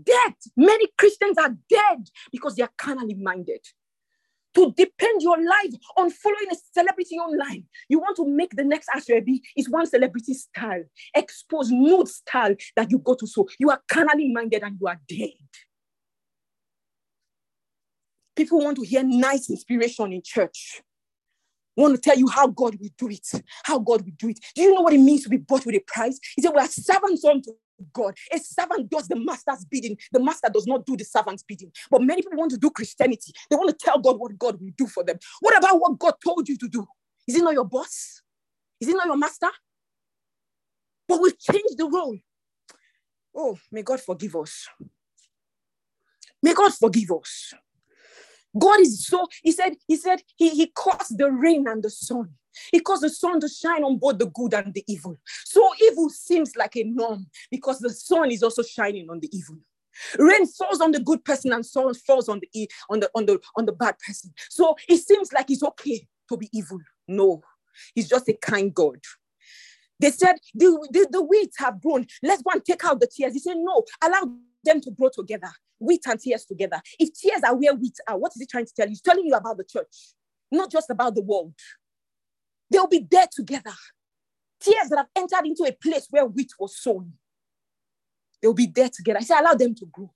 Death. 0.00 0.34
Many 0.56 0.88
Christians 0.98 1.38
are 1.38 1.54
dead 1.68 2.08
because 2.32 2.56
they 2.56 2.62
are 2.62 2.72
carnally 2.76 3.14
minded. 3.14 3.60
To 4.54 4.72
depend 4.76 5.20
your 5.20 5.36
life 5.36 5.72
on 5.96 6.10
following 6.10 6.46
a 6.52 6.56
celebrity 6.72 7.16
online. 7.16 7.64
You 7.88 7.98
want 7.98 8.16
to 8.16 8.28
make 8.28 8.54
the 8.54 8.62
next 8.62 8.88
Asoebi 8.94 9.40
is 9.56 9.68
one 9.68 9.86
celebrity 9.86 10.34
style, 10.34 10.84
expose 11.12 11.70
nude 11.72 12.08
style 12.08 12.54
that 12.76 12.90
you 12.90 12.98
go 12.98 13.14
to. 13.14 13.26
So 13.26 13.48
you 13.58 13.70
are 13.70 13.82
carnally 13.88 14.32
minded 14.32 14.62
and 14.62 14.76
you 14.80 14.86
are 14.86 15.00
dead. 15.08 15.32
People 18.36 18.60
want 18.60 18.76
to 18.76 18.84
hear 18.84 19.02
nice 19.02 19.50
inspiration 19.50 20.12
in 20.12 20.22
church 20.24 20.82
want 21.82 21.94
to 21.94 22.00
tell 22.00 22.18
you 22.18 22.28
how 22.28 22.46
God 22.48 22.76
will 22.80 22.90
do 22.98 23.08
it. 23.08 23.26
How 23.64 23.78
God 23.78 24.02
will 24.02 24.12
do 24.18 24.28
it. 24.28 24.40
Do 24.54 24.62
you 24.62 24.74
know 24.74 24.82
what 24.82 24.92
it 24.92 24.98
means 24.98 25.24
to 25.24 25.28
be 25.28 25.38
bought 25.38 25.66
with 25.66 25.74
a 25.74 25.80
price? 25.86 26.18
He 26.36 26.42
said, 26.42 26.52
We 26.54 26.60
are 26.60 26.68
servants 26.68 27.24
unto 27.24 27.52
God. 27.92 28.16
A 28.32 28.38
servant 28.38 28.90
does 28.90 29.08
the 29.08 29.16
master's 29.16 29.64
bidding. 29.64 29.96
The 30.12 30.20
master 30.20 30.48
does 30.52 30.66
not 30.66 30.86
do 30.86 30.96
the 30.96 31.04
servant's 31.04 31.42
bidding. 31.42 31.72
But 31.90 32.02
many 32.02 32.22
people 32.22 32.38
want 32.38 32.52
to 32.52 32.58
do 32.58 32.70
Christianity. 32.70 33.32
They 33.50 33.56
want 33.56 33.70
to 33.70 33.84
tell 33.84 33.98
God 33.98 34.18
what 34.18 34.38
God 34.38 34.60
will 34.60 34.72
do 34.76 34.86
for 34.86 35.04
them. 35.04 35.18
What 35.40 35.56
about 35.56 35.80
what 35.80 35.98
God 35.98 36.14
told 36.24 36.48
you 36.48 36.56
to 36.58 36.68
do? 36.68 36.86
Is 37.26 37.36
he 37.36 37.42
not 37.42 37.54
your 37.54 37.64
boss? 37.64 38.22
Is 38.80 38.88
he 38.88 38.94
not 38.94 39.06
your 39.06 39.16
master? 39.16 39.48
But 41.08 41.20
we've 41.20 41.38
changed 41.38 41.76
the 41.78 41.86
role. 41.86 42.16
Oh, 43.36 43.58
may 43.72 43.82
God 43.82 44.00
forgive 44.00 44.36
us. 44.36 44.68
May 46.42 46.54
God 46.54 46.72
forgive 46.74 47.10
us. 47.12 47.54
God 48.58 48.80
is 48.80 49.06
so, 49.06 49.26
he 49.42 49.52
said, 49.52 49.76
he 49.86 49.96
said, 49.96 50.22
he, 50.36 50.50
he 50.50 50.66
caused 50.68 51.18
the 51.18 51.30
rain 51.30 51.66
and 51.68 51.82
the 51.82 51.90
sun. 51.90 52.30
He 52.70 52.80
caused 52.80 53.02
the 53.02 53.10
sun 53.10 53.40
to 53.40 53.48
shine 53.48 53.82
on 53.82 53.98
both 53.98 54.18
the 54.18 54.26
good 54.26 54.54
and 54.54 54.72
the 54.72 54.84
evil. 54.86 55.16
So 55.44 55.68
evil 55.82 56.08
seems 56.08 56.54
like 56.56 56.76
a 56.76 56.84
norm 56.84 57.26
because 57.50 57.80
the 57.80 57.90
sun 57.90 58.30
is 58.30 58.42
also 58.42 58.62
shining 58.62 59.10
on 59.10 59.20
the 59.20 59.28
evil. 59.36 59.56
Rain 60.18 60.46
falls 60.46 60.80
on 60.80 60.92
the 60.92 61.00
good 61.00 61.24
person 61.24 61.52
and 61.52 61.64
so 61.64 61.92
falls 62.06 62.28
on 62.28 62.40
the 62.40 62.70
on 62.90 63.00
the 63.00 63.10
on 63.14 63.26
the 63.26 63.40
on 63.56 63.66
the 63.66 63.72
bad 63.72 63.96
person. 64.04 64.32
So 64.50 64.76
it 64.88 64.98
seems 64.98 65.32
like 65.32 65.50
it's 65.50 65.62
okay 65.62 66.06
to 66.28 66.36
be 66.36 66.48
evil. 66.52 66.80
No, 67.06 67.42
he's 67.94 68.08
just 68.08 68.28
a 68.28 68.32
kind 68.34 68.74
God. 68.74 68.98
They 70.00 70.10
said 70.10 70.36
the, 70.54 70.86
the, 70.90 71.08
the 71.10 71.22
weeds 71.22 71.56
have 71.58 71.80
grown. 71.80 72.06
Let's 72.22 72.42
go 72.42 72.50
and 72.52 72.64
take 72.64 72.84
out 72.84 73.00
the 73.00 73.06
tears. 73.06 73.32
He 73.32 73.38
said, 73.38 73.56
No, 73.56 73.84
allow 74.02 74.28
them 74.64 74.80
to 74.80 74.90
grow 74.90 75.10
together, 75.12 75.50
wheat 75.78 76.02
and 76.06 76.20
tears 76.20 76.44
together. 76.44 76.80
If 76.98 77.10
tears 77.14 77.42
are 77.44 77.54
where 77.54 77.74
wheat 77.74 77.96
are, 78.08 78.18
what 78.18 78.32
is 78.34 78.40
he 78.40 78.46
trying 78.46 78.66
to 78.66 78.72
tell 78.74 78.86
you? 78.86 78.90
He's 78.90 79.00
telling 79.00 79.26
you 79.26 79.34
about 79.34 79.56
the 79.56 79.64
church, 79.64 80.14
not 80.50 80.70
just 80.70 80.90
about 80.90 81.14
the 81.14 81.22
world. 81.22 81.54
They'll 82.70 82.86
be 82.86 83.06
there 83.08 83.26
together. 83.30 83.72
Tears 84.60 84.88
that 84.88 84.96
have 84.96 85.08
entered 85.14 85.46
into 85.46 85.64
a 85.64 85.72
place 85.72 86.06
where 86.10 86.26
wheat 86.26 86.52
was 86.58 86.78
sown. 86.78 87.12
They'll 88.40 88.54
be 88.54 88.66
there 88.66 88.90
together. 88.92 89.18
I 89.20 89.22
say, 89.22 89.38
allow 89.38 89.54
them 89.54 89.74
to 89.76 89.86
grow. 89.86 90.10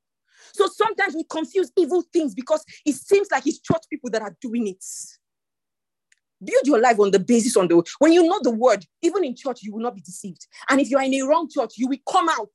So 0.52 0.66
sometimes 0.66 1.14
we 1.14 1.24
confuse 1.24 1.70
evil 1.76 2.02
things 2.12 2.35
because 2.35 2.64
it 2.85 2.94
seems 2.94 3.28
like 3.30 3.47
it's 3.47 3.60
church 3.60 3.82
people 3.90 4.10
that 4.10 4.22
are 4.22 4.36
doing 4.40 4.68
it. 4.68 4.85
Build 6.43 6.66
your 6.66 6.80
life 6.80 7.01
on 7.01 7.10
the 7.10 7.18
basis 7.18 7.56
on 7.56 7.66
the 7.66 7.82
when 7.98 8.12
you 8.12 8.24
know 8.24 8.39
the 8.43 8.52
word, 8.52 8.85
even 9.02 9.24
in 9.24 9.35
church, 9.35 9.60
you 9.62 9.72
will 9.72 9.82
not 9.82 9.97
be 9.97 10.01
deceived. 10.01 10.47
And 10.70 10.80
if 10.80 10.89
you 10.89 10.97
are 10.97 11.02
in 11.02 11.14
a 11.14 11.22
wrong 11.22 11.48
church, 11.51 11.72
you 11.76 11.89
will 11.89 11.98
come 12.09 12.28
out 12.28 12.51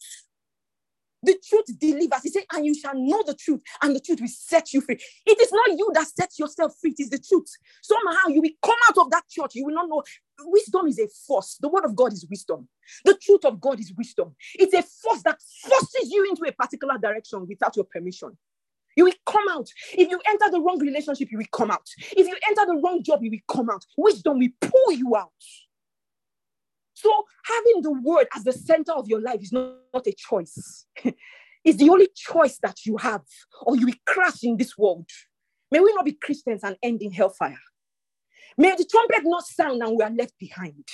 the 1.23 1.37
truth 1.47 1.65
delivers. 1.79 2.21
He 2.23 2.29
said, 2.29 2.43
and 2.53 2.65
you 2.65 2.75
shall 2.75 2.95
know 2.95 3.23
the 3.25 3.33
truth, 3.33 3.61
and 3.81 3.95
the 3.95 3.99
truth 3.99 4.21
will 4.21 4.27
set 4.27 4.73
you 4.73 4.81
free. 4.81 4.97
It 5.25 5.41
is 5.41 5.51
not 5.51 5.77
you 5.77 5.89
that 5.93 6.07
sets 6.07 6.39
yourself 6.39 6.73
free, 6.79 6.91
it 6.91 7.01
is 7.01 7.09
the 7.09 7.19
truth. 7.19 7.47
Somehow 7.81 8.27
you 8.29 8.41
will 8.41 8.51
come 8.63 8.77
out 8.89 8.97
of 8.97 9.11
that 9.11 9.23
church. 9.29 9.55
You 9.55 9.65
will 9.65 9.75
not 9.75 9.89
know. 9.89 10.03
Wisdom 10.45 10.87
is 10.87 10.99
a 10.99 11.07
force. 11.27 11.57
The 11.61 11.69
word 11.69 11.85
of 11.85 11.95
God 11.95 12.11
is 12.11 12.25
wisdom. 12.29 12.67
The 13.05 13.17
truth 13.21 13.45
of 13.45 13.61
God 13.61 13.79
is 13.79 13.93
wisdom. 13.97 14.35
It's 14.55 14.73
a 14.73 14.81
force 14.81 15.21
that 15.23 15.39
forces 15.41 16.11
you 16.11 16.27
into 16.29 16.43
a 16.47 16.51
particular 16.51 16.97
direction 16.97 17.45
without 17.47 17.75
your 17.75 17.85
permission. 17.85 18.37
You 18.95 19.05
will 19.05 19.13
come 19.25 19.47
out. 19.49 19.69
If 19.93 20.09
you 20.09 20.19
enter 20.27 20.51
the 20.51 20.59
wrong 20.59 20.79
relationship, 20.79 21.31
you 21.31 21.37
will 21.37 21.45
come 21.51 21.71
out. 21.71 21.87
If 22.11 22.27
you 22.27 22.35
enter 22.47 22.65
the 22.65 22.79
wrong 22.83 23.01
job, 23.03 23.23
you 23.23 23.31
will 23.31 23.55
come 23.55 23.69
out. 23.69 23.85
Wisdom 23.97 24.39
will 24.39 24.49
pull 24.61 24.91
you 24.91 25.15
out. 25.15 25.31
So 27.03 27.25
having 27.43 27.81
the 27.81 27.91
word 27.91 28.27
as 28.33 28.45
the 28.45 28.53
center 28.53 28.93
of 28.93 29.09
your 29.09 29.19
life 29.19 29.41
is 29.41 29.51
not, 29.51 29.73
not 29.93 30.07
a 30.07 30.13
choice. 30.13 30.85
it's 31.65 31.77
the 31.77 31.89
only 31.89 32.07
choice 32.15 32.57
that 32.63 32.85
you 32.85 32.95
have, 32.95 33.21
or 33.63 33.75
you 33.75 33.87
will 33.87 33.93
crash 34.05 34.43
in 34.43 34.55
this 34.55 34.77
world. 34.77 35.09
May 35.69 35.81
we 35.81 35.93
not 35.93 36.05
be 36.05 36.13
Christians 36.13 36.63
and 36.63 36.77
end 36.81 37.01
in 37.01 37.11
hellfire. 37.11 37.59
May 38.57 38.73
the 38.75 38.85
trumpet 38.85 39.23
not 39.23 39.45
sound 39.45 39.81
and 39.81 39.97
we 39.97 40.03
are 40.03 40.11
left 40.11 40.37
behind. 40.39 40.87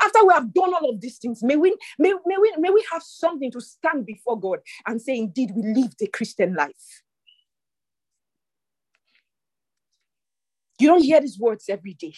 After 0.00 0.24
we 0.24 0.34
have 0.34 0.52
done 0.54 0.72
all 0.72 0.90
of 0.90 1.00
these 1.00 1.18
things, 1.18 1.42
may 1.42 1.56
we, 1.56 1.74
may, 1.98 2.12
may, 2.24 2.36
we, 2.40 2.52
may 2.58 2.70
we 2.70 2.84
have 2.92 3.02
something 3.02 3.50
to 3.50 3.60
stand 3.60 4.06
before 4.06 4.38
God 4.38 4.58
and 4.86 5.00
say, 5.00 5.16
Indeed, 5.16 5.50
we 5.56 5.62
lived 5.62 6.00
a 6.02 6.06
Christian 6.06 6.54
life. 6.54 7.02
You 10.78 10.88
don't 10.88 11.02
hear 11.02 11.20
these 11.20 11.38
words 11.38 11.66
every 11.68 11.94
day, 11.94 12.14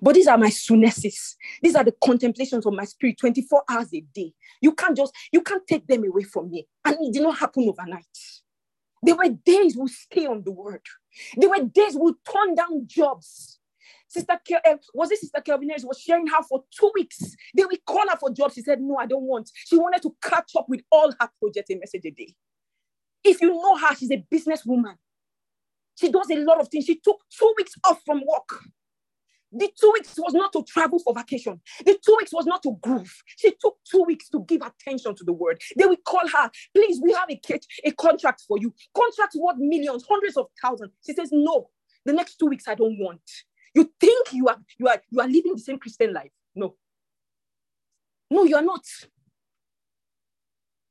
but 0.00 0.14
these 0.14 0.28
are 0.28 0.38
my 0.38 0.48
sunesis. 0.48 1.34
These 1.60 1.74
are 1.74 1.82
the 1.82 1.94
contemplations 2.04 2.64
of 2.64 2.72
my 2.72 2.84
spirit 2.84 3.16
24 3.18 3.64
hours 3.68 3.92
a 3.92 4.00
day. 4.14 4.32
You 4.60 4.72
can't 4.74 4.96
just, 4.96 5.12
you 5.32 5.42
can't 5.42 5.66
take 5.66 5.86
them 5.86 6.04
away 6.04 6.22
from 6.22 6.50
me. 6.50 6.68
And 6.84 6.96
it 7.00 7.12
did 7.14 7.22
not 7.22 7.38
happen 7.38 7.68
overnight. 7.68 8.04
There 9.02 9.16
were 9.16 9.28
days 9.44 9.76
we 9.76 9.88
stay 9.88 10.26
on 10.26 10.42
the 10.44 10.52
word. 10.52 10.82
There 11.36 11.48
were 11.48 11.64
days 11.64 11.96
we 12.00 12.12
turn 12.30 12.54
down 12.54 12.86
jobs. 12.86 13.58
Sister 14.08 14.40
Kel, 14.46 14.60
uh, 14.64 14.76
was 14.94 15.10
it 15.10 15.18
Sister 15.18 15.40
Kelvin 15.40 15.70
was 15.82 16.00
sharing 16.00 16.26
how 16.26 16.42
for 16.42 16.64
two 16.70 16.90
weeks. 16.94 17.34
They 17.56 17.64
will 17.64 17.76
call 17.84 18.08
her 18.08 18.16
for 18.18 18.30
jobs. 18.30 18.54
She 18.54 18.62
said, 18.62 18.80
No, 18.80 18.96
I 18.96 19.06
don't 19.06 19.24
want. 19.24 19.50
She 19.66 19.76
wanted 19.76 20.02
to 20.02 20.14
catch 20.22 20.52
up 20.56 20.66
with 20.68 20.82
all 20.90 21.12
her 21.20 21.28
projects, 21.40 21.70
a 21.70 21.76
message 21.76 22.04
a 22.04 22.10
day. 22.10 22.34
If 23.24 23.40
you 23.40 23.52
know 23.52 23.76
her, 23.76 23.94
she's 23.96 24.12
a 24.12 24.24
businesswoman. 24.32 24.94
She 25.96 26.10
does 26.10 26.30
a 26.30 26.36
lot 26.36 26.60
of 26.60 26.68
things. 26.68 26.84
She 26.84 26.96
took 26.96 27.18
two 27.30 27.52
weeks 27.56 27.72
off 27.84 28.00
from 28.04 28.22
work. 28.26 28.60
The 29.52 29.70
two 29.80 29.90
weeks 29.94 30.14
was 30.18 30.34
not 30.34 30.52
to 30.52 30.62
travel 30.64 30.98
for 30.98 31.14
vacation. 31.14 31.60
The 31.84 31.98
two 32.04 32.16
weeks 32.18 32.32
was 32.32 32.46
not 32.46 32.62
to 32.64 32.76
groove. 32.82 33.14
She 33.38 33.52
took 33.58 33.76
two 33.90 34.02
weeks 34.02 34.28
to 34.30 34.44
give 34.46 34.60
attention 34.60 35.14
to 35.14 35.24
the 35.24 35.32
word. 35.32 35.62
They 35.78 35.86
will 35.86 35.96
call 36.04 36.26
her, 36.28 36.50
please, 36.74 37.00
we 37.02 37.12
have 37.12 37.30
a, 37.30 37.36
catch, 37.36 37.64
a 37.84 37.92
contract 37.92 38.42
for 38.46 38.58
you. 38.58 38.74
Contract 38.94 39.34
worth 39.36 39.56
millions, 39.58 40.04
hundreds 40.08 40.36
of 40.36 40.46
thousands. 40.60 40.92
She 41.06 41.14
says, 41.14 41.30
no, 41.32 41.70
the 42.04 42.12
next 42.12 42.36
two 42.36 42.46
weeks 42.46 42.68
I 42.68 42.74
don't 42.74 42.98
want. 42.98 43.22
You 43.74 43.90
think 44.00 44.32
you 44.32 44.48
are 44.48 44.56
you 44.78 44.88
are 44.88 45.02
you 45.10 45.20
are 45.20 45.26
living 45.26 45.52
the 45.54 45.60
same 45.60 45.78
Christian 45.78 46.12
life? 46.12 46.30
No. 46.54 46.76
No, 48.30 48.44
you 48.44 48.56
are 48.56 48.62
not. 48.62 48.84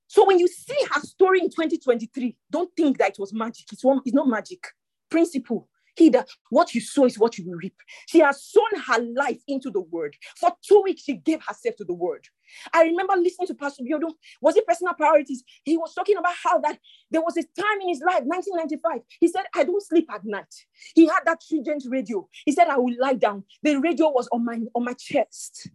So 0.07 0.25
when 0.25 0.39
you 0.39 0.47
see 0.47 0.77
her 0.93 1.01
story 1.01 1.39
in 1.39 1.49
2023, 1.49 2.37
don't 2.49 2.69
think 2.77 2.99
that 2.99 3.11
it 3.11 3.15
was 3.19 3.33
magic. 3.33 3.65
It's, 3.71 3.83
one, 3.83 4.01
it's 4.05 4.13
not 4.13 4.27
magic 4.27 4.65
principle. 5.09 5.67
He 5.95 6.09
that 6.09 6.27
what 6.49 6.75
you 6.75 6.81
sow 6.81 7.05
is 7.05 7.17
what 7.17 7.37
you 7.37 7.45
will 7.45 7.57
reap. 7.57 7.75
She 8.07 8.19
has 8.19 8.43
sown 8.43 8.81
her 8.85 9.01
life 9.15 9.41
into 9.47 9.71
the 9.71 9.79
word. 9.79 10.15
For 10.35 10.51
two 10.61 10.81
weeks, 10.83 11.03
she 11.03 11.15
gave 11.15 11.41
herself 11.47 11.77
to 11.77 11.85
the 11.85 11.93
word. 11.93 12.27
I 12.73 12.83
remember 12.83 13.13
listening 13.15 13.47
to 13.47 13.55
Pastor 13.55 13.83
Biodo. 13.83 14.11
Was 14.41 14.57
it 14.57 14.67
personal 14.67 14.93
priorities? 14.93 15.43
He 15.63 15.77
was 15.77 15.93
talking 15.93 16.17
about 16.17 16.35
how 16.43 16.59
that 16.59 16.79
there 17.09 17.21
was 17.21 17.37
a 17.37 17.43
time 17.43 17.81
in 17.81 17.89
his 17.89 18.01
life, 18.01 18.23
1995. 18.23 19.01
He 19.19 19.27
said, 19.27 19.45
I 19.55 19.63
don't 19.63 19.81
sleep 19.81 20.09
at 20.13 20.25
night. 20.25 20.53
He 20.93 21.07
had 21.07 21.21
that 21.25 21.41
Trident 21.47 21.83
radio. 21.89 22.27
He 22.45 22.51
said, 22.51 22.67
I 22.67 22.77
will 22.77 22.93
lie 22.99 23.13
down. 23.13 23.45
The 23.63 23.75
radio 23.77 24.09
was 24.09 24.27
on 24.31 24.43
my 24.43 24.59
on 24.75 24.83
my 24.83 24.93
chest. 24.93 25.69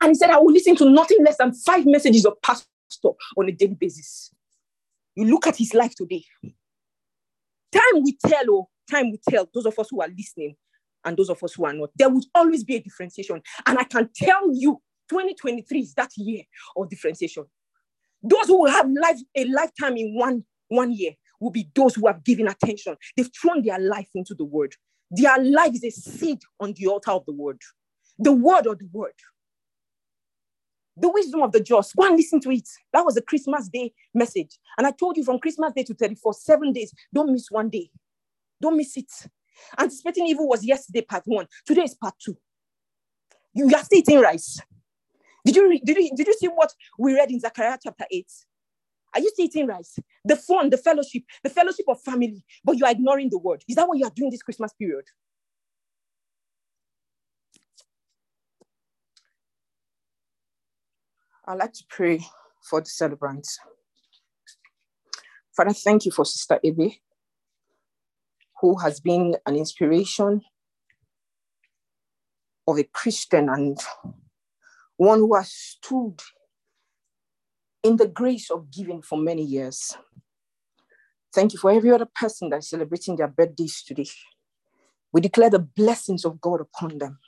And 0.00 0.10
he 0.10 0.14
said, 0.14 0.30
I 0.30 0.38
will 0.38 0.52
listen 0.52 0.74
to 0.76 0.90
nothing 0.90 1.18
less 1.24 1.36
than 1.36 1.52
five 1.52 1.86
messages 1.86 2.26
of 2.26 2.40
pastor 2.42 2.66
on 3.36 3.48
a 3.48 3.52
daily 3.52 3.74
basis. 3.74 4.32
You 5.14 5.26
look 5.26 5.46
at 5.46 5.56
his 5.56 5.72
life 5.72 5.94
today. 5.94 6.24
Time 7.74 8.02
will 8.02 8.12
tell, 8.24 8.44
oh, 8.50 8.68
time 8.88 9.10
will 9.10 9.18
tell 9.28 9.48
those 9.52 9.66
of 9.66 9.76
us 9.78 9.88
who 9.90 10.00
are 10.00 10.08
listening 10.08 10.54
and 11.04 11.16
those 11.16 11.28
of 11.28 11.42
us 11.42 11.54
who 11.54 11.64
are 11.64 11.72
not. 11.72 11.90
There 11.96 12.08
will 12.08 12.22
always 12.34 12.62
be 12.62 12.76
a 12.76 12.80
differentiation. 12.80 13.42
And 13.66 13.78
I 13.78 13.84
can 13.84 14.08
tell 14.14 14.54
you, 14.54 14.80
2023 15.10 15.80
is 15.80 15.94
that 15.94 16.10
year 16.16 16.44
of 16.76 16.88
differentiation. 16.88 17.44
Those 18.22 18.46
who 18.46 18.62
will 18.62 18.70
have 18.70 18.88
life, 18.88 19.18
a 19.36 19.44
lifetime 19.46 19.96
in 19.96 20.16
one, 20.16 20.44
one 20.68 20.92
year 20.92 21.12
will 21.40 21.50
be 21.50 21.68
those 21.74 21.94
who 21.94 22.06
have 22.06 22.24
given 22.24 22.48
attention. 22.48 22.96
They've 23.16 23.30
thrown 23.40 23.62
their 23.62 23.78
life 23.78 24.08
into 24.14 24.34
the 24.34 24.44
word. 24.44 24.74
Their 25.10 25.42
life 25.42 25.74
is 25.74 25.84
a 25.84 25.90
seed 25.90 26.38
on 26.60 26.72
the 26.74 26.86
altar 26.86 27.10
of 27.10 27.26
the 27.26 27.32
word. 27.32 27.60
The 28.18 28.32
word 28.32 28.66
of 28.66 28.78
the 28.78 28.88
word. 28.92 29.12
The 30.96 31.08
wisdom 31.08 31.42
of 31.42 31.52
the 31.52 31.60
just. 31.60 31.96
Go 31.96 32.06
and 32.06 32.16
listen 32.16 32.40
to 32.40 32.50
it. 32.50 32.68
That 32.92 33.04
was 33.04 33.16
a 33.16 33.22
Christmas 33.22 33.68
Day 33.68 33.92
message. 34.12 34.58
And 34.78 34.86
I 34.86 34.92
told 34.92 35.16
you 35.16 35.24
from 35.24 35.38
Christmas 35.38 35.72
Day 35.72 35.82
to 35.84 35.94
34, 35.94 36.34
seven 36.34 36.72
days. 36.72 36.92
Don't 37.12 37.32
miss 37.32 37.50
one 37.50 37.68
day. 37.68 37.90
Don't 38.60 38.76
miss 38.76 38.96
it. 38.96 39.10
Anticipating 39.78 40.26
evil 40.26 40.48
was 40.48 40.64
yesterday, 40.64 41.02
part 41.02 41.22
one. 41.26 41.46
Today 41.66 41.82
is 41.82 41.94
part 41.94 42.14
two. 42.24 42.36
You, 43.54 43.66
are 43.66 43.84
still 43.84 43.98
eating 43.98 44.20
rice. 44.20 44.60
Did 45.44 45.56
you, 45.56 45.80
did, 45.84 45.96
you, 45.96 46.10
did 46.16 46.26
you 46.26 46.34
see 46.34 46.48
what 46.48 46.72
we 46.98 47.14
read 47.14 47.30
in 47.30 47.38
Zechariah 47.38 47.78
chapter 47.82 48.04
8? 48.10 48.26
Are 49.14 49.20
you 49.20 49.30
still 49.30 49.46
eating 49.46 49.66
rice? 49.66 49.98
The 50.24 50.36
fun, 50.36 50.70
the 50.70 50.76
fellowship, 50.76 51.22
the 51.42 51.50
fellowship 51.50 51.86
of 51.88 52.00
family, 52.00 52.44
but 52.64 52.76
you 52.76 52.84
are 52.84 52.90
ignoring 52.90 53.30
the 53.30 53.38
word. 53.38 53.62
Is 53.68 53.76
that 53.76 53.86
what 53.86 53.98
you 53.98 54.04
are 54.04 54.12
doing 54.14 54.30
this 54.30 54.42
Christmas 54.42 54.72
period? 54.72 55.04
I'd 61.46 61.58
like 61.58 61.74
to 61.74 61.84
pray 61.90 62.24
for 62.62 62.80
the 62.80 62.86
celebrants. 62.88 63.58
Father, 65.54 65.74
thank 65.74 66.06
you 66.06 66.10
for 66.10 66.24
Sister 66.24 66.58
Ebe, 66.62 67.00
who 68.60 68.78
has 68.78 68.98
been 68.98 69.36
an 69.44 69.54
inspiration 69.54 70.40
of 72.66 72.78
a 72.78 72.84
Christian 72.84 73.50
and 73.50 73.78
one 74.96 75.18
who 75.18 75.34
has 75.34 75.52
stood 75.52 76.18
in 77.82 77.96
the 77.98 78.08
grace 78.08 78.50
of 78.50 78.70
giving 78.70 79.02
for 79.02 79.18
many 79.18 79.42
years. 79.42 79.94
Thank 81.34 81.52
you 81.52 81.58
for 81.58 81.70
every 81.70 81.90
other 81.90 82.08
person 82.14 82.48
that 82.50 82.60
is 82.60 82.70
celebrating 82.70 83.16
their 83.16 83.28
birthdays 83.28 83.82
today. 83.82 84.08
We 85.12 85.20
declare 85.20 85.50
the 85.50 85.58
blessings 85.58 86.24
of 86.24 86.40
God 86.40 86.62
upon 86.62 86.98
them. 86.98 87.18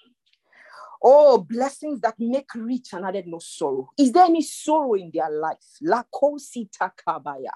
Oh, 1.09 1.39
blessings 1.39 2.01
that 2.01 2.16
make 2.19 2.53
rich 2.57 2.89
and 2.93 3.05
added 3.05 3.28
no 3.28 3.39
sorrow. 3.39 3.93
Is 3.97 4.11
there 4.11 4.24
any 4.24 4.43
sorrow 4.43 4.95
in 4.95 5.12
their 5.15 5.31
life? 5.31 5.78
takabaya. 5.81 7.53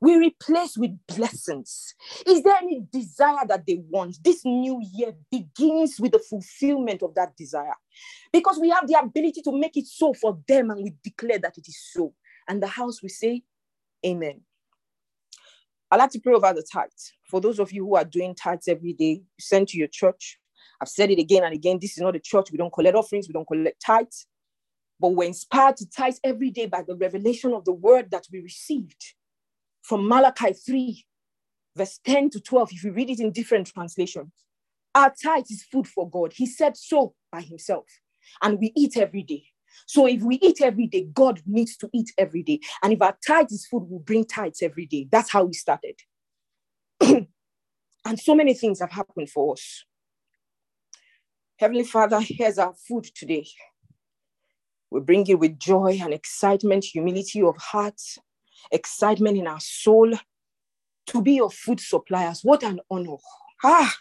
We 0.00 0.16
replace 0.16 0.78
with 0.78 0.96
blessings. 1.08 1.96
Is 2.24 2.44
there 2.44 2.54
any 2.62 2.86
desire 2.92 3.44
that 3.48 3.66
they 3.66 3.82
want? 3.90 4.22
This 4.22 4.44
new 4.44 4.80
year 4.94 5.14
begins 5.32 5.98
with 5.98 6.12
the 6.12 6.20
fulfillment 6.20 7.02
of 7.02 7.12
that 7.16 7.36
desire 7.36 7.74
because 8.32 8.60
we 8.60 8.68
have 8.68 8.86
the 8.86 9.00
ability 9.00 9.42
to 9.42 9.52
make 9.52 9.76
it 9.76 9.88
so 9.88 10.14
for 10.14 10.38
them 10.46 10.70
and 10.70 10.84
we 10.84 10.94
declare 11.02 11.40
that 11.40 11.58
it 11.58 11.66
is 11.66 11.76
so. 11.92 12.14
And 12.46 12.62
the 12.62 12.68
house 12.68 13.02
we 13.02 13.08
say, 13.08 13.42
Amen. 14.06 14.42
i 15.90 15.96
like 15.96 16.10
to 16.12 16.20
pray 16.20 16.34
over 16.34 16.52
the 16.52 16.64
tithes. 16.72 17.14
For 17.24 17.40
those 17.40 17.58
of 17.58 17.72
you 17.72 17.84
who 17.84 17.96
are 17.96 18.04
doing 18.04 18.36
tithes 18.36 18.68
every 18.68 18.92
day, 18.92 19.24
send 19.40 19.66
to 19.68 19.76
your 19.76 19.88
church. 19.88 20.38
I've 20.80 20.88
said 20.88 21.10
it 21.10 21.18
again 21.18 21.44
and 21.44 21.54
again. 21.54 21.78
This 21.80 21.92
is 21.92 22.02
not 22.02 22.16
a 22.16 22.20
church. 22.20 22.50
We 22.52 22.58
don't 22.58 22.72
collect 22.72 22.96
offerings. 22.96 23.28
We 23.28 23.34
don't 23.34 23.46
collect 23.48 23.82
tithes. 23.84 24.26
But 25.00 25.10
we're 25.10 25.28
inspired 25.28 25.76
to 25.78 25.90
tithe 25.90 26.16
every 26.24 26.50
day 26.50 26.66
by 26.66 26.82
the 26.82 26.96
revelation 26.96 27.52
of 27.54 27.64
the 27.64 27.72
word 27.72 28.10
that 28.12 28.26
we 28.32 28.40
received. 28.40 29.14
from 29.82 30.08
Malachi 30.08 30.52
3, 30.52 31.04
verse 31.76 32.00
10 32.04 32.30
to 32.30 32.40
12, 32.40 32.72
if 32.72 32.84
you 32.84 32.92
read 32.92 33.10
it 33.10 33.20
in 33.20 33.32
different 33.32 33.68
translations. 33.68 34.32
Our 34.94 35.12
tithe 35.22 35.46
is 35.50 35.64
food 35.64 35.86
for 35.86 36.08
God. 36.08 36.32
He 36.34 36.46
said 36.46 36.76
so 36.76 37.14
by 37.30 37.42
himself. 37.42 37.86
And 38.42 38.58
we 38.58 38.72
eat 38.76 38.96
every 38.96 39.22
day. 39.22 39.44
So 39.86 40.06
if 40.06 40.22
we 40.22 40.36
eat 40.36 40.60
every 40.62 40.86
day, 40.86 41.08
God 41.12 41.42
needs 41.46 41.76
to 41.78 41.90
eat 41.92 42.12
every 42.18 42.42
day. 42.42 42.60
And 42.82 42.92
if 42.92 43.02
our 43.02 43.16
tithe 43.26 43.50
is 43.50 43.66
food, 43.66 43.86
we 43.88 43.98
bring 43.98 44.24
tithes 44.24 44.62
every 44.62 44.86
day. 44.86 45.08
That's 45.10 45.30
how 45.30 45.44
we 45.44 45.54
started. 45.54 46.00
and 47.00 47.28
so 48.18 48.34
many 48.34 48.54
things 48.54 48.80
have 48.80 48.92
happened 48.92 49.30
for 49.30 49.54
us. 49.54 49.84
Heavenly 51.60 51.84
Father, 51.84 52.20
here's 52.22 52.58
our 52.58 52.72
food 52.72 53.04
today. 53.14 53.46
We 54.90 55.00
bring 55.00 55.26
it 55.26 55.38
with 55.38 55.58
joy 55.58 55.98
and 56.00 56.14
excitement, 56.14 56.86
humility 56.86 57.42
of 57.42 57.54
heart, 57.58 58.00
excitement 58.72 59.36
in 59.36 59.46
our 59.46 59.60
soul 59.60 60.10
to 61.08 61.20
be 61.20 61.34
your 61.34 61.50
food 61.50 61.78
suppliers. 61.78 62.40
What 62.42 62.62
an 62.62 62.80
honor. 62.90 63.16
Ah, 63.62 63.94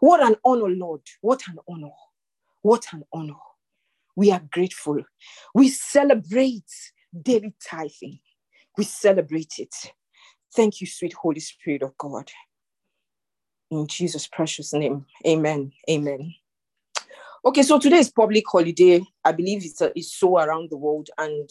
what 0.00 0.22
an 0.22 0.36
honor, 0.44 0.68
Lord. 0.68 1.00
What 1.22 1.40
an 1.48 1.56
honor. 1.66 1.88
What 2.60 2.84
an 2.92 3.04
honor. 3.14 3.40
We 4.14 4.30
are 4.30 4.42
grateful. 4.52 5.02
We 5.54 5.70
celebrate 5.70 6.70
daily 7.22 7.54
tithing. 7.66 8.18
We 8.76 8.84
celebrate 8.84 9.54
it. 9.56 9.74
Thank 10.54 10.82
you, 10.82 10.86
sweet 10.86 11.14
Holy 11.14 11.40
Spirit 11.40 11.82
of 11.82 11.96
God. 11.96 12.30
In 13.70 13.86
Jesus' 13.86 14.26
precious 14.26 14.74
name, 14.74 15.06
amen. 15.26 15.72
Amen. 15.88 16.34
Okay, 17.42 17.62
so 17.62 17.78
today 17.78 17.96
is 17.96 18.10
public 18.10 18.44
holiday. 18.46 19.00
I 19.24 19.32
believe 19.32 19.64
it's, 19.64 19.80
a, 19.80 19.90
it's 19.96 20.14
so 20.14 20.36
around 20.36 20.68
the 20.68 20.76
world, 20.76 21.08
and 21.16 21.48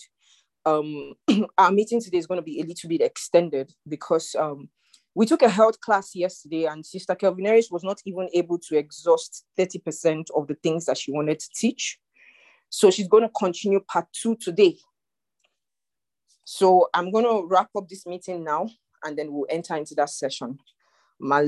um, 0.64 1.16
our 1.58 1.72
meeting 1.72 2.00
today 2.00 2.20
is 2.20 2.28
going 2.28 2.40
to 2.40 2.44
be 2.44 2.62
a 2.62 2.64
little 2.64 2.88
bit 2.88 3.02
extended 3.02 3.74
because 3.88 4.36
um, 4.36 4.70
we 5.16 5.26
took 5.26 5.42
a 5.42 5.50
health 5.50 5.82
class 5.82 6.14
yesterday, 6.14 6.66
and 6.66 6.86
Sister 6.86 7.16
Kelvinaris 7.16 7.72
was 7.72 7.84
not 7.84 8.02
even 8.06 8.30
able 8.36 8.60
to 8.60 8.78
exhaust 8.78 9.46
30% 9.58 10.26
of 10.36 10.46
the 10.46 10.54
things 10.62 10.86
that 10.86 10.98
she 11.00 11.12
wanted 11.12 11.40
to 11.40 11.50
teach. 11.56 11.98
So 12.70 12.92
she's 12.92 13.08
going 13.08 13.24
to 13.24 13.32
continue 13.36 13.80
part 13.80 14.06
two 14.14 14.36
today. 14.36 14.78
So 16.46 16.88
I'm 16.94 17.12
going 17.12 17.26
to 17.26 17.48
wrap 17.48 17.70
up 17.76 17.90
this 17.90 18.06
meeting 18.06 18.44
now, 18.44 18.70
and 19.04 19.18
then 19.18 19.34
we'll 19.34 19.48
enter 19.50 19.76
into 19.76 19.96
that 19.96 20.12
session. 20.12 20.60